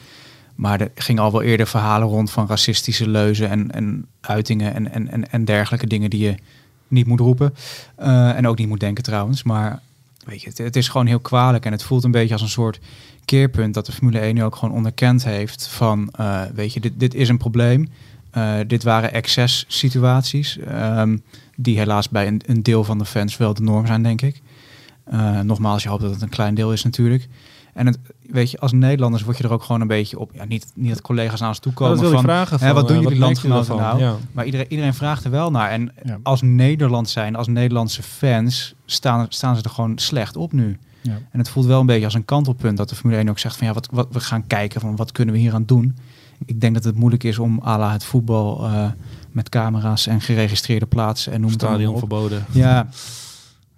Maar 0.56 0.82
er 0.82 0.92
gingen 0.96 1.24
al 1.24 1.32
wel 1.32 1.42
eerder 1.42 1.68
verhalen 1.68 2.08
rond 2.08 2.32
van 2.32 2.48
racistische 2.48 3.10
leuzen 3.10 3.50
en, 3.50 3.72
en 3.72 4.06
uitingen 4.22 4.74
en, 4.74 4.92
en, 4.92 5.10
en, 5.10 5.32
en 5.32 5.46
dergelijke 5.46 5.88
dingen 5.88 6.10
die 6.10 6.24
je 6.24 6.36
niet 6.88 7.08
moet 7.08 7.20
roepen. 7.20 7.54
Eh, 7.96 8.38
en 8.38 8.48
ook 8.48 8.58
niet 8.58 8.68
moet 8.68 8.80
denken 8.80 9.04
trouwens. 9.04 9.44
Maar 9.44 9.82
weet 10.26 10.42
je, 10.42 10.64
het, 10.64 10.76
is 10.76 10.88
gewoon 10.88 11.06
heel 11.06 11.20
kwalijk. 11.20 11.66
En 11.66 11.72
het 11.72 11.84
voelt 11.84 12.04
een 12.04 12.12
beetje 12.12 12.34
als 12.34 12.42
een 12.42 12.50
soort 12.50 12.80
keerpunt 13.26 13.74
dat 13.74 13.86
de 13.86 13.92
Formule 13.92 14.20
1 14.20 14.36
nu 14.36 14.44
ook 14.44 14.56
gewoon 14.56 14.76
onderkend 14.76 15.24
heeft 15.24 15.68
van, 15.68 16.10
eh, 16.12 16.42
weet 16.54 16.74
je, 16.74 16.80
dit, 16.80 16.94
dit 16.96 17.14
is 17.14 17.30
een 17.30 17.38
probleem. 17.38 17.90
Eh, 18.32 18.56
dit 18.68 18.84
waren 18.84 19.14
excess 19.14 19.66
situaties, 19.68 20.58
ehm, 20.58 21.18
die 21.56 21.78
helaas 21.78 22.10
bij 22.10 22.28
een, 22.28 22.42
een 22.46 22.64
deel 22.64 22.84
van 22.84 22.98
de 22.98 23.06
fans 23.06 23.38
wel 23.38 23.54
de 23.54 23.62
norm 23.62 23.86
zijn, 23.86 24.04
denk 24.04 24.22
ik. 24.22 24.42
Eh, 25.04 25.40
nogmaals, 25.40 25.84
je 25.84 25.90
hoopt 25.90 26.02
dat 26.02 26.12
het 26.12 26.22
een 26.22 26.30
klein 26.30 26.56
deel 26.56 26.74
is 26.74 26.84
natuurlijk. 26.84 27.28
En 27.74 27.86
het, 27.86 28.00
weet 28.30 28.52
je, 28.52 28.60
als 28.60 28.72
Nederlanders 28.72 29.24
word 29.24 29.38
je 29.38 29.44
er 29.44 29.52
ook 29.52 29.64
gewoon 29.64 29.82
een 29.82 29.88
beetje 29.88 30.20
op. 30.20 30.32
Ja, 30.34 30.46
niet, 30.46 30.66
niet 30.76 30.90
dat 30.90 31.02
collega's 31.02 31.40
naar 31.40 31.50
ons 31.50 31.60
toe 31.60 31.74
komen. 31.74 31.92
dat 31.94 32.02
wil 32.02 32.10
ik 32.12 32.16
van, 32.16 32.26
vragen. 32.26 32.60
hè, 32.60 32.66
Van, 32.66 32.76
wat 32.76 32.88
doen 32.88 32.98
eh, 32.98 33.04
jullie 33.04 33.20
landgenoten 33.20 33.76
nou? 33.76 34.00
Ja. 34.00 34.16
Maar 34.32 34.46
iedereen, 34.46 34.66
iedereen 34.70 34.94
vraagt 34.94 35.24
er 35.24 35.32
wel 35.32 35.52
naar. 35.52 35.70
En 35.70 35.92
Ja. 36.04 36.20
als 36.24 36.42
Nederland 36.42 37.10
zijn, 37.10 37.36
als 37.36 37.48
Nederlandse 37.48 38.04
fans, 38.04 38.74
staan, 38.86 39.26
staan 39.30 39.56
ze 39.56 39.64
er 39.64 39.70
gewoon 39.70 39.98
slecht 39.98 40.36
op 40.38 40.52
nu. 40.54 40.78
Ja. 41.02 41.20
En 41.32 41.40
het 41.40 41.50
voelt 41.50 41.66
wel 41.66 41.80
een 41.80 41.86
beetje 41.86 42.06
als 42.06 42.14
een 42.14 42.26
kantelpunt 42.26 42.78
dat 42.78 42.90
de 42.90 42.96
Formule 42.96 43.20
1 43.20 43.30
ook 43.30 43.40
zegt 43.40 43.56
van 43.58 43.68
ja, 43.68 43.74
wat, 43.74 43.88
wat 43.92 44.08
we 44.12 44.20
gaan 44.20 44.48
kijken 44.48 44.82
van 44.82 44.96
wat 44.96 45.12
kunnen 45.12 45.34
we 45.36 45.40
hier 45.42 45.54
aan 45.54 45.66
doen. 45.66 45.98
Ik 46.46 46.62
denk 46.62 46.74
dat 46.74 46.84
het 46.84 46.96
moeilijk 46.96 47.24
is 47.24 47.40
om 47.40 47.62
à 47.66 47.78
la 47.78 47.92
het 47.92 48.04
voetbal 48.04 48.66
eh, 48.66 48.86
met 49.32 49.50
camera's 49.50 50.08
en 50.08 50.22
geregistreerde 50.22 50.86
plaatsen 50.86 51.34
en 51.34 51.42
noem 51.42 51.50
het 51.52 51.62
Stadion 51.62 51.98
verboden. 51.98 52.46
Ja, 52.52 52.88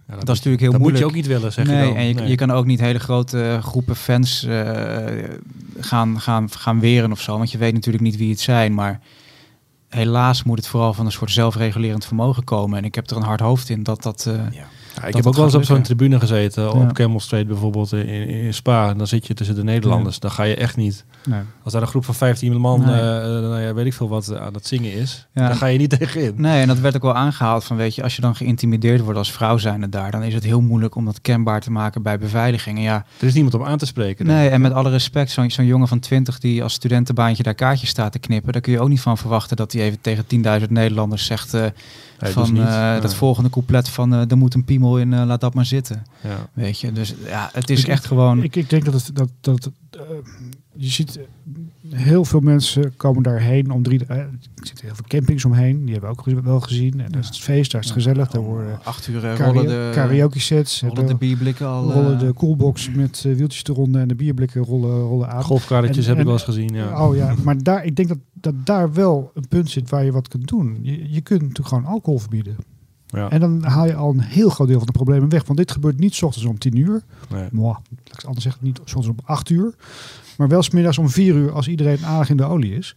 Ja, 0.07 0.13
dat 0.15 0.21
is 0.29 0.35
natuurlijk 0.35 0.61
heel 0.61 0.71
dat 0.71 0.81
moet 0.81 0.89
moeilijk. 0.91 0.97
je 1.03 1.05
ook 1.05 1.15
niet 1.15 1.27
willen, 1.27 1.51
zeg 1.53 1.65
nee, 1.65 1.77
je 1.77 1.87
dan. 1.87 1.95
en 1.95 2.07
je, 2.07 2.13
Nee. 2.13 2.27
je 2.27 2.35
kan 2.35 2.51
ook 2.51 2.65
niet 2.65 2.79
hele 2.79 2.99
grote 2.99 3.59
groepen 3.61 3.95
fans 3.95 4.43
eh, 4.43 5.05
gaan, 5.79 6.19
gaan, 6.21 6.49
gaan 6.51 6.79
weren 6.79 7.11
of 7.11 7.21
zo. 7.21 7.37
Want 7.37 7.51
je 7.51 7.57
weet 7.57 7.73
natuurlijk 7.73 8.03
niet 8.03 8.17
wie 8.17 8.29
het 8.29 8.39
zijn. 8.39 8.73
Maar 8.73 8.99
helaas 9.89 10.43
moet 10.43 10.57
het 10.57 10.67
vooral 10.67 10.93
van 10.93 11.05
een 11.05 11.11
soort 11.11 11.31
zelfregulerend 11.31 12.05
vermogen 12.05 12.43
komen. 12.43 12.77
En 12.77 12.83
ik 12.85 12.95
heb 12.95 13.09
er 13.09 13.17
een 13.17 13.23
hard 13.23 13.39
hoofd 13.39 13.69
in 13.69 13.83
dat 13.83 14.03
dat... 14.03 14.25
eh, 14.27 14.33
Ja, 14.51 14.65
ik 15.07 15.15
heb 15.15 15.25
ook 15.27 15.35
wel 15.35 15.43
eens 15.45 15.55
op 15.55 15.63
zo'n 15.63 15.81
tribune 15.81 16.19
gezeten, 16.19 16.63
Ja. 16.63 16.69
op 16.69 16.93
Camel 16.93 17.19
Street 17.19 17.47
bijvoorbeeld 17.47 17.91
in, 17.93 18.07
in 18.27 18.53
Spa. 18.53 18.89
En 18.89 18.97
dan 18.97 19.07
zit 19.07 19.27
je 19.27 19.33
tussen 19.33 19.55
de 19.55 19.63
Nederlanders. 19.63 20.19
Dan 20.19 20.31
ga 20.31 20.43
je 20.43 20.55
echt 20.55 20.75
niet... 20.77 21.05
Nee. 21.25 21.39
Als 21.63 21.73
daar 21.73 21.81
een 21.81 21.87
groep 21.87 22.05
van 22.05 22.15
15 22.15 22.57
man, 22.57 22.79
Nee. 22.85 22.99
eh, 22.99 23.17
eh, 23.37 23.41
nou 23.41 23.61
ja, 23.61 23.73
weet 23.73 23.85
ik 23.85 23.93
veel 23.93 24.09
wat, 24.09 24.35
aan 24.37 24.53
het 24.53 24.67
zingen 24.67 24.93
is. 24.93 25.27
Ja. 25.33 25.47
Dan 25.47 25.57
ga 25.57 25.65
je 25.65 25.77
niet 25.77 25.89
tegenin. 25.99 26.33
Nee, 26.37 26.61
en 26.61 26.67
dat 26.67 26.79
werd 26.79 26.95
ook 26.95 27.01
wel 27.01 27.15
aangehaald 27.15 27.63
van, 27.63 27.77
weet 27.77 27.95
je, 27.95 28.03
als 28.03 28.15
je 28.15 28.21
dan 28.21 28.35
geïntimideerd 28.35 29.01
wordt 29.01 29.17
als 29.17 29.31
vrouw 29.31 29.57
zijnde 29.57 29.89
daar, 29.89 30.11
dan 30.11 30.23
is 30.23 30.33
het 30.33 30.43
heel 30.43 30.61
moeilijk 30.61 30.95
om 30.95 31.05
dat 31.05 31.21
kenbaar 31.21 31.61
te 31.61 31.71
maken 31.71 32.01
bij 32.01 32.17
beveiliging. 32.19 32.77
En 32.77 32.83
ja, 32.83 33.05
Er 33.19 33.27
is 33.27 33.33
niemand 33.33 33.53
om 33.55 33.63
aan 33.65 33.77
te 33.77 33.85
spreken. 33.85 34.25
nee, 34.25 34.49
en 34.49 34.61
met 34.61 34.73
alle 34.73 34.89
respect, 34.89 35.31
zo'n 35.31 35.51
zo'n 35.51 35.65
jongen 35.65 35.87
van 35.87 35.99
20 35.99 36.39
die 36.39 36.63
als 36.63 36.73
studentenbaantje 36.73 37.43
daar 37.43 37.53
kaartjes 37.55 37.89
staat 37.89 38.11
te 38.11 38.19
knippen, 38.19 38.51
daar 38.53 38.61
kun 38.61 38.71
je 38.73 38.79
ook 38.79 38.89
niet 38.89 39.01
van 39.01 39.17
verwachten 39.17 39.57
dat 39.57 39.71
hij 39.71 39.81
even 39.81 40.01
tegen 40.01 40.23
10.000 40.61 40.69
Nederlanders 40.69 41.25
zegt 41.25 41.53
eh, 41.53 41.65
Nee, 42.19 42.31
van 42.31 42.43
dus 42.43 42.51
niet. 42.51 42.61
eh, 42.61 42.67
Ja. 42.67 42.99
dat 42.99 43.13
volgende 43.15 43.49
couplet 43.49 43.89
van 43.89 44.13
eh, 44.13 44.31
er 44.31 44.37
moet 44.37 44.53
een 44.53 44.63
piemel 44.65 44.99
in, 44.99 45.13
eh, 45.13 45.25
laat 45.25 45.41
dat 45.41 45.53
maar 45.53 45.65
zitten. 45.65 46.03
Ja. 46.23 46.49
Weet 46.53 46.79
je, 46.79 46.91
dus 46.91 47.13
ja, 47.25 47.49
het 47.53 47.69
is 47.69 47.81
Ik- 47.81 47.87
echt 47.87 48.05
gewoon... 48.05 48.43
Ik, 48.43 48.55
ik 48.55 48.69
denk 48.69 48.85
dat 48.85 48.93
het 48.93 49.15
dat, 49.15 49.29
dat 49.41 49.71
eh, 49.91 49.99
je 50.73 50.89
ziet 50.89 51.19
heel 51.89 52.25
veel 52.25 52.39
mensen 52.39 52.95
komen 52.97 53.23
daarheen 53.23 53.71
om 53.71 53.83
drie. 53.83 54.05
eh, 54.05 54.17
er 54.17 54.29
zitten 54.55 54.85
heel 54.85 54.95
veel 54.95 55.05
campings 55.07 55.45
omheen. 55.45 55.85
Die 55.85 55.91
hebben 55.93 56.15
we 56.15 56.31
ook 56.31 56.43
wel 56.43 56.59
gezien. 56.59 56.99
En 57.01 57.11
dat 57.11 57.21
is 57.21 57.27
het 57.27 57.39
feest, 57.39 57.71
daar 57.71 57.81
is 57.81 57.87
het 57.87 57.95
gezellig. 57.95 58.29
Daar 58.29 58.41
worden 58.41 58.79
acht 58.83 59.07
uur 59.07 59.15
eh, 59.25 59.35
karaoke, 59.35 59.59
rollen 59.59 59.67
de, 59.67 59.91
karaoke 59.93 60.39
sets. 60.39 60.81
rollen 60.81 61.05
de 61.05 61.15
bierblikken 61.15 61.67
al... 61.67 61.91
rollen 61.91 62.13
eh, 62.13 62.19
de 62.19 62.33
coolbox 62.33 62.89
met 62.91 63.21
wieltjes 63.21 63.63
eronder 63.63 64.01
en 64.01 64.07
de 64.07 64.15
bierblikken 64.15 64.63
rollen, 64.63 64.99
rollen 65.01 65.29
aan. 65.29 65.43
Golfkarretjes 65.43 66.03
En- 66.05 66.09
heb 66.09 66.19
ik 66.19 66.25
wel 66.25 66.33
eens 66.33 66.43
gezien. 66.43 66.73
Ja. 66.73 67.05
Oh 67.07 67.15
ja, 67.15 67.35
maar 67.43 67.63
daar, 67.63 67.85
ik 67.85 67.95
denk 67.95 68.07
dat, 68.07 68.19
dat 68.33 68.53
daar 68.63 68.93
wel 68.93 69.31
een 69.33 69.47
punt 69.47 69.69
zit 69.69 69.89
waar 69.89 70.03
je 70.05 70.11
wat 70.11 70.27
kunt 70.27 70.47
doen. 70.47 70.77
Je, 70.81 71.11
je 71.13 71.21
kunt 71.21 71.41
natuurlijk 71.41 71.67
gewoon 71.67 71.85
alcohol 71.85 72.19
verbieden. 72.19 72.55
Ja. 73.07 73.29
En 73.29 73.39
dan 73.39 73.63
haal 73.63 73.85
je 73.85 73.95
al 73.95 74.09
een 74.09 74.19
heel 74.19 74.49
groot 74.49 74.67
deel 74.67 74.77
van 74.77 74.85
de 74.85 74.91
problemen 74.91 75.29
weg. 75.29 75.45
Want 75.45 75.57
dit 75.57 75.71
gebeurt 75.71 75.99
niet 75.99 76.15
's 76.15 76.21
ochtends 76.21 76.47
om 76.47 76.57
10 76.57 76.77
uur. 76.77 77.03
Nee. 77.29 77.47
Moi, 77.51 77.67
laat 77.67 77.81
ik 78.05 78.11
het 78.15 78.25
anders 78.25 78.43
zeggen, 78.43 78.63
niet 78.65 78.75
's 78.83 78.95
ochtends 78.95 79.07
om 79.07 79.15
8 79.25 79.49
uur. 79.49 79.73
Maar 80.37 80.47
wel 80.47 80.63
's 80.63 80.69
middags 80.69 80.97
om 80.97 81.09
4 81.09 81.35
uur 81.35 81.51
als 81.51 81.67
iedereen 81.67 82.05
aardig 82.05 82.29
in 82.29 82.37
de 82.37 82.43
olie 82.43 82.75
is. 82.75 82.95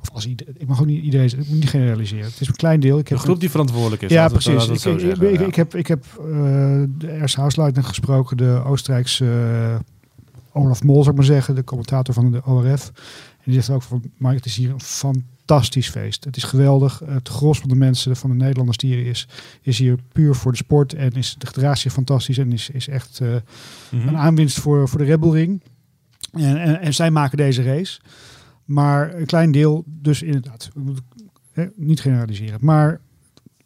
Of 0.00 0.10
als 0.10 0.26
iedereen, 0.26 0.54
ik 0.58 0.66
mag 0.66 0.80
ook 0.80 0.86
niet 0.86 1.02
iedereen, 1.04 1.26
ik 1.26 1.36
moet 1.36 1.48
niet 1.50 1.68
generaliseren. 1.68 2.24
Het 2.24 2.40
is 2.40 2.48
een 2.48 2.56
klein 2.56 2.80
deel. 2.80 2.98
Ik 2.98 3.06
De 3.08 3.14
heb 3.14 3.22
groep 3.22 3.40
die 3.40 3.50
verantwoordelijk 3.50 4.02
is. 4.02 4.10
ja, 4.10 4.28
precies. 4.28 4.64
Ik, 4.64 4.70
het 4.70 4.80
zo 4.80 4.92
ik, 4.92 5.00
zeggen, 5.00 5.32
ik, 5.32 5.40
ja. 5.40 5.46
ik 5.46 5.54
heb, 5.54 5.74
ik 5.74 5.86
heb 5.86 6.04
eh, 6.04 6.24
de 6.98 7.12
eerste 7.20 7.40
huisleiding 7.40 7.86
gesproken, 7.86 8.36
de 8.36 8.62
Oostenrijkse 8.64 9.24
eh, 9.24 10.62
Olaf 10.62 10.82
Mol, 10.82 10.96
zou 10.98 11.10
ik 11.10 11.16
maar 11.16 11.24
zeggen, 11.24 11.54
de 11.54 11.64
commentator 11.64 12.14
van 12.14 12.30
de 12.30 12.44
ORF. 12.44 12.92
En 13.44 13.50
die 13.52 13.54
zegt 13.54 13.70
ook 13.70 13.82
van, 13.82 14.02
maar 14.16 14.34
het 14.34 14.44
is 14.46 14.56
hier 14.56 14.70
een 14.70 14.80
fantastisch 14.80 15.88
feest. 15.88 16.24
Het 16.24 16.36
is 16.36 16.44
geweldig. 16.44 17.02
Het 17.06 17.28
gros 17.28 17.58
van 17.58 17.68
de 17.68 17.74
mensen, 17.74 18.16
van 18.16 18.30
de 18.30 18.36
Nederlanders 18.36 18.76
die 18.76 18.94
hier 18.94 19.06
is, 19.06 19.28
is 19.62 19.78
hier 19.78 19.98
puur 20.12 20.34
voor 20.34 20.50
de 20.52 20.56
sport. 20.58 20.94
En 20.94 21.10
is, 21.12 21.36
de 21.38 21.74
zich 21.76 21.92
fantastisch 21.92 22.38
en 22.38 22.52
is, 22.52 22.70
is 22.70 22.88
echt 22.88 23.20
eh, 23.20 23.28
Mhm. 23.90 24.08
een 24.08 24.16
aanwinst 24.16 24.58
voor, 24.58 24.88
voor 24.88 24.98
de 24.98 25.04
Red 25.04 25.20
Bull 25.20 25.30
Ring. 25.30 25.60
En, 26.32 26.60
en, 26.60 26.80
en 26.80 26.94
zij 26.94 27.10
maken 27.10 27.36
deze 27.36 27.62
race. 27.62 28.00
Maar 28.64 29.14
een 29.14 29.26
klein 29.26 29.52
deel, 29.52 29.84
dus 29.86 30.22
inderdaad, 30.22 30.70
we 30.74 30.80
moeten, 30.80 31.04
hè, 31.52 31.66
niet 31.76 32.00
generaliseren. 32.00 32.58
Maar 32.62 33.00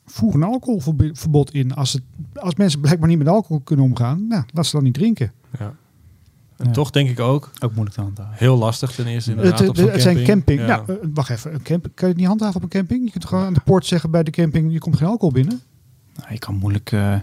voeg 0.06 0.34
een 0.34 0.42
alcoholverbod 0.42 1.52
in. 1.54 1.74
Als, 1.74 1.92
het, 1.92 2.02
als 2.34 2.54
mensen 2.54 2.80
blijkbaar 2.80 3.08
niet 3.08 3.18
met 3.18 3.28
alcohol 3.28 3.60
kunnen 3.60 3.84
omgaan, 3.84 4.26
nou, 4.26 4.44
laat 4.52 4.66
ze 4.66 4.72
dan 4.76 4.84
niet 4.84 4.94
drinken. 4.94 5.32
Ja. 5.58 5.74
En 6.56 6.66
Ja. 6.66 6.70
toch 6.72 6.90
denk 6.90 7.08
ik 7.08 7.20
ook, 7.20 7.50
ook 7.60 7.70
moeilijk 7.72 7.96
te 7.96 8.02
handhaven. 8.02 8.34
heel 8.36 8.56
lastig 8.56 8.90
ten 8.90 9.06
eerste 9.06 9.30
inderdaad 9.30 9.58
Het, 9.58 9.68
op 9.68 9.76
het, 9.76 10.02
zijn 10.02 10.24
camping. 10.24 10.60
Ja. 10.60 10.66
Nou, 10.66 10.92
eh, 10.92 11.08
wacht 11.14 11.30
even. 11.30 11.54
Een 11.54 11.62
camp, 11.62 11.82
kan 11.82 11.92
je 11.94 12.06
het 12.06 12.16
niet 12.16 12.26
handhaven 12.26 12.56
op 12.56 12.62
een 12.62 12.68
camping? 12.68 13.04
Je 13.04 13.10
kunt 13.10 13.24
gewoon 13.24 13.44
aan 13.44 13.54
de 13.54 13.60
poort 13.60 13.86
zeggen 13.86 14.10
bij 14.10 14.22
de 14.22 14.30
camping, 14.30 14.72
je 14.72 14.78
komt 14.78 14.96
geen 14.96 15.08
alcohol 15.08 15.32
binnen. 15.32 15.60
Nou, 16.18 16.32
je 16.32 16.38
kan 16.38 16.54
moeilijk 16.54 16.92
eh 16.92 17.14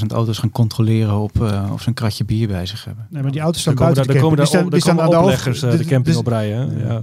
50.000 0.00 0.06
auto's 0.06 0.38
gaan 0.38 0.50
controleren 0.50 1.14
op 1.18 1.42
eh, 1.42 1.70
of 1.72 1.82
ze 1.82 1.88
een 1.88 1.94
kratje 1.94 2.24
bier 2.24 2.48
bij 2.48 2.66
zich 2.66 2.84
hebben. 2.84 3.06
Nee, 3.10 3.22
maar 3.22 3.32
die 3.32 3.40
auto's 3.40 3.60
staan 3.60 3.74
Dan 3.74 3.82
komen 3.86 4.04
buiten 4.04 4.14
daar, 4.14 4.22
de 4.22 4.28
komen 4.28 4.46
camping. 4.46 4.60
daar, 4.62 4.70
Die 4.70 4.70
op- 4.70 4.70
staan- 4.70 4.70
daar 4.70 4.70
die 4.70 4.80
staan 4.80 4.96
komen 4.96 5.10
de 5.10 5.18
opleggers 5.24 5.60
hoofd- 5.60 5.72
eh, 5.74 5.78
de 5.80 5.84
camping 5.94 6.06
dus- 6.16 6.16
op 6.16 6.26
rijden. 6.26 6.78
Ja. 6.78 7.02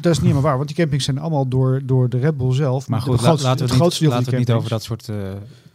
Dat 0.00 0.12
is 0.12 0.18
niet 0.18 0.20
helemaal 0.28 0.42
waar, 0.42 0.56
want 0.56 0.68
die 0.68 0.76
campings 0.76 1.04
zijn 1.04 1.18
allemaal 1.18 1.48
door, 1.48 1.80
door 1.84 2.08
de 2.08 2.18
Red 2.18 2.36
Bull 2.36 2.52
zelf. 2.54 2.88
Maar 2.88 2.98
De 2.98 3.04
goed, 3.04 3.18
grootste- 3.20 3.46
laten 3.46 3.58
we 3.58 3.62
het 3.62 3.72
niet, 3.72 3.80
grootste 3.80 4.02
deel 4.02 4.12
van 4.12 4.18
laten 4.20 4.38
we 4.38 4.44
die 4.44 4.54
het 4.54 4.54
niet 4.54 4.56
over 4.56 4.70
dat 4.70 4.82
soort 4.82 5.08
eh, 5.08 5.16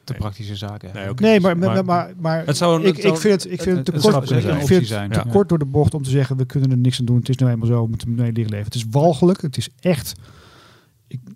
te 0.03 0.13
praktische 0.13 0.55
zaken. 0.55 0.89
Nee, 0.93 1.07
niet. 1.33 1.41
maar, 1.41 1.57
maar, 1.57 1.85
maar, 1.85 2.13
maar 2.19 2.45
het 2.45 2.57
zou 2.57 2.79
een- 2.81 2.87
ik, 2.87 2.97
ik 2.97 3.17
vind 3.17 3.43
het, 3.43 3.51
ik 3.51 3.61
vind 3.61 3.75
het 3.75 3.85
te 3.85 3.91
het 3.91 4.01
kort, 4.01 4.27
zijn, 4.87 5.11
ik 5.11 5.13
te 5.13 5.23
kort 5.29 5.49
door 5.49 5.59
de 5.59 5.65
bocht 5.65 5.93
om 5.93 6.03
te 6.03 6.09
zeggen 6.09 6.37
we 6.37 6.45
kunnen 6.45 6.71
er 6.71 6.77
niks 6.77 6.99
aan 6.99 7.05
doen. 7.05 7.17
Het 7.17 7.29
is 7.29 7.35
nou 7.37 7.51
eenmaal 7.51 7.67
zo, 7.67 7.81
we 7.83 7.89
moeten 7.89 8.15
mee 8.15 8.31
leren 8.31 8.49
leven. 8.51 8.65
Het 8.65 8.75
is 8.75 8.85
walgelijk, 8.91 9.41
het 9.41 9.57
is 9.57 9.69
echt. 9.79 10.13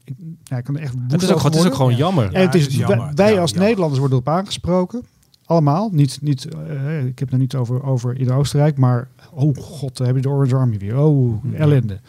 Ik, 0.03 0.15
ik, 0.17 0.25
ja, 0.43 0.57
ik 0.57 0.63
kan 0.63 0.75
er 0.75 0.81
echt 0.81 0.93
Het 1.07 1.21
is 1.23 1.31
ook, 1.31 1.37
gewoon- 1.37 1.51
het 1.51 1.61
is 1.61 1.67
ook 1.67 1.75
gewoon 1.75 1.95
jammer. 1.95 2.33
En 2.33 2.41
het 2.41 2.55
is, 2.55 2.61
het 2.63 2.71
is 2.71 2.77
jammer. 2.77 3.11
wij, 3.15 3.39
als 3.39 3.49
jammer. 3.49 3.65
Nederlanders 3.67 3.99
worden 3.99 4.17
erop 4.17 4.33
aangesproken. 4.37 5.05
Allemaal. 5.45 5.89
Niet, 5.91 6.17
niet, 6.21 6.45
eh, 6.45 7.05
ik 7.05 7.19
heb 7.19 7.27
het 7.27 7.31
er 7.31 7.37
niet 7.37 7.55
over, 7.55 7.83
over 7.83 8.19
in 8.19 8.31
Oostenrijk, 8.31 8.77
maar 8.77 9.07
oh 9.31 9.55
god, 9.57 9.97
dan 9.97 10.07
heb 10.07 10.15
je 10.15 10.21
de 10.21 10.29
Orange 10.29 10.55
Army 10.55 10.77
weer. 10.77 10.97
Oh, 10.99 11.43
ellende. 11.53 11.99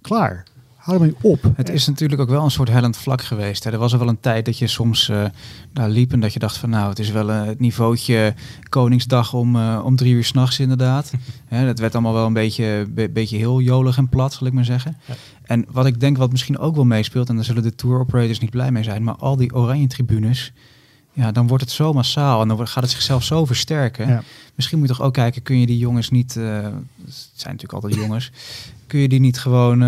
Klaar. 0.00 0.44
Hou 0.82 0.96
ermee 0.98 1.14
op. 1.20 1.52
Het 1.56 1.68
is 1.68 1.86
natuurlijk 1.86 2.20
ook 2.20 2.28
wel 2.28 2.44
een 2.44 2.50
soort 2.50 2.68
hellend 2.68 2.96
vlak 2.96 3.22
geweest. 3.22 3.64
Hè. 3.64 3.70
Er 3.70 3.78
was 3.78 3.92
er 3.92 3.98
wel 3.98 4.08
een 4.08 4.20
tijd 4.20 4.44
dat 4.44 4.58
je 4.58 4.66
soms 4.66 5.08
eh, 5.08 5.24
daar 5.72 5.88
liep 5.88 6.12
en 6.12 6.20
dat 6.20 6.32
je 6.32 6.38
dacht 6.38 6.56
van 6.56 6.70
nou, 6.70 6.88
het 6.88 6.98
is 6.98 7.10
wel 7.10 7.30
eh, 7.30 7.44
het 7.44 7.60
niveautje 7.60 8.34
Koningsdag 8.68 9.32
om, 9.34 9.56
eh, 9.56 9.82
om 9.84 9.96
drie 9.96 10.12
uur 10.12 10.24
s'nachts 10.24 10.58
inderdaad. 10.58 11.12
Hè, 11.48 11.66
dat 11.66 11.78
werd 11.78 11.92
allemaal 11.92 12.12
wel 12.12 12.26
een 12.26 12.32
beetje, 12.32 12.86
be- 12.90 13.08
beetje 13.08 13.36
heel 13.36 13.60
jolig 13.60 13.96
en 13.96 14.08
plat, 14.08 14.32
zal 14.32 14.46
ik 14.46 14.52
maar 14.52 14.64
zeggen. 14.64 14.96
Ja. 15.04 15.14
En 15.42 15.66
wat 15.70 15.86
ik 15.86 16.00
denk 16.00 16.16
wat 16.16 16.30
misschien 16.30 16.58
ook 16.58 16.74
wel 16.74 16.84
meespeelt, 16.84 17.28
en 17.28 17.34
daar 17.34 17.44
zullen 17.44 17.62
de 17.62 17.74
tour 17.74 18.00
operators 18.00 18.38
niet 18.38 18.50
blij 18.50 18.70
mee 18.72 18.82
zijn, 18.82 19.04
maar 19.04 19.16
al 19.16 19.36
die 19.36 19.54
oranje 19.54 19.86
tribunes, 19.86 20.52
ja, 21.12 21.32
dan 21.32 21.46
wordt 21.46 21.64
het 21.64 21.72
zo 21.72 21.92
massaal 21.92 22.42
en 22.42 22.48
dan 22.48 22.68
gaat 22.68 22.82
het 22.82 22.92
zichzelf 22.92 23.24
zo 23.24 23.44
versterken. 23.44 24.08
Ja. 24.08 24.22
Misschien 24.54 24.78
moet 24.78 24.88
je 24.88 24.94
toch 24.94 25.04
ook 25.06 25.14
kijken, 25.14 25.42
kun 25.42 25.58
je 25.60 25.66
die 25.66 25.78
jongens 25.78 26.10
niet, 26.10 26.34
het 26.34 27.30
zijn 27.34 27.54
natuurlijk 27.54 27.72
altijd 27.72 27.94
jongens, 27.94 28.30
kun 28.86 29.00
je 29.00 29.08
die 29.08 29.20
niet 29.20 29.38
gewoon 29.38 29.80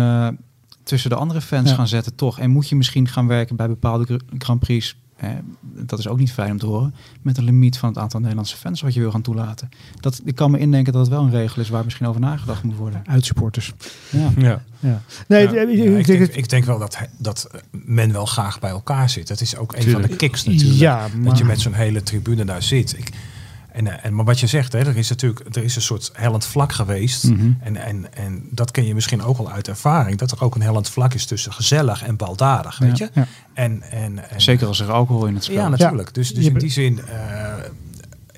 tussen 0.85 1.09
de 1.09 1.15
andere 1.15 1.41
fans 1.41 1.69
Ja. 1.69 1.75
gaan 1.75 1.87
zetten, 1.87 2.15
toch? 2.15 2.39
En 2.39 2.49
moet 2.49 2.69
je 2.69 2.75
misschien 2.75 3.07
gaan 3.07 3.27
werken 3.27 3.55
bij 3.55 3.67
bepaalde 3.67 4.05
gr- 4.05 4.35
Grand 4.37 4.59
Prix, 4.59 4.95
eh, 5.15 5.29
dat 5.61 5.99
is 5.99 6.07
ook 6.07 6.17
niet 6.19 6.31
fijn 6.31 6.51
om 6.51 6.57
te 6.57 6.65
horen, 6.65 6.93
met 7.21 7.37
een 7.37 7.43
limiet 7.43 7.77
van 7.77 7.89
het 7.89 7.97
aantal 7.97 8.19
Nederlandse 8.19 8.57
fans 8.57 8.81
wat 8.81 8.93
je 8.93 8.99
wil 8.99 9.11
gaan 9.11 9.21
toelaten. 9.21 9.69
Dat, 9.99 10.21
ik 10.25 10.35
kan 10.35 10.51
me 10.51 10.57
indenken 10.59 10.93
dat 10.93 11.01
het 11.01 11.11
wel 11.11 11.23
een 11.23 11.31
regel 11.31 11.61
is 11.61 11.69
waar 11.69 11.83
misschien 11.83 12.07
over 12.07 12.21
nagedacht 12.21 12.63
moet 12.63 12.75
worden. 12.75 13.01
Uitsupporters. 13.07 13.73
Ja. 14.09 14.31
Ja. 14.37 14.63
Ja. 14.79 15.01
Nee, 15.27 15.49
Ja. 15.49 15.61
ik- 15.61 15.77
denk 15.77 16.05
denk, 16.05 16.19
het- 16.19 16.35
ik 16.37 16.49
denk 16.49 16.63
wel 16.65 16.79
dat, 16.79 16.97
dat 17.17 17.47
eh, 17.51 17.59
men 17.85 18.11
wel 18.11 18.25
graag 18.25 18.59
bij 18.59 18.69
elkaar 18.69 19.09
zit. 19.09 19.27
Dat 19.27 19.41
is 19.41 19.57
ook 19.57 19.75
een 19.75 19.89
van 19.91 20.01
de 20.01 20.15
kicks 20.15 20.43
natuurlijk. 20.43 20.79
Ja, 20.79 21.07
maar, 21.15 21.25
Dat 21.29 21.37
je 21.37 21.45
met 21.45 21.61
zo'n 21.61 21.73
hele 21.73 22.03
tribune 22.03 22.45
daar 22.45 22.63
zit. 22.63 22.97
Ik, 22.97 23.09
en, 23.75 23.87
eh, 23.87 24.05
en, 24.05 24.15
maar 24.15 24.25
wat 24.25 24.39
je 24.39 24.47
zegt, 24.47 24.73
hè, 24.73 24.79
er 24.79 24.97
is 24.97 25.09
natuurlijk 25.09 25.55
er 25.55 25.63
is 25.63 25.75
een 25.75 25.81
soort 25.81 26.11
hellend 26.13 26.45
vlak 26.45 26.73
geweest. 26.73 27.23
Mhm. 27.23 27.51
En, 27.59 27.75
en, 27.75 28.13
en 28.13 28.47
dat 28.51 28.71
ken 28.71 28.85
je 28.85 28.93
misschien 28.93 29.23
ook 29.23 29.37
al 29.37 29.51
uit 29.51 29.67
ervaring. 29.67 30.17
Dat 30.17 30.31
er 30.31 30.43
ook 30.43 30.55
een 30.55 30.61
hellend 30.61 30.89
vlak 30.89 31.13
is 31.13 31.25
tussen 31.25 31.53
gezellig 31.53 32.03
en 32.03 32.15
baldadig. 32.15 32.77
Weet 32.77 32.97
je? 32.97 33.09
Ja. 33.13 33.27
En, 33.53 33.81
en, 33.81 34.29
en, 34.29 34.41
Zeker 34.41 34.67
als 34.67 34.79
er 34.79 34.91
alcohol 34.91 35.25
in 35.25 35.33
het 35.33 35.43
spel 35.43 35.55
Ja, 35.55 35.69
natuurlijk. 35.69 36.13
Dus, 36.13 36.33
dus 36.33 36.45
in 36.45 36.53
die 36.53 36.69
zin 36.69 37.05
eh, 37.05 37.53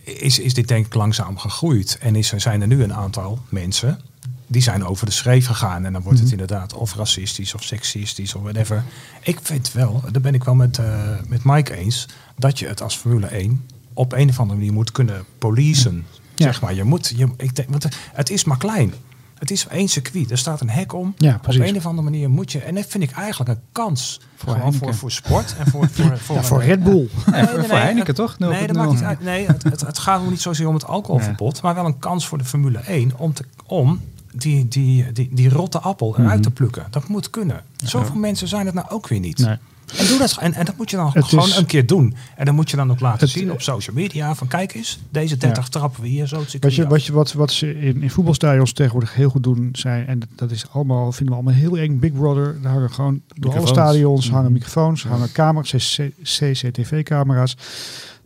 is, 0.04 0.40
is 0.40 0.54
dit 0.54 0.68
denk 0.68 0.86
ik 0.86 0.94
langzaam 0.94 1.38
gegroeid. 1.38 1.98
En 2.02 2.16
is, 2.16 2.34
zijn 2.36 2.62
er 2.62 2.68
nu 2.68 2.84
een 2.84 2.94
aantal 2.94 3.40
mensen 3.50 4.00
die 4.48 4.62
zijn 4.62 4.86
over 4.86 5.06
de 5.06 5.12
schreef 5.12 5.46
gegaan. 5.46 5.86
En 5.86 5.94
dan 5.94 6.02
wordt 6.02 6.20
het 6.20 6.32
Mhm. 6.32 6.40
inderdaad 6.40 6.74
of 6.74 6.96
racistisch 6.96 7.54
of 7.54 7.64
seksistisch 7.64 8.36
of 8.36 8.42
whatever. 8.42 8.84
Ik 9.22 9.40
vind 9.42 9.72
wel, 9.72 10.04
daar 10.12 10.22
ben 10.22 10.34
ik 10.34 10.44
wel 10.44 10.56
met, 10.56 10.78
eh, 10.78 10.86
met 11.28 11.44
Mike 11.44 11.76
eens, 11.76 12.06
dat 12.38 12.60
je 12.60 12.68
het 12.68 12.82
als 12.82 12.96
Formule 12.96 13.28
1 13.40 13.66
op 13.98 14.14
een 14.14 14.30
of 14.30 14.40
andere 14.40 14.58
manier 14.60 14.74
moet 14.74 14.92
kunnen 14.92 15.24
policen. 15.38 16.06
Ja. 16.36 16.46
Zeg 16.46 16.62
maar, 16.62 16.74
je 16.74 16.84
moet, 16.84 17.14
je, 17.16 17.28
ik 17.38 17.56
denk, 17.56 17.70
want 17.70 17.88
het 18.14 18.30
is 18.30 18.44
maar 18.44 18.58
klein. 18.58 18.94
Het 19.40 19.52
is 19.52 19.68
één 19.68 19.88
circuit. 19.88 20.32
Er 20.32 20.38
staat 20.38 20.62
een 20.62 20.70
hek 20.70 20.94
om. 20.94 21.14
Ja, 21.18 21.36
Op 21.48 21.48
een 21.54 21.76
of 21.76 21.86
andere 21.86 22.10
manier 22.10 22.30
moet 22.30 22.52
je... 22.52 22.60
En 22.60 22.76
dat 22.76 22.86
vind 22.88 23.04
ik 23.04 23.12
eigenlijk 23.12 23.50
een 23.50 23.60
kans. 23.72 24.22
Voor 24.36 24.54
Gewoon 24.54 24.74
voor, 24.74 24.96
voor 24.96 25.12
sport 25.12 25.56
en 25.60 25.68
voor... 25.72 25.88
voor, 25.90 26.18
voor, 26.18 26.36
Ja, 26.42 26.44
voor 26.44 26.64
Red 26.64 26.84
Bull. 26.84 26.94
Nee, 26.96 27.10
voor, 27.26 27.32
nee, 27.34 27.46
voor 27.48 27.58
nee, 27.58 27.68
Heineken 27.70 28.06
het- 28.08 28.16
toch? 28.16 28.40
Nee, 28.40 28.68
dat 28.68 28.76
0.0. 28.76 28.80
maakt 28.80 28.92
niet 28.92 29.02
uit. 29.02 29.22
Nee, 29.24 29.46
het, 29.48 29.64
het, 29.64 29.82
het 29.82 29.98
gaat 30.00 30.30
niet 30.30 30.42
zozeer 30.42 30.68
om 30.68 30.74
het 30.74 30.86
alcoholverbod, 30.86 31.62
maar 31.62 31.76
wel 31.76 31.86
een 31.86 32.00
kans 32.00 32.28
voor 32.28 32.38
de 32.38 32.46
Formule 32.46 32.78
1 32.80 33.12
om, 33.18 33.34
te, 33.34 33.44
om 33.66 34.02
die, 34.34 34.68
die, 34.68 35.12
die, 35.12 35.30
die 35.34 35.50
rotte 35.50 35.80
appel 35.80 36.14
eruit 36.18 36.32
Mhm. 36.34 36.42
te 36.42 36.52
plukken. 36.52 36.86
Dat 36.90 37.08
moet 37.08 37.30
kunnen. 37.30 37.62
Zoveel 37.84 38.16
mensen 38.16 38.48
zijn 38.48 38.66
het 38.66 38.76
nou 38.76 38.90
ook 38.90 39.08
weer 39.08 39.20
niet. 39.20 39.48
En, 39.96 40.08
doe 40.08 40.18
dat, 40.18 40.38
en, 40.40 40.54
en 40.54 40.66
dat 40.66 40.78
moet 40.78 40.90
je 40.90 40.96
dan 40.96 41.12
Het 41.14 41.26
gewoon 41.26 41.48
is- 41.48 41.58
een 41.58 41.66
keer 41.66 41.86
doen. 41.86 42.16
En 42.36 42.46
dan 42.46 42.56
moet 42.56 42.70
je 42.70 42.76
dan 42.76 42.92
ook 42.92 43.00
laten 43.00 43.28
zien 43.28 43.52
op 43.52 43.62
social 43.62 43.96
media 43.96 44.36
van 44.36 44.48
kijk 44.48 44.74
eens, 44.74 45.00
deze 45.10 45.38
30 45.38 45.68
trappen 45.68 46.02
we 46.02 46.08
hier 46.08 46.28
zo 46.28 46.40
het 46.40 46.58
Wat, 46.60 46.76
je, 46.76 46.84
af. 46.84 46.90
wat, 46.90 47.06
je, 47.06 47.14
wat, 47.14 47.34
wat 47.34 47.52
ze 47.52 47.80
in, 47.80 48.02
in 48.02 48.10
voetbalstadions 48.10 48.74
tegenwoordig 48.74 49.14
heel 49.16 49.30
goed 49.30 49.44
doen 49.44 49.70
zijn, 49.72 50.08
en 50.08 50.20
dat 50.36 50.52
is 50.52 50.66
allemaal, 50.72 51.12
vinden 51.12 51.36
we 51.36 51.42
allemaal 51.42 51.60
heel 51.62 51.78
eng, 51.78 52.00
Big 52.00 52.12
Brother. 52.14 52.62
Daar 52.62 52.72
hangen 52.72 52.92
gewoon 52.92 53.22
door 53.36 53.58
alle 53.58 53.68
stadions 53.68 54.30
hangen 54.30 54.44
Mhm. 54.44 54.54
microfoons, 54.54 55.04
hangen 55.04 55.32
camera's, 55.32 56.00
CCTV-camera's. 56.24 57.56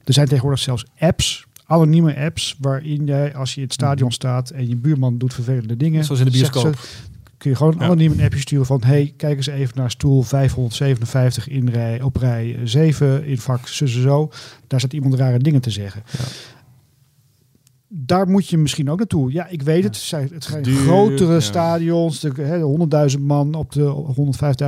Er 0.04 0.14
zijn 0.14 0.28
tegenwoordig 0.28 0.60
zelfs 0.62 0.86
apps, 1.00 1.46
anonieme 1.66 2.16
apps, 2.18 2.56
waarin 2.60 3.06
jij 3.06 3.36
als 3.36 3.50
je 3.54 3.58
in 3.58 3.64
het 3.64 3.74
stadion 3.74 4.12
staat 4.12 4.50
en 4.50 4.68
je 4.70 4.76
buurman 4.76 5.18
doet 5.18 5.34
vervelende 5.34 5.78
dingen. 5.78 6.04
Zoals 6.04 6.20
in 6.20 6.26
de 6.26 6.32
bioscoop. 6.32 6.76
ze- 6.76 6.88
kun 7.42 7.50
je 7.50 7.56
gewoon 7.56 7.82
anoniem 7.82 8.12
een 8.12 8.22
appje 8.22 8.40
sturen 8.40 8.66
van... 8.66 8.82
hey, 8.84 9.14
kijk 9.18 9.38
eens 9.38 9.48
even 9.48 9.78
naar 9.78 9.92
stoel 9.92 10.22
557 10.22 11.48
in 11.48 11.70
rij, 11.70 12.02
op 12.02 12.16
rij 12.16 12.60
7 12.64 13.26
in 13.26 13.38
vak 13.38 13.68
en 13.80 13.88
zo. 13.88 14.32
Daar 14.68 14.80
staat 14.80 14.94
iemand 14.94 15.14
rare 15.14 15.40
dingen 15.40 15.62
te 15.62 15.70
zeggen. 15.70 16.04
Ja. 16.06 16.24
Daar 17.88 18.28
moet 18.28 18.48
je 18.48 18.58
misschien 18.58 18.90
ook 18.90 18.98
naartoe. 18.98 19.32
Ja, 19.32 19.48
ik 19.48 19.62
weet 19.62 19.84
het. 19.84 19.96
Het 19.96 20.04
zijn, 20.04 20.30
het 20.34 20.44
zijn 20.44 20.64
Duur, 20.64 20.76
grotere 20.76 21.34
ja. 21.34 21.40
stadions. 21.40 22.20
De, 22.20 22.32
hè, 22.42 22.60
de 22.60 23.12
100.000 23.18 23.22
man 23.22 23.54
op 23.54 23.72
de 23.72 24.14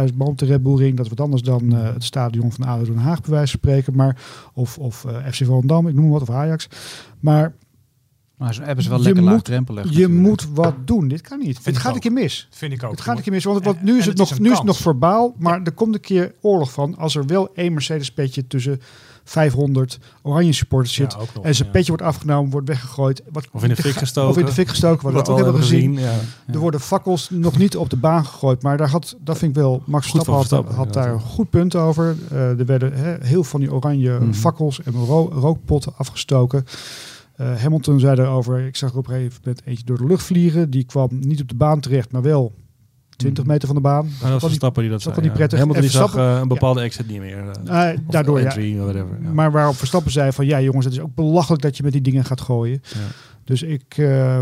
105.000 0.09 0.15
man 0.15 0.27
op 0.27 0.37
de 0.37 0.45
Red 0.45 0.63
Bull 0.63 0.75
Ring. 0.75 0.95
Dat 0.95 1.05
is 1.05 1.11
wat 1.11 1.21
anders 1.21 1.41
dan 1.41 1.75
eh, 1.75 1.93
het 1.93 2.03
stadion 2.03 2.51
van 2.51 2.65
ADO 2.65 2.83
Den 2.83 2.97
Haag, 2.97 3.21
bij 3.21 3.31
wijze 3.31 3.51
van 3.51 3.59
spreken. 3.59 3.95
Maar, 3.95 4.21
of 4.53 4.77
of 4.77 5.05
eh, 5.05 5.27
FC 5.31 5.45
Volendam, 5.45 5.87
ik 5.87 5.93
noem 5.93 6.03
maar 6.03 6.19
wat, 6.19 6.29
of 6.29 6.35
Ajax. 6.35 6.67
Maar 7.19 7.53
Maar 8.37 8.53
zo'n 8.53 8.65
app 8.65 8.77
is 8.79 8.87
wel 8.87 8.97
Je 8.97 9.03
lekker 9.03 9.21
moet- 9.23 9.31
laagdrempelig. 9.31 9.83
je 9.83 9.89
natuurlijk. 9.89 10.19
moet 10.21 10.47
wat 10.53 10.73
doen. 10.85 11.07
Dit 11.07 11.21
kan 11.21 11.39
niet. 11.39 11.59
het 11.65 11.77
gaat 11.77 11.87
ook. 11.89 11.95
een 11.95 12.01
keer 12.01 12.11
mis. 12.11 12.47
vind 12.51 12.73
ik 12.73 12.83
ook. 12.83 12.91
Het 12.91 13.01
gaat 13.01 13.17
een 13.17 13.23
keer 13.23 13.33
mis, 13.33 13.43
want, 13.43 13.63
want 13.63 13.77
En- 13.77 13.85
nu 13.85 13.97
is 13.97 14.05
het, 14.05 14.17
nog, 14.17 14.39
nu 14.39 14.51
is 14.51 14.57
het 14.57 14.65
nog 14.67 14.77
verbaal, 14.77 15.35
maar 15.37 15.61
er 15.63 15.71
komt 15.71 15.93
een 15.95 16.01
keer 16.01 16.33
oorlog 16.41 16.71
van 16.71 16.97
als 16.97 17.15
er 17.15 17.25
wel 17.25 17.49
één 17.55 17.73
Mercedes-petje 17.73 18.47
tussen 18.47 18.81
500 19.23 19.99
oranje 20.21 20.53
supporters 20.53 20.93
zit 20.93 21.11
Ja, 21.13 21.17
ook 21.19 21.33
nog, 21.33 21.43
en 21.45 21.55
zijn 21.55 21.67
ja. 21.67 21.73
petje 21.73 21.87
wordt 21.91 22.03
afgenomen, 22.03 22.51
wordt 22.51 22.67
weggegooid. 22.67 23.21
Wat, 23.31 23.47
Of 23.51 23.63
in 23.63 23.69
de 23.69 23.75
fik 23.75 23.95
gestoken. 23.95 24.29
Of 24.29 24.37
in 24.37 24.45
de 24.45 24.51
fik 24.51 24.67
gestoken, 24.67 25.11
wat 25.13 25.27
we 25.27 25.33
ook 25.33 25.39
hebben 25.39 25.61
gezien. 25.61 25.93
Ja. 25.93 26.13
Er 26.47 26.59
worden 26.59 26.79
fakkels 26.79 27.29
nog 27.29 27.57
niet 27.57 27.77
op 27.77 27.89
de 27.89 27.95
baan 27.97 28.25
gegooid, 28.25 28.61
maar 28.63 28.77
daar 28.77 28.89
had, 28.89 29.15
dat 29.19 29.37
vind 29.37 29.51
ik 29.55 29.61
wel, 29.61 29.83
Max 29.85 30.07
Goed 30.09 30.23
Verstappen 30.23 30.33
had, 30.33 30.47
Verstappen, 30.47 30.75
had 30.75 30.93
ja, 30.93 31.01
daar 31.01 31.13
een 31.13 31.19
goed 31.19 31.49
punt 31.49 31.75
over. 31.75 32.15
Eh, 32.31 32.59
er 32.59 32.65
werden 32.65 32.93
hè, 32.93 33.15
heel 33.19 33.43
van 33.43 33.59
die 33.59 33.73
oranje 33.73 34.11
Mhm. 34.19 34.33
fakkels 34.33 34.81
en 34.83 34.93
ro- 34.93 35.31
rookpotten 35.33 35.93
afgestoken. 35.97 36.65
Eh, 37.33 37.55
Hamilton 37.61 37.99
zei 37.99 38.19
erover, 38.19 38.59
ik 38.59 38.75
zag 38.75 38.91
er 38.91 38.97
op 38.97 39.07
een 39.07 39.13
gegeven 39.13 39.39
moment 39.43 39.65
eentje 39.65 39.85
door 39.85 39.97
de 39.97 40.05
lucht 40.05 40.23
vliegen. 40.25 40.69
Die 40.69 40.83
kwam 40.83 41.09
niet 41.19 41.41
op 41.41 41.47
de 41.49 41.55
baan 41.55 41.79
terecht, 41.79 42.11
maar 42.11 42.21
wel 42.21 42.53
20 43.15 43.43
Mhm. 43.43 43.53
meter 43.53 43.67
van 43.67 43.75
de 43.75 43.81
baan. 43.81 44.05
Maar 44.05 44.31
dat 44.31 44.31
was 44.31 44.41
Verstappen 44.43 44.81
die 44.81 44.91
dat 44.91 45.03
dat 45.03 45.13
zei. 45.13 45.15
was 45.15 45.23
niet 45.23 45.31
ja. 45.33 45.37
prettig. 45.37 45.59
Hamilton 45.59 45.83
En 45.83 45.89
die 45.89 45.99
zag 45.99 46.15
eh, 46.35 46.39
een 46.41 46.47
bepaalde 46.47 46.81
exit 46.81 47.07
niet 47.07 47.19
meer. 47.19 47.37
eh, 47.65 47.89
daardoor, 48.09 48.39
ja. 48.41 48.45
whatever. 48.83 49.17
Ja. 49.21 49.29
Maar 49.33 49.51
waarop 49.51 49.75
Verstappen 49.75 50.11
zei 50.11 50.31
van 50.31 50.45
ja 50.45 50.61
jongens, 50.61 50.85
het 50.85 50.93
is 50.93 50.99
ook 50.99 51.15
belachelijk 51.15 51.61
dat 51.61 51.77
je 51.77 51.83
met 51.83 51.91
die 51.91 52.01
dingen 52.01 52.25
gaat 52.25 52.41
gooien. 52.41 52.81
Ja. 52.93 52.99
Dus 53.43 53.63
ik, 53.63 53.83
eh, 53.97 54.39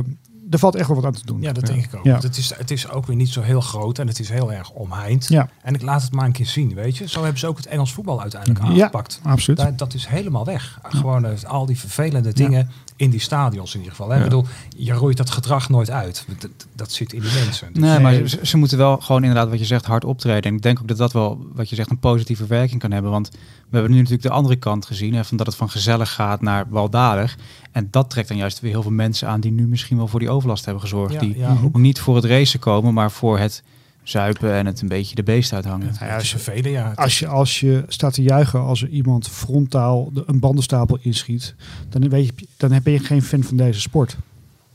er 0.51 0.59
valt 0.59 0.75
echt 0.75 0.87
wel 0.87 0.95
wat 0.95 1.05
aan 1.05 1.11
te 1.11 1.25
doen. 1.25 1.41
Ja, 1.41 1.51
dat 1.53 1.67
Ja. 1.67 1.73
denk 1.73 1.85
ik 1.85 1.95
ook. 1.95 2.03
Ja. 2.03 2.11
Want 2.11 2.23
Het, 2.23 2.37
is, 2.37 2.53
het 2.57 2.71
is 2.71 2.89
ook 2.89 3.05
weer 3.05 3.15
niet 3.15 3.29
zo 3.29 3.41
heel 3.41 3.61
groot 3.61 3.99
en 3.99 4.07
het 4.07 4.19
is 4.19 4.29
heel 4.29 4.53
erg 4.53 4.69
omheind. 4.69 5.27
Ja. 5.27 5.49
En 5.63 5.73
ik 5.73 5.81
laat 5.81 6.01
het 6.01 6.11
maar 6.11 6.25
een 6.25 6.31
keer 6.31 6.45
zien, 6.45 6.73
weet 6.73 6.97
je. 6.97 7.07
Zo 7.09 7.21
hebben 7.21 7.39
ze 7.39 7.47
ook 7.47 7.57
het 7.57 7.65
Engels 7.65 7.93
voetbal 7.93 8.21
uiteindelijk 8.21 8.63
Ja. 8.65 8.69
aangepakt. 8.71 9.19
Absoluut. 9.23 9.59
Daar, 9.59 9.75
dat 9.75 9.93
is 9.93 10.07
helemaal 10.07 10.45
weg. 10.45 10.79
Gewoon 10.83 11.25
eh, 11.25 11.43
al 11.43 11.65
die 11.65 11.79
vervelende 11.79 12.33
dingen 12.33 12.69
in 13.01 13.09
die 13.09 13.19
stadions 13.19 13.73
in 13.73 13.79
ieder 13.79 13.95
geval. 13.95 14.09
Hè. 14.09 14.15
Ja. 14.17 14.23
Ik 14.23 14.29
bedoel, 14.29 14.45
je 14.77 14.93
roeit 14.93 15.17
dat 15.17 15.29
gedrag 15.29 15.69
nooit 15.69 15.89
uit. 15.91 16.25
Dat, 16.39 16.51
dat 16.75 16.91
zit 16.91 17.13
in 17.13 17.21
die 17.21 17.31
mensen. 17.43 17.73
Dus- 17.73 17.81
Nee, 17.81 17.99
maar 17.99 18.13
ze, 18.13 18.39
ze 18.43 18.57
moeten 18.57 18.77
wel 18.77 18.97
gewoon 18.97 19.21
inderdaad 19.23 19.49
wat 19.49 19.59
je 19.59 19.65
zegt 19.65 19.85
hard 19.85 20.05
optreden. 20.05 20.41
En 20.51 20.55
ik 20.55 20.61
denk 20.61 20.79
ook 20.79 20.87
dat 20.87 20.97
dat 20.97 21.13
wel, 21.13 21.45
wat 21.53 21.69
je 21.69 21.75
zegt, 21.75 21.89
een 21.89 21.99
positieve 21.99 22.45
werking 22.45 22.79
kan 22.81 22.91
hebben. 22.91 23.11
Want 23.11 23.29
we 23.69 23.77
hebben 23.77 23.91
nu 23.91 23.97
natuurlijk 23.97 24.23
de 24.23 24.29
andere 24.29 24.55
kant 24.55 24.85
gezien. 24.85 25.13
Hè, 25.13 25.25
van 25.25 25.37
dat 25.37 25.45
het 25.47 25.55
van 25.55 25.69
gezellig 25.69 26.13
gaat 26.13 26.41
naar 26.41 26.67
baldadig. 26.67 27.37
En 27.71 27.87
dat 27.91 28.09
trekt 28.09 28.27
dan 28.27 28.37
juist 28.37 28.59
weer 28.59 28.71
heel 28.71 28.81
veel 28.81 28.91
mensen 28.91 29.27
aan 29.27 29.39
die 29.39 29.51
nu 29.51 29.67
misschien 29.67 29.97
wel 29.97 30.07
voor 30.07 30.19
die 30.19 30.29
overlast 30.29 30.65
hebben 30.65 30.83
gezorgd. 30.83 31.13
Ja, 31.13 31.19
die 31.19 31.37
ja, 31.37 31.57
niet 31.73 31.99
voor 31.99 32.15
het 32.15 32.25
racen 32.25 32.59
komen, 32.59 32.93
maar 32.93 33.11
voor 33.11 33.39
het 33.39 33.63
zuipen 34.03 34.53
en 34.53 34.65
het 34.65 34.81
een 34.81 34.87
beetje 34.87 35.15
de 35.15 35.23
beest 35.23 35.53
uithangen. 35.53 35.95
Ja, 35.99 36.21
vervelend, 36.21 36.65
ja. 36.65 36.89
Het 36.89 36.97
Als 36.97 37.19
je, 37.19 37.27
als 37.27 37.59
je 37.59 37.83
staat 37.87 38.13
te 38.13 38.21
juichen 38.21 38.59
als 38.59 38.81
er 38.81 38.89
iemand 38.89 39.27
frontaal 39.27 40.09
de, 40.13 40.23
een 40.25 40.39
bandenstapel 40.39 40.97
inschiet, 41.01 41.55
dan, 41.89 42.09
weet 42.09 42.25
je, 42.25 42.47
dan 42.57 42.79
ben 42.83 42.93
je 42.93 42.99
geen 42.99 43.23
fan 43.23 43.43
van 43.43 43.57
deze 43.57 43.79
sport. 43.79 44.17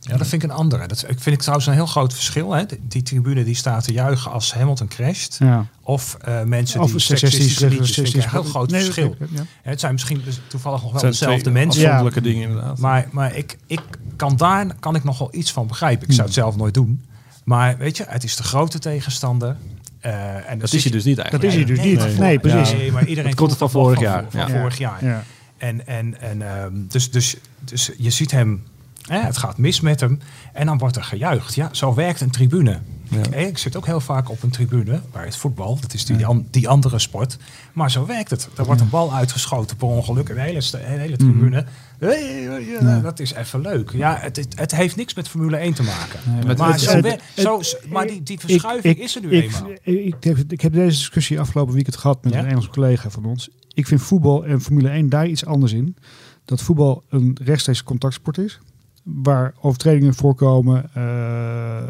Ja, 0.00 0.16
dat 0.16 0.26
vind 0.26 0.42
ik 0.42 0.50
een 0.50 0.56
andere. 0.56 0.86
Dat 0.86 1.04
ik 1.08 1.20
vind 1.20 1.34
ik 1.34 1.40
trouwens 1.40 1.66
een 1.66 1.74
heel 1.74 1.86
groot 1.86 2.14
verschil. 2.14 2.52
Hè. 2.52 2.64
Die, 2.88 3.02
tribune 3.02 3.44
die 3.44 3.54
staat 3.54 3.84
te 3.84 3.92
juichen 3.92 4.30
als 4.30 4.54
Hamilton 4.54 4.88
crasht. 4.88 5.36
Ja. 5.38 5.66
Of 5.82 6.16
eh, 6.20 6.42
mensen 6.42 6.80
Of 6.80 6.90
die 6.90 7.00
seksistisch, 7.00 7.58
seksistische 7.58 7.68
liedjes. 7.68 7.94
Vind 7.94 8.14
ik 8.14 8.22
een 8.22 8.30
heel 8.30 8.42
groot 8.42 8.70
Nee, 8.70 8.82
verschil. 8.82 9.16
ik, 9.18 9.28
ja. 9.30 9.44
Het 9.62 9.80
zijn 9.80 9.92
misschien 9.92 10.20
dus 10.24 10.40
toevallig 10.46 10.82
nog 10.82 10.92
wel 10.92 11.00
dezelfde 11.00 11.40
twee 11.40 11.54
mensen. 11.54 11.82
afzonderlijke 11.82 12.20
dingen 12.20 12.48
inderdaad. 12.48 12.78
Maar, 12.78 13.08
maar 13.10 13.36
ik, 13.36 13.56
ik 13.66 13.80
kan 14.16 14.36
daar 14.36 14.74
kan 14.80 14.94
ik 14.94 15.04
nog 15.04 15.18
wel 15.18 15.28
iets 15.34 15.52
van 15.52 15.66
begrijpen. 15.66 16.08
Ik 16.08 16.14
zou 16.14 16.26
het 16.26 16.34
zelf 16.34 16.56
nooit 16.56 16.74
doen. 16.74 17.04
Maar 17.46 17.76
weet 17.78 17.96
je, 17.96 18.04
het 18.08 18.24
is 18.24 18.36
de 18.36 18.42
grote 18.42 18.78
tegenstander. 18.78 19.56
Eh, 20.00 20.50
en 20.50 20.58
dat 20.58 20.72
is 20.72 20.72
hij 20.72 20.80
je- 20.84 20.90
dus 20.90 21.04
niet 21.04 21.16
Dat 21.16 21.24
eigenlijk. 21.24 21.54
is 21.54 21.64
hij 21.64 21.74
dus 21.74 21.84
Nee, 21.84 22.08
niet. 22.08 22.18
Nee, 22.18 22.38
precies. 22.38 22.72
Nee, 22.78 22.92
maar 22.92 23.06
iedereen 23.06 23.30
Het 23.30 23.38
komt 23.38 23.56
voelt 23.56 23.72
van 23.72 23.80
dat 23.82 23.86
vorig 23.86 24.00
jaar. 24.00 24.24
Van, 24.28 24.40
Ja. 24.40 24.48
vorig 24.60 24.78
jaar. 24.78 25.04
Ja. 25.04 25.24
En, 25.56 25.86
en, 25.86 26.20
en 26.20 26.42
ehm, 26.42 26.72
dus, 26.88 27.10
dus, 27.10 27.36
dus 27.60 27.90
je 27.98 28.10
ziet 28.10 28.30
hem, 28.30 28.62
hè, 29.06 29.18
het 29.20 29.36
gaat 29.36 29.58
mis 29.58 29.80
met 29.80 30.00
hem. 30.00 30.18
En 30.52 30.66
dan 30.66 30.78
wordt 30.78 30.96
er 30.96 31.04
gejuicht. 31.04 31.54
Ja, 31.54 31.68
zo 31.72 31.94
werkt 31.94 32.20
een 32.20 32.30
tribune. 32.30 32.78
Ja. 33.08 33.36
Ik, 33.38 33.58
zit 33.58 33.76
ook 33.76 33.86
heel 33.86 34.00
vaak 34.00 34.30
op 34.30 34.42
een 34.42 34.50
tribune 34.50 35.00
bij 35.12 35.24
het 35.24 35.36
voetbal. 35.36 35.78
Dat 35.80 35.94
is 35.94 36.04
die, 36.04 36.26
an- 36.26 36.46
die 36.50 36.68
andere 36.68 36.98
sport. 36.98 37.38
Maar 37.72 37.90
zo 37.90 38.06
werkt 38.06 38.30
het. 38.30 38.48
Er 38.56 38.64
wordt 38.64 38.80
een 38.80 38.88
bal 38.88 39.14
uitgeschoten 39.14 39.76
per 39.76 39.88
ongeluk. 39.88 40.28
Een 40.28 40.38
hele, 40.38 40.62
een 40.72 40.98
hele 41.00 41.16
tribune. 41.16 41.64
Hey, 41.98 43.00
Dat 43.02 43.20
is 43.20 43.32
even 43.32 43.60
leuk. 43.60 43.90
Ja, 43.90 44.16
het, 44.20 44.36
het, 44.36 44.58
het 44.58 44.74
heeft 44.74 44.96
niks 44.96 45.14
met 45.14 45.28
Formule 45.28 45.56
1 45.56 45.74
te 45.74 45.82
maken. 45.82 46.20
Nee, 46.34 46.44
maar 46.44 46.56
maar, 46.56 46.70
het- 46.72 46.80
zo 46.80 46.90
het- 46.90 47.02
wer- 47.04 47.20
het- 47.34 47.44
zo, 47.44 47.60
maar 47.90 48.06
die, 48.06 48.22
die 48.22 48.38
verschuiving 48.40 48.96
Ik- 48.96 49.02
is 49.02 49.14
er 49.16 49.22
nu 49.22 49.30
ik, 49.30 49.44
eenmaal. 49.44 49.70
Ik, 49.70 50.04
ik, 50.04 50.14
heb, 50.24 50.38
ik 50.52 50.60
heb 50.60 50.72
deze 50.72 50.96
discussie 50.98 51.40
afgelopen 51.40 51.74
weekend 51.74 51.96
gehad 51.96 52.24
met 52.24 52.34
een 52.34 52.46
Engelse 52.46 52.68
collega 52.68 53.10
van 53.10 53.24
ons. 53.24 53.48
Ik 53.74 53.86
vind 53.86 54.02
voetbal 54.02 54.44
en 54.44 54.60
Formule 54.60 54.88
1 54.88 55.08
daar 55.08 55.26
iets 55.26 55.44
anders 55.44 55.72
in. 55.72 55.96
Dat 56.44 56.62
voetbal 56.62 57.04
een 57.08 57.36
rechtstreeks 57.44 57.82
contactsport 57.82 58.38
is. 58.38 58.58
Waar 59.06 59.54
overtredingen 59.60 60.14
voorkomen. 60.14 60.94
eh, 60.94 61.82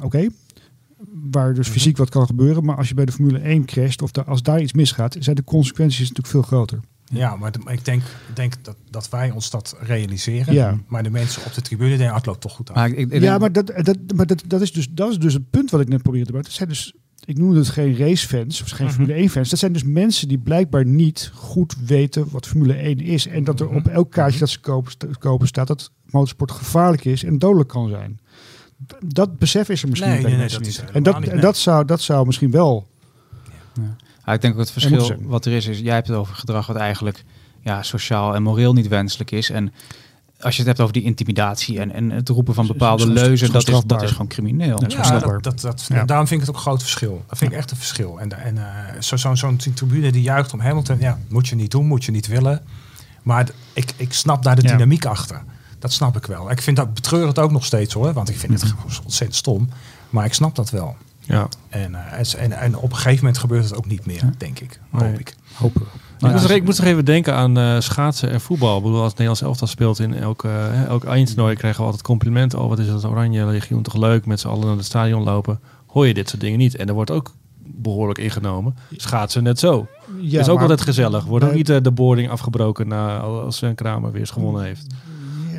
Oké. 0.00 0.26
Waar 1.30 1.54
dus 1.54 1.66
Mhm. 1.66 1.76
fysiek 1.76 1.96
wat 1.96 2.08
kan 2.10 2.26
gebeuren. 2.26 2.64
Maar 2.64 2.76
als 2.76 2.88
je 2.88 2.94
bij 2.94 3.04
de 3.04 3.12
Formule 3.12 3.38
1 3.48 3.64
crasht 3.64 4.02
of 4.02 4.10
daar- 4.10 4.24
als 4.24 4.42
daar 4.42 4.60
iets 4.60 4.72
misgaat, 4.72 5.16
zijn 5.18 5.36
de 5.36 5.44
consequenties 5.44 5.98
natuurlijk 5.98 6.28
veel 6.28 6.42
groter. 6.42 6.80
Ja, 7.04 7.36
maar 7.36 7.52
de- 7.52 7.60
ik 7.72 7.84
denk, 7.84 8.02
denk 8.34 8.54
dat, 8.62 8.76
dat 8.90 9.08
wij 9.08 9.30
ons 9.30 9.50
dat 9.50 9.76
realiseren. 9.80 10.54
Ja. 10.54 10.78
Maar 10.86 11.02
de 11.02 11.10
mensen 11.10 11.42
op 11.46 11.54
de 11.54 11.62
tribune 11.62 11.96
denken, 11.96 12.14
het 12.16 12.26
loopt 12.26 12.40
toch 12.40 12.52
goed 12.52 12.68
af. 12.70 12.76
Maar 12.76 12.88
ik, 12.88 12.96
ik 12.96 13.10
denk- 13.10 13.22
Ja, 13.22 13.38
maar, 13.38 13.52
dat, 13.52 13.66
dat, 13.66 13.96
maar 14.14 14.26
dat, 14.26 14.42
dat, 14.46 14.60
is 14.60 14.72
dus, 14.72 14.88
dat 14.90 15.10
is 15.10 15.18
dus 15.18 15.32
het 15.34 15.50
punt 15.50 15.70
wat 15.70 15.80
ik 15.80 15.88
net 15.88 16.02
probeerde 16.02 16.26
te 16.26 16.32
maken. 16.32 16.48
Dat 16.48 16.56
zijn 16.58 16.68
dus, 16.68 16.94
ik 17.24 17.38
noem 17.38 17.54
het 17.54 17.68
geen 17.68 17.96
racefans 17.96 18.62
of 18.62 18.70
geen 18.70 18.86
Mhm. 18.86 18.94
Formule 18.94 19.18
1 19.18 19.28
fans. 19.30 19.50
Dat 19.50 19.58
zijn 19.58 19.72
dus 19.72 19.84
mensen 19.84 20.28
die 20.28 20.38
blijkbaar 20.38 20.86
niet 20.86 21.30
goed 21.34 21.74
weten 21.86 22.26
wat 22.30 22.46
Formule 22.46 22.74
1 22.88 23.00
is. 23.00 23.26
En 23.26 23.44
dat 23.44 23.60
er 23.60 23.68
op 23.68 23.86
elk 23.88 24.10
kaartje 24.10 24.38
dat 24.38 24.48
ze 24.50 24.60
kopen, 24.60 24.92
kopen 25.18 25.46
staat 25.46 25.66
dat 25.66 25.90
motorsport 26.10 26.50
gevaarlijk 26.50 27.04
is 27.04 27.24
en 27.24 27.38
dodelijk 27.38 27.68
kan 27.68 27.88
zijn. 27.88 28.20
Dat 29.04 29.38
besef 29.38 29.68
is 29.68 29.82
er 29.82 29.88
misschien 29.88 30.10
Nee, 30.10 30.20
bij 30.22 30.30
nee, 30.30 30.40
de 30.40 30.46
nee, 30.46 30.58
mensen 30.60 30.74
dat 30.76 30.84
niet. 30.84 30.94
En 30.96 31.02
dat, 31.02 31.18
niet, 31.18 31.28
en 31.28 31.32
nee. 31.34 31.42
dat, 31.44 31.56
zou, 31.56 31.84
dat 31.84 32.00
zou 32.00 32.26
misschien 32.26 32.50
wel... 32.50 32.86
Ja, 34.26 34.32
ik 34.32 34.40
denk 34.40 34.54
ook 34.54 34.60
het 34.60 34.70
verschil 34.70 35.12
wat 35.22 35.44
er 35.44 35.52
is, 35.52 35.66
is 35.66 35.78
jij 35.78 35.94
hebt 35.94 36.06
het 36.08 36.16
over 36.16 36.34
gedrag 36.34 36.66
wat 36.66 36.76
eigenlijk 36.76 37.24
ja, 37.60 37.82
sociaal 37.82 38.34
en 38.34 38.42
moreel 38.42 38.72
niet 38.72 38.88
wenselijk 38.88 39.30
is. 39.30 39.50
En 39.50 39.72
als 40.40 40.52
je 40.54 40.58
het 40.58 40.66
hebt 40.66 40.80
over 40.80 40.92
die 40.92 41.02
intimidatie 41.02 41.80
en, 41.80 41.92
en 41.92 42.10
het 42.10 42.28
roepen 42.28 42.54
van 42.54 42.66
bepaalde 42.66 43.06
leuzen, 43.08 43.52
dat 43.52 43.68
is, 43.68 43.80
dat 43.86 44.02
is 44.02 44.10
gewoon 44.10 44.28
crimineel. 44.28 44.80
Ja, 44.88 45.18
dat, 45.18 45.42
dat, 45.42 45.60
dat, 45.60 45.86
Ja. 45.88 46.04
daarom 46.04 46.26
vind 46.26 46.40
ik 46.40 46.46
het 46.46 46.56
ook 46.56 46.62
een 46.62 46.68
groot 46.70 46.82
verschil. 46.82 47.24
Dat 47.28 47.38
vind 47.38 47.50
ik 47.52 47.56
echt 47.56 47.70
een 47.70 47.76
verschil. 47.76 48.20
En, 48.20 48.32
en 48.44 48.58
eh, 48.58 49.00
zo- 49.00 49.16
zo'n 49.16 49.36
zo'n 49.36 49.56
tribune 49.56 50.12
die 50.12 50.22
juicht 50.22 50.52
om 50.52 50.60
Hamilton, 50.60 50.98
ja, 51.00 51.18
moet 51.28 51.48
je 51.48 51.54
niet 51.54 51.70
doen, 51.70 51.86
moet 51.86 52.04
je 52.04 52.12
niet 52.12 52.26
willen. 52.26 52.62
Maar 53.22 53.48
ik, 53.72 53.92
ik 53.96 54.12
snap 54.12 54.42
daar 54.42 54.56
de 54.56 54.62
Ja. 54.62 54.72
dynamiek 54.72 55.04
achter. 55.04 55.42
Dat 55.86 55.94
snap 55.94 56.16
ik 56.16 56.26
wel. 56.26 56.50
Ik 56.50 56.62
vind 56.62 56.76
dat 56.76 56.94
betreur 56.94 57.26
het 57.26 57.38
ook 57.38 57.50
nog 57.50 57.64
steeds 57.64 57.94
hoor, 57.94 58.12
want 58.12 58.28
ik 58.28 58.36
vind 58.36 58.52
het 58.52 58.62
gewoon 58.62 58.84
ontzettend 59.04 59.34
stom. 59.34 59.68
Maar 60.10 60.24
ik 60.24 60.34
snap 60.34 60.54
dat 60.54 60.70
wel. 60.70 60.96
Ja. 61.20 61.48
En, 61.68 61.94
eh, 61.94 62.42
en, 62.42 62.52
en, 62.52 62.76
op 62.76 62.90
een 62.90 62.96
gegeven 62.96 63.18
moment 63.18 63.38
gebeurt 63.38 63.64
het 63.64 63.74
ook 63.74 63.86
niet 63.86 64.06
meer, 64.06 64.22
denk 64.38 64.60
ik. 64.60 64.80
Hoop 64.90 65.00
Nee. 65.00 65.18
ik. 65.18 65.34
Hopen 65.54 65.80
we. 65.80 66.26
ik, 66.26 66.32
moest 66.32 66.42
nog, 66.42 66.50
ik 66.50 66.64
nog 66.64 66.78
even 66.78 67.04
denken 67.04 67.34
aan 67.34 67.58
uh, 67.58 67.80
schaatsen 67.80 68.30
en 68.30 68.40
voetbal. 68.40 68.76
Ik 68.76 68.82
bedoel, 68.82 69.02
als 69.02 69.10
Nederlands 69.10 69.42
elftal 69.42 69.66
speelt 69.66 69.98
in 69.98 70.14
elke, 70.14 70.48
uh, 70.48 70.84
elk 70.84 71.04
eindtoernooi 71.04 71.56
krijgen 71.56 71.80
we 71.80 71.86
altijd 71.86 72.02
complimenten. 72.02 72.58
Oh, 72.58 72.68
wat 72.68 72.78
is 72.78 72.88
het 72.88 73.04
oranje 73.04 73.46
legioen 73.46 73.82
toch 73.82 73.96
leuk, 73.96 74.26
met 74.26 74.40
z'n 74.40 74.48
allen 74.48 74.66
naar 74.66 74.76
het 74.76 74.84
stadion 74.84 75.22
lopen. 75.22 75.60
Hoor 75.86 76.06
je 76.06 76.14
dit 76.14 76.28
soort 76.28 76.40
dingen 76.40 76.58
niet. 76.58 76.76
En 76.76 76.88
er 76.88 76.94
wordt 76.94 77.10
ook 77.10 77.34
behoorlijk 77.58 78.18
ingenomen. 78.18 78.76
Schaatsen 78.96 79.42
net 79.42 79.58
zo. 79.58 79.86
Ja, 80.20 80.40
is 80.40 80.48
ook 80.48 80.60
altijd 80.60 80.80
gezellig. 80.80 81.24
Wordt 81.24 81.44
ook 81.44 81.54
niet 81.54 81.68
uh, 81.68 81.76
de 81.82 81.92
boarding 81.92 82.30
afgebroken 82.30 82.88
na, 82.88 83.18
als 83.18 83.56
Sven 83.56 83.74
Kramer 83.74 84.10
weer 84.10 84.20
eens 84.20 84.30
gewonnen 84.30 84.62
heeft. 84.62 84.86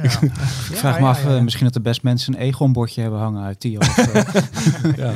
Ja. 0.03 0.21
ik 0.21 0.77
vraag 0.83 0.99
me 0.99 1.05
af, 1.05 1.25
uh, 1.25 1.41
misschien 1.41 1.65
dat 1.65 1.73
de 1.73 1.81
best 1.81 2.03
mensen 2.03 2.33
een 2.33 2.39
Egon-bordje 2.39 3.01
hebben 3.01 3.19
hangen 3.19 3.43
uit 3.43 3.61
die. 3.61 3.71
ja. 4.95 5.13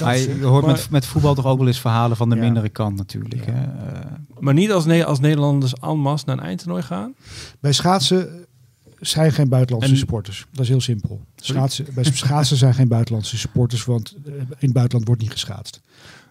Maar 0.00 0.18
je 0.18 0.42
hoort 0.42 0.66
met, 0.66 0.90
met 0.90 1.06
voetbal 1.06 1.34
toch 1.34 1.46
ook 1.46 1.58
wel 1.58 1.66
eens 1.66 1.80
verhalen 1.80 2.16
van 2.16 2.30
de 2.30 2.36
mindere 2.36 2.68
kant 2.68 2.96
natuurlijk. 2.96 3.46
Hè? 3.46 3.52
Uh, 3.52 4.00
maar 4.38 4.54
niet 4.54 4.72
als, 4.72 4.84
ne 4.84 5.04
als 5.04 5.20
Nederlanders 5.20 5.74
en 5.74 5.98
masse 5.98 6.26
naar 6.26 6.38
een 6.38 6.44
eindtoernooi 6.44 6.82
gaan? 6.82 7.14
Bij 7.60 7.72
schaatsen 7.72 8.46
zijn 9.00 9.32
geen 9.32 9.48
buitenlandse 9.48 9.92
en, 9.92 9.98
supporters. 9.98 10.46
Dat 10.52 10.60
is 10.60 10.68
heel 10.68 10.80
simpel. 10.80 11.20
Schaatsen, 11.36 11.86
bij 11.94 12.04
schaatsen 12.04 12.56
zijn 12.56 12.74
geen 12.74 12.88
buitenlandse 12.88 13.38
supporters, 13.38 13.84
want 13.84 14.16
in 14.24 14.46
het 14.58 14.72
buitenland 14.72 15.06
wordt 15.06 15.22
niet 15.22 15.32
geschaatst. 15.32 15.80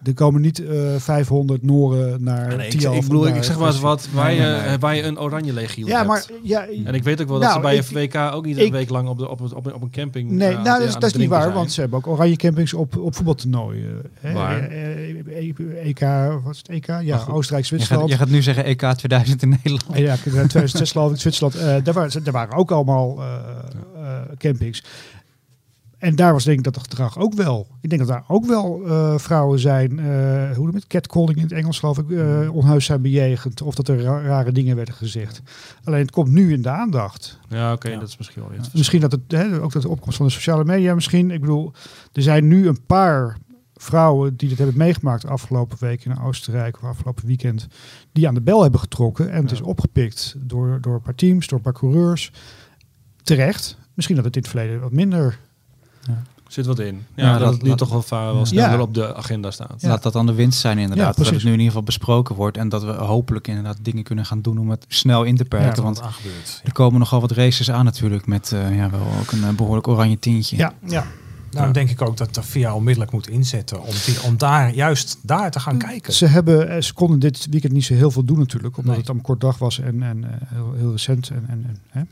Er 0.02 0.14
komen 0.14 0.40
niet 0.40 0.60
uh, 0.60 0.96
500 0.96 1.62
Noren 1.62 2.24
naar 2.24 2.56
nee, 2.56 2.68
ik, 2.68 2.82
ik 2.82 3.02
bedoel, 3.02 3.26
ik 3.26 3.42
zeg 3.42 3.58
maar 3.58 3.66
eens 3.66 3.80
wat, 3.80 4.08
waar, 4.12 4.32
je, 4.32 4.62
nee, 4.66 4.78
waar 4.78 4.96
je 4.96 5.02
een 5.02 5.20
oranje 5.20 5.52
legio 5.52 5.86
ja, 5.86 5.96
hebt. 5.96 6.08
Maar, 6.08 6.24
ja, 6.42 6.66
en 6.84 6.94
ik 6.94 7.02
weet 7.02 7.20
ook 7.20 7.28
wel 7.28 7.38
nou, 7.38 7.48
dat 7.48 7.52
ze 7.52 7.90
bij 7.90 8.02
ik, 8.02 8.12
een 8.12 8.20
WK 8.20 8.34
ook 8.34 8.44
niet 8.44 8.58
een 8.58 8.70
week 8.70 8.90
lang 8.90 9.08
op, 9.08 9.18
de, 9.18 9.28
op, 9.28 9.40
op, 9.40 9.74
op 9.74 9.82
een 9.82 9.90
camping 9.90 10.30
Nee, 10.30 10.52
uh, 10.52 10.62
nou, 10.62 10.90
dat, 10.90 11.02
is 11.02 11.14
niet 11.14 11.28
waar, 11.28 11.42
zijn. 11.42 11.54
want 11.54 11.72
ze 11.72 11.80
hebben 11.80 11.98
ook 11.98 12.06
oranje 12.06 12.36
campings 12.36 12.74
op, 12.74 12.96
op 12.96 13.14
voetbaltoernooien. 13.14 14.02
Waar? 14.20 14.68
EK, 15.82 16.00
wat 16.44 16.52
is 16.52 16.58
het 16.58 16.68
EK? 16.68 16.86
Ja, 17.02 17.24
Oostenrijk, 17.28 17.66
Zwitserland. 17.66 18.08
Je 18.08 18.16
gaat, 18.16 18.18
je 18.18 18.26
gaat, 18.26 18.34
nu 18.34 18.42
zeggen 18.42 18.64
EK 18.64 18.92
2000 18.96 19.42
in 19.42 19.48
Nederland. 19.48 19.98
Ja, 19.98 20.16
2006 20.16 20.90
geloof 20.90 21.12
ik, 21.12 21.18
Zwitserland. 21.18 21.56
Uh, 21.56 21.62
daar, 21.84 21.94
waren, 21.94 22.24
daar 22.24 22.32
waren 22.32 22.56
ook 22.56 22.70
allemaal 22.70 23.18
uh, 23.18 24.20
campings. 24.38 24.82
En 26.00 26.16
daar 26.16 26.32
was 26.32 26.44
denk 26.44 26.58
ik 26.58 26.64
dat 26.64 26.74
het 26.74 26.84
gedrag 26.84 27.18
ook 27.18 27.34
wel. 27.34 27.66
Ik 27.80 27.88
denk 27.88 28.00
dat 28.00 28.10
daar 28.10 28.24
ook 28.28 28.46
wel 28.46 28.82
uh, 28.86 29.18
vrouwen 29.18 29.58
zijn, 29.58 29.92
uh, 29.98 30.56
hoe 30.56 30.64
noem 30.64 30.74
het, 30.74 30.86
catcalling 30.86 31.36
in 31.36 31.42
het 31.42 31.52
Engels 31.52 31.78
geloof 31.78 31.98
ik, 31.98 32.08
uh, 32.08 32.54
onheus 32.54 32.84
zijn 32.84 33.02
bejegend. 33.02 33.62
Of 33.62 33.74
dat 33.74 33.88
er 33.88 34.02
ra 34.02 34.20
rare 34.20 34.52
dingen 34.52 34.76
werden 34.76 34.94
gezegd. 34.94 35.42
Alleen 35.84 36.00
het 36.00 36.10
komt 36.10 36.30
nu 36.30 36.52
in 36.52 36.62
de 36.62 36.68
aandacht. 36.68 37.38
Ja, 37.48 37.64
oké, 37.66 37.74
okay, 37.74 37.92
ja. 37.92 37.98
dat 37.98 38.08
is 38.08 38.16
misschien 38.16 38.42
wel 38.42 38.58
iets. 38.58 38.72
Misschien 38.72 39.00
dat 39.00 39.12
het, 39.12 39.20
hè, 39.28 39.62
ook 39.62 39.72
dat 39.72 39.82
de 39.82 39.88
opkomst 39.88 40.16
van 40.16 40.26
de 40.26 40.32
sociale 40.32 40.64
media 40.64 40.94
misschien. 40.94 41.30
Ik 41.30 41.40
bedoel, 41.40 41.72
er 42.12 42.22
zijn 42.22 42.48
nu 42.48 42.68
een 42.68 42.86
paar 42.86 43.38
vrouwen 43.74 44.36
die 44.36 44.48
dit 44.48 44.58
hebben 44.58 44.76
meegemaakt 44.76 45.26
afgelopen 45.26 45.76
week 45.80 46.04
in 46.04 46.20
Oostenrijk 46.20 46.76
of 46.76 46.88
afgelopen 46.88 47.26
weekend, 47.26 47.66
die 48.12 48.28
aan 48.28 48.34
de 48.34 48.40
bel 48.40 48.62
hebben 48.62 48.80
getrokken. 48.80 49.30
En 49.30 49.42
het 49.42 49.52
is 49.52 49.60
opgepikt 49.60 50.34
door, 50.38 50.78
door 50.80 50.94
een 50.94 51.02
paar 51.02 51.14
teams, 51.14 51.46
door 51.46 51.58
een 51.58 51.64
paar 51.64 51.72
coureurs. 51.72 52.32
Terecht. 53.22 53.78
Misschien 53.94 54.16
dat 54.16 54.24
het 54.24 54.36
in 54.36 54.42
het 54.42 54.50
verleden 54.50 54.80
wat 54.80 54.92
minder. 54.92 55.38
Zit 56.50 56.66
wat 56.66 56.78
in. 56.78 57.06
Ja, 57.14 57.24
ja 57.24 57.32
dat, 57.32 57.40
dat 57.40 57.52
het 57.52 57.62
nu 57.62 57.74
toch 57.74 58.08
wel, 58.08 58.34
wel 58.34 58.46
sneller 58.46 58.70
ja. 58.76 58.80
op 58.80 58.94
de 58.94 59.14
agenda 59.14 59.50
staat. 59.50 59.82
Laat 59.82 60.02
dat 60.02 60.12
dan 60.12 60.26
de 60.26 60.34
winst 60.34 60.60
zijn 60.60 60.78
inderdaad. 60.78 61.16
dat 61.16 61.26
het 61.26 61.34
nu 61.34 61.44
in 61.44 61.50
ieder 61.50 61.66
geval 61.66 61.82
besproken 61.82 62.34
wordt. 62.34 62.56
En 62.56 62.68
dat 62.68 62.84
we 62.84 62.92
hopelijk 62.92 63.48
inderdaad 63.48 63.76
dingen 63.82 64.02
kunnen 64.02 64.26
gaan 64.26 64.42
doen 64.42 64.58
om 64.58 64.70
het 64.70 64.84
snel 64.88 65.24
in 65.24 65.36
te 65.36 65.44
perken. 65.44 65.82
want 65.82 66.02
er 66.64 66.72
komen 66.72 66.98
nogal 66.98 67.20
wat 67.20 67.30
races 67.30 67.70
aan 67.70 67.84
natuurlijk. 67.84 68.26
Met 68.26 68.50
uh, 68.54 68.76
ja, 68.76 68.90
wel 68.90 69.00
ook 69.20 69.32
een 69.32 69.38
uh, 69.38 69.48
behoorlijk 69.48 69.88
oranje 69.88 70.18
tientje. 70.18 70.56
Ja, 70.56 70.72
ja. 70.84 71.06
Nou, 71.50 71.64
dan 71.64 71.72
denk 71.72 71.90
ik 71.90 72.02
ook 72.02 72.16
dat 72.16 72.34
de 72.34 72.42
VIA 72.42 72.74
onmiddellijk 72.74 73.12
moet 73.12 73.28
inzetten 73.28 73.82
om, 73.82 73.94
die, 74.06 74.22
om 74.22 74.36
daar 74.36 74.74
juist 74.74 75.18
daar 75.22 75.50
te 75.50 75.60
gaan 75.60 75.78
kijken. 75.78 76.12
Ze, 76.12 76.26
hebben, 76.26 76.68
eh, 76.68 76.82
ze 76.82 76.94
konden 76.94 77.18
dit 77.18 77.46
weekend 77.50 77.72
niet 77.72 77.84
zo 77.84 77.94
heel 77.94 78.10
veel 78.10 78.24
doen 78.24 78.38
natuurlijk, 78.38 78.76
omdat 78.76 78.92
nee. 78.92 79.04
het 79.04 79.14
een 79.14 79.20
kort 79.20 79.40
dag 79.40 79.58
was 79.58 79.80
en, 79.80 80.02
en 80.02 80.24
heel, 80.44 80.72
heel 80.76 80.90
recent. 80.90 81.28
En, 81.30 81.44
en, 81.48 81.64
en, 81.66 81.78
hè. 81.88 82.02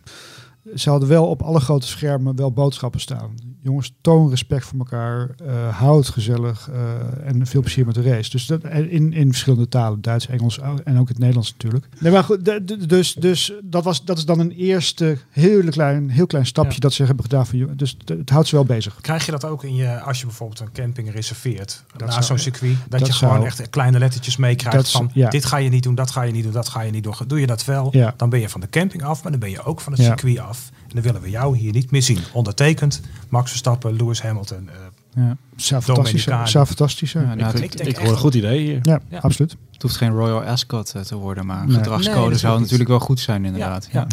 Ze 0.75 0.91
hadden 0.91 1.09
wel 1.09 1.27
op 1.27 1.43
alle 1.43 1.61
grote 1.61 1.87
schermen 1.87 2.37
wel 2.37 2.53
boodschappen 2.53 3.01
staan 3.01 3.31
jongens, 3.63 3.95
toon 4.01 4.31
respect 4.31 4.65
voor 4.65 4.79
elkaar, 4.79 5.31
uh, 5.43 5.79
hou 5.79 5.99
het 5.99 6.09
gezellig 6.09 6.69
uh, 6.71 7.29
en 7.29 7.47
veel 7.47 7.61
plezier 7.61 7.87
met 7.87 7.95
de 7.95 8.03
race. 8.03 8.31
Dus 8.31 8.47
dat 8.47 8.65
in, 8.65 9.13
in 9.13 9.29
verschillende 9.29 9.69
talen, 9.69 10.01
Duits, 10.01 10.27
Engels 10.27 10.59
en 10.85 10.99
ook 10.99 11.09
het 11.09 11.19
Nederlands 11.19 11.51
natuurlijk. 11.53 11.89
Nee, 11.99 12.13
maar 12.13 12.25
goed, 12.25 12.45
dus, 12.89 13.15
dus 13.15 13.53
dat, 13.65 13.85
was, 13.85 14.05
dat 14.05 14.19
is 14.19 14.25
dan 14.25 14.39
een 14.39 14.51
eerste 14.51 15.19
heel 15.31 15.65
klein, 15.65 16.11
heel 16.11 16.27
klein 16.27 16.47
stapje 16.47 16.73
ja. 16.73 16.79
dat 16.79 16.93
ze 16.93 17.05
hebben 17.05 17.25
gedaan. 17.25 17.47
Van, 17.47 17.77
dus 17.77 17.97
het 18.05 18.31
houdt 18.31 18.49
ze 18.49 18.55
wel 18.55 18.65
bezig. 18.65 19.01
Krijg 19.01 19.25
je 19.25 19.31
dat 19.31 19.45
ook 19.45 19.65
in 19.65 19.75
je, 19.75 20.01
als 20.01 20.21
je 20.21 20.27
bijvoorbeeld 20.27 20.61
een 20.61 20.73
camping 20.73 21.13
reserveert 21.13 21.85
na 21.97 22.23
zo'n 22.23 22.39
circuit, 22.39 22.77
dat, 22.89 22.99
dat 22.99 23.09
je 23.09 23.15
zou, 23.15 23.33
gewoon 23.33 23.47
echt 23.47 23.71
kleine 23.71 23.99
lettertjes 23.99 24.37
meekrijgt 24.37 24.91
van 24.91 25.11
ja. 25.15 25.29
dit 25.29 25.45
ga 25.45 25.57
je 25.57 25.69
niet 25.69 25.83
doen, 25.83 25.95
dat 25.95 26.11
ga 26.11 26.23
je 26.23 26.33
niet 26.33 26.43
doen, 26.43 26.53
dat 26.53 26.69
ga 26.69 26.81
je 26.81 26.91
niet 26.91 27.03
doen. 27.03 27.15
Doe 27.27 27.41
je 27.41 27.47
dat 27.47 27.65
wel, 27.65 27.89
ja. 27.91 28.15
dan 28.17 28.31
ben 28.31 28.41
je 28.41 28.49
van 28.49 28.61
de 28.61 28.69
camping 28.69 29.03
af, 29.03 29.23
maar 29.23 29.31
dan 29.31 29.41
ben 29.41 29.51
je 29.51 29.63
ook 29.63 29.81
van 29.81 29.93
het 29.93 30.03
circuit 30.03 30.39
af. 30.39 30.71
En 30.89 30.95
dan 30.95 31.03
willen 31.03 31.21
we 31.21 31.31
jou 31.31 31.57
hier 31.57 31.73
niet 31.73 31.91
meer 31.91 32.03
zien. 32.03 32.19
Ondertekend 32.33 33.01
Max 33.29 33.51
Verstappen, 33.51 33.97
Lewis 33.97 34.23
Hamilton. 34.23 34.69
Uh, 35.17 35.25
ja. 35.25 35.37
Zou 35.57 35.83
fantastisch 35.83 36.23
zijn. 36.23 36.49
Zou 36.49 36.67
fantastisch. 36.67 37.13
Ja, 37.13 37.35
nou, 37.35 37.57
ik, 37.57 37.75
ik, 37.75 37.87
ik 37.87 37.97
hoor 37.97 38.09
een 38.09 38.17
goed 38.17 38.35
idee 38.35 38.61
hier. 38.61 38.79
Ja, 38.83 39.01
ja, 39.09 39.19
absoluut. 39.19 39.57
Het 39.73 39.83
hoeft 39.83 39.97
geen 39.97 40.13
Royal 40.13 40.43
Ascot 40.43 40.93
uh, 40.97 41.03
te 41.03 41.17
worden, 41.17 41.47
maar 41.47 41.67
nee. 41.67 41.77
gedragscode 41.77 42.29
nee, 42.29 42.39
zou 42.39 42.61
natuurlijk 42.61 42.89
wel 42.89 43.01
goed 43.01 43.21
zijn 43.21 43.45
inderdaad. 43.45 43.89
Ja, 43.93 44.07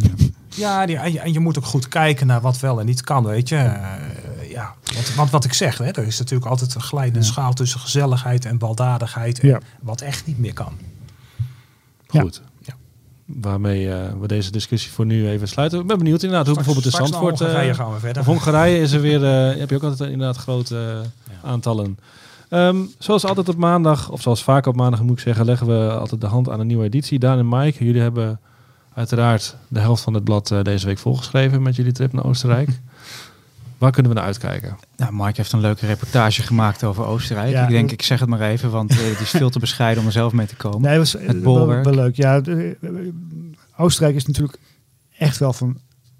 ja. 0.49 0.85
ja. 0.85 1.01
en, 1.03 1.11
je, 1.11 1.19
en 1.19 1.33
je 1.33 1.39
moet 1.39 1.57
ook 1.57 1.65
goed 1.65 1.87
kijken 1.87 2.27
naar 2.27 2.41
wat 2.41 2.59
wel 2.59 2.79
en 2.79 2.85
niet 2.85 3.01
kan, 3.01 3.23
weet 3.23 3.49
je. 3.49 3.55
Uh, 3.55 4.51
ja, 4.51 4.75
want, 4.93 5.15
want, 5.15 5.29
wat 5.29 5.45
ik 5.45 5.53
zeg, 5.53 5.77
hè, 5.77 5.91
er 5.91 6.05
is 6.05 6.19
natuurlijk 6.19 6.49
altijd 6.49 6.75
een 6.75 6.81
glijdende 6.81 7.25
schaal 7.25 7.53
tussen 7.53 7.79
gezelligheid 7.79 8.45
en 8.45 8.57
baldadigheid. 8.57 9.39
En 9.39 9.61
wat 9.81 10.01
echt 10.01 10.25
niet 10.25 10.37
meer 10.37 10.53
kan. 10.53 10.73
Goed 12.07 12.41
waarmee 13.25 13.85
uh, 13.85 13.95
we 14.19 14.27
deze 14.27 14.51
discussie 14.51 14.91
voor 14.91 15.05
nu 15.05 15.29
even 15.29 15.47
sluiten. 15.47 15.79
Ik 15.79 15.87
ben 15.87 15.97
benieuwd 15.97 16.23
inderdaad 16.23 16.45
hoe 16.45 16.55
bijvoorbeeld 16.55 16.85
de 16.85 16.91
Zandvoort... 16.91 17.39
Hongarije 17.39 17.69
uh, 17.69 17.75
gaan 17.75 17.93
we 17.93 17.99
verder. 17.99 18.21
Of 18.21 18.27
Hongarije 18.27 18.79
is 18.79 18.91
er 18.91 19.01
weer... 19.09 19.21
Uh, 19.21 19.59
heb 19.59 19.69
je 19.69 19.75
ook 19.75 19.83
altijd 19.83 20.09
inderdaad 20.09 20.37
grote 20.37 20.75
ja. 20.75 21.49
aantallen. 21.49 21.97
Um, 22.49 22.91
zoals 22.99 23.25
altijd 23.25 23.49
op 23.49 23.55
maandag, 23.55 24.09
of 24.09 24.21
zoals 24.21 24.43
vaak 24.43 24.65
op 24.65 24.75
maandag 24.75 25.01
moet 25.01 25.17
ik 25.17 25.23
zeggen, 25.23 25.45
leggen 25.45 25.67
we 25.67 25.97
altijd 25.97 26.21
de 26.21 26.27
hand 26.27 26.49
aan 26.49 26.59
een 26.59 26.67
nieuwe 26.67 26.83
editie. 26.83 27.19
Daan 27.19 27.37
en 27.37 27.49
Mike, 27.49 27.85
jullie 27.85 28.01
hebben 28.01 28.39
uiteraard 28.93 29.55
de 29.67 29.79
helft 29.79 30.03
van 30.03 30.13
het 30.13 30.23
blad 30.23 30.53
deze 30.61 30.85
week 30.85 30.97
volgeschreven 30.97 31.61
met 31.61 31.75
jullie 31.75 31.91
trip 31.91 32.13
naar 32.13 32.25
Oostenrijk. 32.25 32.69
Waar 33.77 33.91
kunnen 33.91 34.11
we 34.11 34.17
naar 34.17 34.27
uitkijken? 34.27 34.77
Nou, 34.97 35.11
Mark 35.11 35.37
heeft 35.37 35.51
een 35.51 35.59
leuke 35.59 35.85
reportage 35.85 36.41
gemaakt 36.41 36.83
over 36.83 37.05
Oostenrijk. 37.05 37.51
Ja, 37.51 37.63
ik 37.63 37.69
denk, 37.69 37.91
ik 37.91 38.01
zeg 38.01 38.19
het 38.19 38.29
maar 38.29 38.41
even, 38.41 38.71
want 38.71 38.91
uh, 38.91 38.97
het 38.97 39.19
is 39.19 39.29
veel 39.29 39.49
te 39.49 39.59
bescheiden 39.59 39.99
om 39.99 40.05
er 40.07 40.13
zelf 40.13 40.33
mee 40.33 40.47
te 40.47 40.55
komen. 40.55 40.81
Nee, 40.81 40.97
was, 40.97 41.13
het 41.13 41.43
bolwerk. 41.43 41.83
Wel, 41.83 41.93
wel, 41.93 42.03
leuk. 42.03 42.15
Ja, 42.15 42.41
de, 42.41 42.77
Oostenrijk 43.77 44.15
is 44.15 44.25
natuurlijk 44.25 44.59
echt 45.17 45.37
wel 45.37 45.53
van 45.53 45.77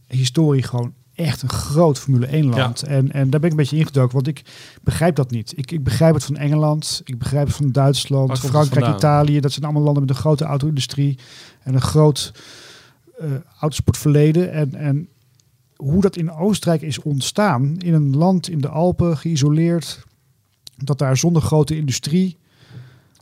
historie 0.08 0.64
gewoon 0.64 0.94
echt 1.16 1.42
een 1.42 1.50
groot 1.50 2.00
Formule 2.00 2.26
1 2.26 2.46
land. 2.46 2.80
Ja. 2.80 2.88
En, 2.88 3.12
en 3.12 3.30
daar 3.30 3.40
ben 3.40 3.44
ik 3.44 3.52
een 3.52 3.64
beetje 3.64 3.78
ingedoken, 3.78 4.14
want 4.14 4.28
ik 4.28 4.42
begrijp 4.84 5.16
dat 5.16 5.32
niet. 5.32 5.58
Ik, 5.58 5.72
ik 5.72 5.84
begrijp 5.84 6.14
het 6.14 6.24
van 6.24 6.38
Engeland, 6.38 7.02
ik 7.04 7.18
begrijp 7.18 7.48
het 7.48 7.56
van 7.56 7.72
Duitsland, 7.72 8.40
Frankrijk, 8.40 8.96
Italië. 8.96 9.40
Dat 9.40 9.52
zijn 9.52 9.66
allemaal 9.66 9.84
landen 9.84 10.02
met 10.02 10.12
een 10.12 10.22
grote 10.22 10.46
auto-industrie 10.46 11.20
en 11.64 11.74
een 11.74 11.82
groot 11.82 12.34
uh, 13.22 13.28
autosportverleden. 13.60 14.52
En, 14.52 14.76
en 14.76 15.10
hoe 15.76 16.02
dat 16.02 16.18
in 16.18 16.32
Oostenrijk 16.32 16.82
is 16.82 17.02
ontstaan, 17.02 17.78
in 17.78 17.94
een 17.94 18.18
land 18.18 18.50
in 18.50 18.62
de 18.62 18.70
Alpen, 18.70 19.18
geïsoleerd, 19.18 20.04
dat 20.78 20.98
daar 20.98 21.18
zonder 21.18 21.42
grote 21.42 21.78
industrie 21.78 22.38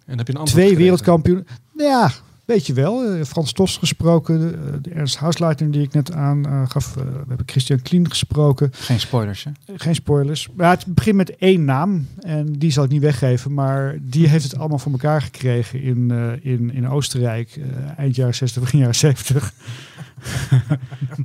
en 0.06 0.18
heb 0.18 0.28
je 0.28 0.38
een 0.38 0.46
twee 0.46 0.78
wereldkampioen. 0.78 1.48
Ja, 1.78 2.12
weet 2.46 2.68
je 2.68 2.74
wel. 2.74 3.16
Uh, 3.16 3.24
Frans 3.24 3.52
Tos 3.52 3.78
gesproken, 3.78 4.40
de, 4.40 4.82
de 4.82 4.90
Ernst 4.90 5.18
Hausleiter 5.18 5.72
die 5.72 5.82
ik 5.82 5.94
net 5.94 6.12
aan 6.12 6.48
uh, 6.48 6.70
gaf. 6.70 6.96
Uh, 6.96 7.04
we 7.04 7.28
hebben 7.28 7.46
Christian 7.46 7.82
Klien 7.82 8.10
gesproken. 8.10 8.70
Geen 8.74 9.00
spoilers, 9.00 9.44
hè? 9.44 9.52
Geen 9.76 9.96
spoilers. 9.96 10.50
Maar 10.56 10.70
het 10.70 10.86
begint 10.86 11.16
met 11.16 11.36
één 11.36 11.66
naam 11.66 12.08
en 12.20 12.54
die 12.54 12.72
zal 12.72 12.84
ik 12.84 12.90
niet 12.90 13.02
weggeven. 13.02 13.54
Maar 13.54 13.98
die 14.02 14.28
heeft 14.28 14.44
het 14.44 14.58
allemaal 14.58 14.80
voor 14.80 14.92
elkaar 14.92 15.22
gekregen 15.22 15.82
in, 15.82 16.12
in, 16.42 16.74
in 16.74 16.90
Oostenrijk 16.90 17.60
eind 17.98 18.16
jaren 18.16 18.36
60, 18.36 18.62
begin 18.62 18.80
jaren 18.80 18.96
70. 18.96 19.54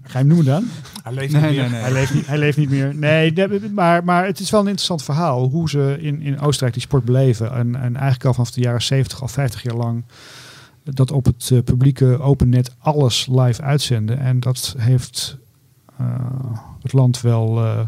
Ga 0.03 0.19
je 0.19 0.19
hem 0.19 0.27
noemen 0.27 0.47
dan? 0.47 0.65
Hij 1.09 1.17
leeft 1.17 1.33
niet 1.33 1.43
nee, 1.43 1.51
meer. 1.51 1.63
Nee, 1.63 1.71
nee. 1.71 1.81
Hij, 1.81 1.93
leeft 1.93 2.15
niet, 2.15 2.27
hij 2.27 2.39
leeft 2.39 2.57
niet 2.57 2.71
meer. 2.71 2.95
Nee, 2.95 3.35
maar, 3.75 4.05
maar 4.05 4.27
het 4.27 4.41
is 4.41 4.51
wel 4.51 4.61
een 4.61 4.67
interessant 4.67 5.03
verhaal 5.03 5.49
hoe 5.49 5.69
ze 5.69 5.97
in, 6.01 6.21
in 6.21 6.41
Oostenrijk 6.41 6.73
die 6.73 6.83
sport 6.83 7.05
beleven. 7.05 7.53
En, 7.53 7.75
en 7.75 7.97
eigenlijk 7.97 8.25
al 8.25 8.33
vanaf 8.33 8.51
de 8.51 8.61
jaren 8.61 8.83
70, 8.83 9.23
al 9.23 9.29
50 9.29 9.63
jaar 9.63 9.75
lang, 9.75 10.05
dat 10.85 11.11
op 11.11 11.25
het 11.25 11.51
uh, 11.53 11.63
publieke 11.63 12.21
opennet 12.21 12.75
alles 12.79 13.27
live 13.31 13.63
uitzenden. 13.63 14.19
En 14.19 14.41
dat 14.41 14.75
heeft 14.79 15.37
uh, 16.01 16.07
het 16.83 16.93
land 16.93 17.21
wel 17.21 17.65
uh, 17.65 17.81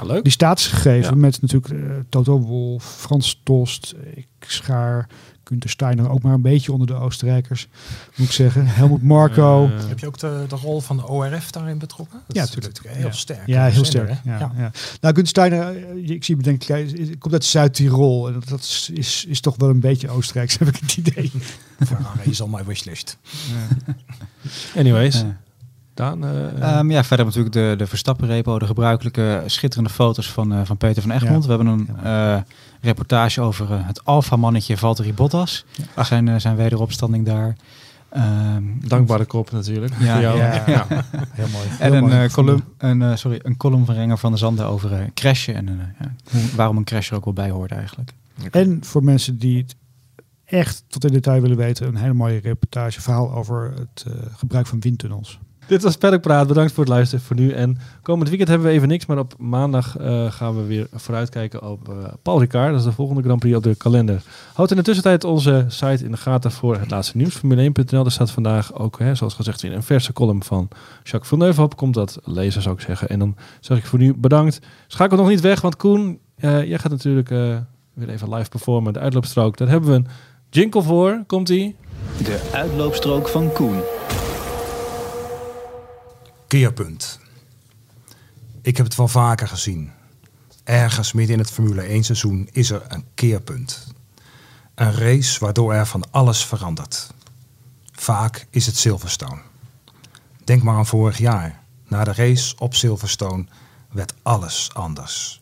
Ja, 0.00 0.06
leuk. 0.06 0.22
Die 0.22 0.32
staatsgegeven 0.32 1.14
Ja. 1.14 1.20
met 1.20 1.40
natuurlijk 1.40 1.72
eh, 1.72 1.90
Toto 2.08 2.40
Wolff, 2.40 2.86
Frans 2.98 3.40
Tost, 3.44 3.94
ik 4.14 4.26
schaar 4.40 5.08
Günther 5.44 5.70
Steiner 5.70 6.10
ook 6.10 6.22
maar 6.22 6.32
een 6.34 6.42
beetje 6.42 6.72
onder 6.72 6.86
de 6.86 6.94
Oostenrijkers, 6.94 7.68
moet 8.16 8.26
ik 8.26 8.32
zeggen. 8.32 8.66
Helmut 8.66 9.02
Marco. 9.12 9.70
Heb 9.88 9.98
je 9.98 10.06
ook 10.06 10.18
de, 10.18 10.44
de 10.48 10.56
rol 10.56 10.80
van 10.80 10.96
de 10.96 11.06
ORF 11.08 11.50
daarin 11.50 11.78
betrokken? 11.78 12.20
Dat 12.26 12.36
Ja, 12.36 12.42
is 12.42 12.54
natuurlijk 12.54 12.94
heel 12.96 13.06
Ja. 13.06 13.12
sterk. 13.12 13.46
ja, 13.46 13.66
heel 13.68 13.84
Zender, 13.84 14.16
sterk. 14.16 14.24
Ja, 14.24 14.38
Ja. 14.38 14.52
ja. 14.56 14.70
Nou, 15.00 15.14
Günther 15.14 15.26
Steiner, 15.26 15.76
eh, 15.76 16.10
ik 16.10 16.24
zie 16.24 16.36
bedenk, 16.36 16.62
hij 16.62 17.14
komt 17.18 17.34
uit 17.34 17.44
Zuid-Tirol. 17.44 18.28
En 18.28 18.42
dat 18.48 18.60
is, 18.60 18.90
is, 18.94 19.24
is 19.28 19.40
toch 19.40 19.54
wel 19.56 19.68
een 19.68 19.80
beetje 19.80 20.08
Oostenrijks, 20.10 20.56
heb 20.58 20.68
ik 20.68 20.76
het 20.76 20.96
idee. 20.96 21.30
Ferrari 21.86 22.30
is 22.30 22.40
al 22.40 22.48
mijn 22.48 22.64
wishlist. 22.64 23.18
anyways. 24.76 25.24
Daan. 25.98 26.24
eh, 26.24 26.62
Ehm, 26.78 26.90
ja, 26.90 27.04
verder 27.04 27.26
natuurlijk 27.26 27.54
de, 27.54 27.74
de 27.78 27.86
Verstappen-repo, 27.86 28.58
de 28.58 28.66
gebruikelijke 28.66 29.42
schitterende 29.46 29.90
foto's 29.90 30.30
van, 30.32 30.52
eh, 30.52 30.60
van 30.64 30.76
Peter 30.76 31.02
van 31.02 31.10
Egmond. 31.10 31.44
We 31.46 31.48
hebben 31.52 31.66
een 31.66 31.88
eh, 32.02 32.36
reportage 32.80 33.40
over 33.40 33.72
eh, 33.72 33.78
het 33.86 34.04
alfamannetje 34.04 34.76
Valtteri 34.76 35.14
Bottas. 35.14 35.64
Zijn, 36.02 36.40
zijn 36.40 36.56
wederopstanding 36.56 37.26
daar. 37.26 37.56
Ehm, 38.08 38.62
dankbare 38.88 39.24
kop 39.24 39.50
natuurlijk. 39.50 39.92
Ja, 39.98 40.12
voor 40.12 40.20
jou. 40.22 40.38
ja. 40.38 40.62
Ja. 40.66 40.86
Heel 41.32 41.48
mooi. 41.52 41.64
En 41.78 41.92
Heel 41.92 41.94
een, 41.94 42.08
mooi 42.08 42.28
column, 42.28 42.64
een, 42.78 43.02
eh, 43.02 43.14
sorry, 43.16 43.40
een 43.42 43.56
column 43.56 43.84
van 43.86 43.94
Renger 43.94 44.18
van 44.18 44.30
der 44.30 44.38
Zanden 44.38 44.66
over 44.66 45.10
crashen. 45.14 45.54
En 45.54 45.68
eh, 45.68 45.74
ja, 46.00 46.12
hoe- 46.30 46.56
waarom 46.56 46.76
een 46.76 46.84
crash 46.84 47.10
er 47.10 47.16
ook 47.16 47.24
wel 47.24 47.34
bij 47.34 47.50
hoort 47.50 47.72
eigenlijk. 47.72 48.12
En 48.50 48.78
voor 48.84 49.04
mensen 49.04 49.38
die 49.38 49.58
het 49.62 49.76
echt 50.44 50.84
tot 50.88 51.04
in 51.04 51.12
detail 51.12 51.40
willen 51.40 51.56
weten, 51.56 51.86
een 51.86 51.96
hele 51.96 52.12
mooie 52.14 52.38
reportage, 52.40 53.00
verhaal 53.00 53.32
over 53.34 53.72
het 53.78 54.04
eh, 54.06 54.12
gebruik 54.36 54.66
van 54.66 54.80
windtunnels. 54.80 55.38
Dit 55.68 55.82
was 55.82 55.96
Paddock 55.96 56.20
Praat. 56.20 56.46
Bedankt 56.46 56.72
voor 56.72 56.84
het 56.84 56.92
luisteren 56.92 57.24
voor 57.24 57.36
nu. 57.36 57.50
En 57.50 57.78
komend 58.02 58.28
weekend 58.28 58.48
hebben 58.48 58.68
we 58.68 58.72
even 58.72 58.88
niks, 58.88 59.06
maar 59.06 59.18
op 59.18 59.34
maandag 59.38 59.96
eh, 59.96 60.32
gaan 60.32 60.56
we 60.56 60.66
weer 60.66 60.86
vooruitkijken 60.92 61.62
op 61.70 61.88
eh, 61.88 61.94
Paul 62.22 62.40
Ricard. 62.40 62.70
Dat 62.70 62.78
is 62.78 62.86
de 62.86 62.92
volgende 62.92 63.22
Grand 63.22 63.40
Prix 63.40 63.56
op 63.56 63.62
de 63.62 63.74
kalender. 63.74 64.22
Houd 64.54 64.70
in 64.70 64.76
de 64.76 64.82
tussentijd 64.82 65.24
onze 65.24 65.64
site 65.68 66.04
in 66.04 66.10
de 66.10 66.16
gaten 66.16 66.50
voor 66.50 66.78
het 66.78 66.90
laatste 66.90 67.16
nieuws. 67.16 67.38
Formule1.nl. 67.38 68.02
Daar 68.02 68.10
staat 68.10 68.30
vandaag 68.30 68.74
ook, 68.74 68.98
hè, 68.98 69.14
zoals 69.14 69.34
gezegd, 69.34 69.62
weer 69.62 69.72
een 69.72 69.82
verse 69.82 70.12
column 70.12 70.42
van 70.42 70.68
Jacques 71.02 71.28
Villeneuve 71.28 71.62
op. 71.62 71.76
Komt 71.76 71.94
dat 71.94 72.18
lezen, 72.24 72.62
zou 72.62 72.74
ik 72.74 72.80
zeggen. 72.80 73.08
En 73.08 73.18
dan 73.18 73.36
zeg 73.60 73.78
ik 73.78 73.86
voor 73.86 73.98
nu 73.98 74.14
bedankt. 74.14 74.60
Schakel 74.86 75.16
nog 75.16 75.28
niet 75.28 75.40
weg, 75.40 75.60
want 75.60 75.76
Koen, 75.76 76.18
eh, 76.36 76.64
jij 76.64 76.78
gaat 76.78 76.90
natuurlijk 76.90 77.28
weer 77.94 78.08
even 78.08 78.34
live 78.34 78.48
performen. 78.48 78.92
De 78.92 78.98
uitloopstrook, 78.98 79.56
daar 79.56 79.68
hebben 79.68 79.90
we 79.90 79.96
een 79.96 80.06
jingle 80.50 80.82
voor. 80.82 81.22
Komt-ie? 81.26 81.76
De 82.22 82.50
uitloopstrook 82.52 83.28
van 83.28 83.52
Koen. 83.52 83.97
Keerpunt. 86.48 87.20
Ik 88.62 88.76
heb 88.76 88.86
het 88.86 88.94
wel 88.94 89.08
vaker 89.08 89.48
gezien. 89.48 89.90
Ergens 90.64 91.12
midden 91.12 91.34
in 91.34 91.40
het 91.40 91.50
Formule 91.50 91.82
1 91.82 92.04
seizoen 92.04 92.48
is 92.52 92.70
er 92.70 92.82
een 92.88 93.04
keerpunt. 93.14 93.86
Een 94.74 94.92
race 94.92 95.40
waardoor 95.40 95.74
er 95.74 95.86
van 95.86 96.04
alles 96.10 96.44
verandert. 96.44 97.14
Vaak 97.92 98.46
is 98.50 98.66
het 98.66 98.76
Silverstone. 98.76 99.40
Denk 100.44 100.62
maar 100.62 100.76
aan 100.76 100.86
vorig 100.86 101.18
jaar. 101.18 101.62
Na 101.88 102.04
de 102.04 102.12
race 102.12 102.54
op 102.58 102.74
Silverstone 102.74 103.46
werd 103.90 104.14
alles 104.22 104.70
anders. 104.74 105.38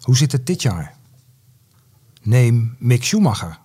Hoe 0.00 0.16
zit 0.16 0.32
het 0.32 0.46
dit 0.46 0.62
jaar? 0.62 0.96
Neem 2.22 2.76
Mick 2.78 3.04
Schumacher. 3.04 3.58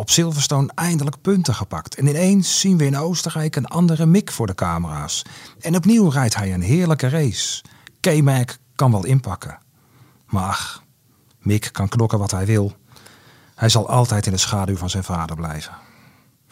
Op 0.00 0.10
Silverstone 0.10 0.70
eindelijk 0.74 1.20
punten 1.20 1.54
gepakt. 1.54 1.94
En 1.94 2.06
ineens 2.06 2.60
zien 2.60 2.76
we 2.76 2.84
in 2.84 2.96
Oostenrijk 2.96 3.56
een 3.56 3.66
andere 3.66 4.06
Mick 4.06 4.30
voor 4.30 4.46
de 4.46 4.54
camera's. 4.54 5.22
En 5.58 5.76
opnieuw 5.76 6.08
rijdt 6.08 6.36
hij 6.36 6.54
een 6.54 6.62
heerlijke 6.62 7.08
race. 7.08 7.62
K-Mac 8.00 8.56
kan 8.74 8.90
wel 8.90 9.04
inpakken. 9.04 9.58
Maar 10.26 10.48
ach, 10.48 10.82
Mick 11.38 11.68
kan 11.72 11.88
knokken 11.88 12.18
wat 12.18 12.30
hij 12.30 12.46
wil. 12.46 12.76
Hij 13.54 13.68
zal 13.68 13.88
altijd 13.88 14.26
in 14.26 14.32
de 14.32 14.38
schaduw 14.38 14.76
van 14.76 14.90
zijn 14.90 15.04
vader 15.04 15.36
blijven. 15.36 15.72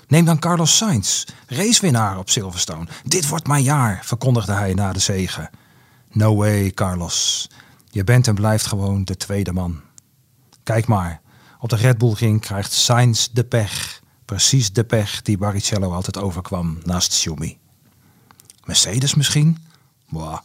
Neem 0.07 0.24
dan 0.24 0.38
Carlos 0.38 0.76
Sainz, 0.76 1.24
racewinnaar 1.46 2.18
op 2.18 2.30
Silverstone. 2.30 2.86
Dit 3.05 3.28
wordt 3.28 3.46
mijn 3.46 3.62
jaar, 3.62 4.01
verkondigde 4.05 4.53
hij 4.53 4.74
na 4.74 4.92
de 4.92 4.99
zege. 4.99 5.51
No 6.11 6.36
way, 6.36 6.70
Carlos. 6.70 7.49
Je 7.90 8.05
bent 8.05 8.26
en 8.26 8.34
blijft 8.34 8.66
gewoon 8.66 9.05
de 9.05 9.16
tweede 9.16 9.53
man. 9.53 9.80
Kijk 10.62 10.86
maar, 10.86 11.20
op 11.59 11.68
de 11.68 11.76
Red 11.76 11.98
Bull 11.98 12.12
ring 12.12 12.40
krijgt 12.40 12.72
Sainz 12.72 13.28
de 13.32 13.44
pech. 13.44 14.02
Precies 14.24 14.72
de 14.72 14.84
pech 14.84 15.22
die 15.22 15.38
Barrichello 15.38 15.92
altijd 15.92 16.18
overkwam 16.18 16.78
naast 16.84 17.12
Schumi. 17.12 17.59
Mercedes 18.64 19.14
misschien? 19.14 19.59
Boah. 20.09 20.38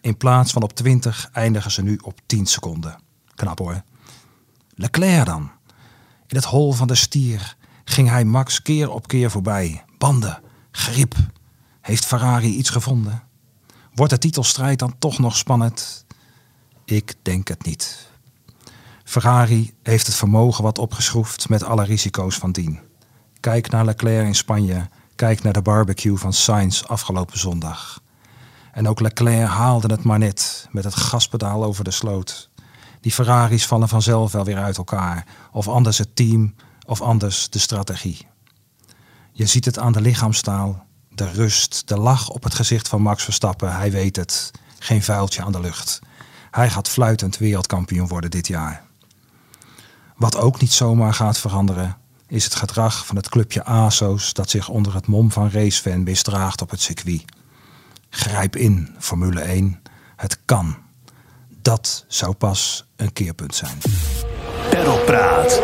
In 0.00 0.16
plaats 0.16 0.52
van 0.52 0.62
op 0.62 0.72
20 0.72 1.28
eindigen 1.32 1.70
ze 1.70 1.82
nu 1.82 1.98
op 2.02 2.20
10 2.26 2.46
seconden. 2.46 3.00
Knap 3.34 3.58
hoor. 3.58 3.82
Leclerc 4.74 5.26
dan. 5.26 5.50
In 6.26 6.36
het 6.36 6.44
hol 6.44 6.72
van 6.72 6.86
de 6.86 6.94
stier 6.94 7.56
ging 7.84 8.08
hij 8.08 8.24
Max 8.24 8.62
keer 8.62 8.90
op 8.90 9.06
keer 9.06 9.30
voorbij. 9.30 9.84
Banden, 9.98 10.42
grip. 10.70 11.14
Heeft 11.80 12.04
Ferrari 12.04 12.56
iets 12.56 12.70
gevonden? 12.70 13.22
Wordt 13.94 14.12
de 14.12 14.18
titelstrijd 14.18 14.78
dan 14.78 14.98
toch 14.98 15.18
nog 15.18 15.36
spannend? 15.36 16.04
Ik 16.84 17.14
denk 17.22 17.48
het 17.48 17.64
niet. 17.64 18.09
Ferrari 19.10 19.74
heeft 19.82 20.06
het 20.06 20.16
vermogen 20.16 20.64
wat 20.64 20.78
opgeschroefd 20.78 21.48
met 21.48 21.62
alle 21.62 21.84
risico's 21.84 22.36
van 22.36 22.52
dien. 22.52 22.80
Kijk 23.40 23.70
naar 23.70 23.84
Leclerc 23.84 24.26
in 24.26 24.34
Spanje. 24.34 24.88
Kijk 25.14 25.42
naar 25.42 25.52
de 25.52 25.62
barbecue 25.62 26.16
van 26.16 26.32
Sainz 26.32 26.82
afgelopen 26.82 27.38
zondag. 27.38 28.02
En 28.72 28.88
ook 28.88 29.00
Leclerc 29.00 29.48
haalde 29.48 29.92
het 29.92 30.02
maar 30.02 30.18
net 30.18 30.68
met 30.70 30.84
het 30.84 30.94
gaspedaal 30.94 31.64
over 31.64 31.84
de 31.84 31.90
sloot. 31.90 32.50
Die 33.00 33.12
Ferraris 33.12 33.66
vallen 33.66 33.88
vanzelf 33.88 34.32
wel 34.32 34.44
weer 34.44 34.58
uit 34.58 34.76
elkaar. 34.76 35.26
Of 35.52 35.68
anders 35.68 35.98
het 35.98 36.16
team, 36.16 36.54
of 36.86 37.00
anders 37.00 37.50
de 37.50 37.58
strategie. 37.58 38.26
Je 39.32 39.46
ziet 39.46 39.64
het 39.64 39.78
aan 39.78 39.92
de 39.92 40.00
lichaamstaal, 40.00 40.86
de 41.08 41.30
rust, 41.30 41.88
de 41.88 41.98
lach 41.98 42.28
op 42.28 42.42
het 42.42 42.54
gezicht 42.54 42.88
van 42.88 43.02
Max 43.02 43.24
Verstappen. 43.24 43.76
Hij 43.76 43.90
weet 43.90 44.16
het. 44.16 44.50
Geen 44.78 45.02
vuiltje 45.02 45.42
aan 45.42 45.52
de 45.52 45.60
lucht. 45.60 46.00
Hij 46.50 46.70
gaat 46.70 46.88
fluitend 46.88 47.38
wereldkampioen 47.38 48.08
worden 48.08 48.30
dit 48.30 48.46
jaar. 48.46 48.88
Wat 50.20 50.36
ook 50.36 50.60
niet 50.60 50.72
zomaar 50.72 51.14
gaat 51.14 51.38
veranderen, 51.38 51.96
is 52.26 52.44
het 52.44 52.54
gedrag 52.54 53.06
van 53.06 53.16
het 53.16 53.28
clubje 53.28 53.64
ASO's 53.64 54.32
dat 54.32 54.50
zich 54.50 54.68
onder 54.68 54.94
het 54.94 55.06
mom 55.06 55.30
van 55.30 55.50
racefan 55.50 56.02
misdraagt 56.02 56.62
op 56.62 56.70
het 56.70 56.80
circuit. 56.80 57.24
Grijp 58.10 58.56
in, 58.56 58.94
Formule 58.98 59.40
1. 59.40 59.82
Het 60.16 60.38
kan. 60.44 60.76
Dat 61.62 62.04
zou 62.08 62.34
pas 62.34 62.84
een 62.96 63.12
keerpunt 63.12 63.54
zijn. 63.54 63.78
Perlpraat. 64.70 65.60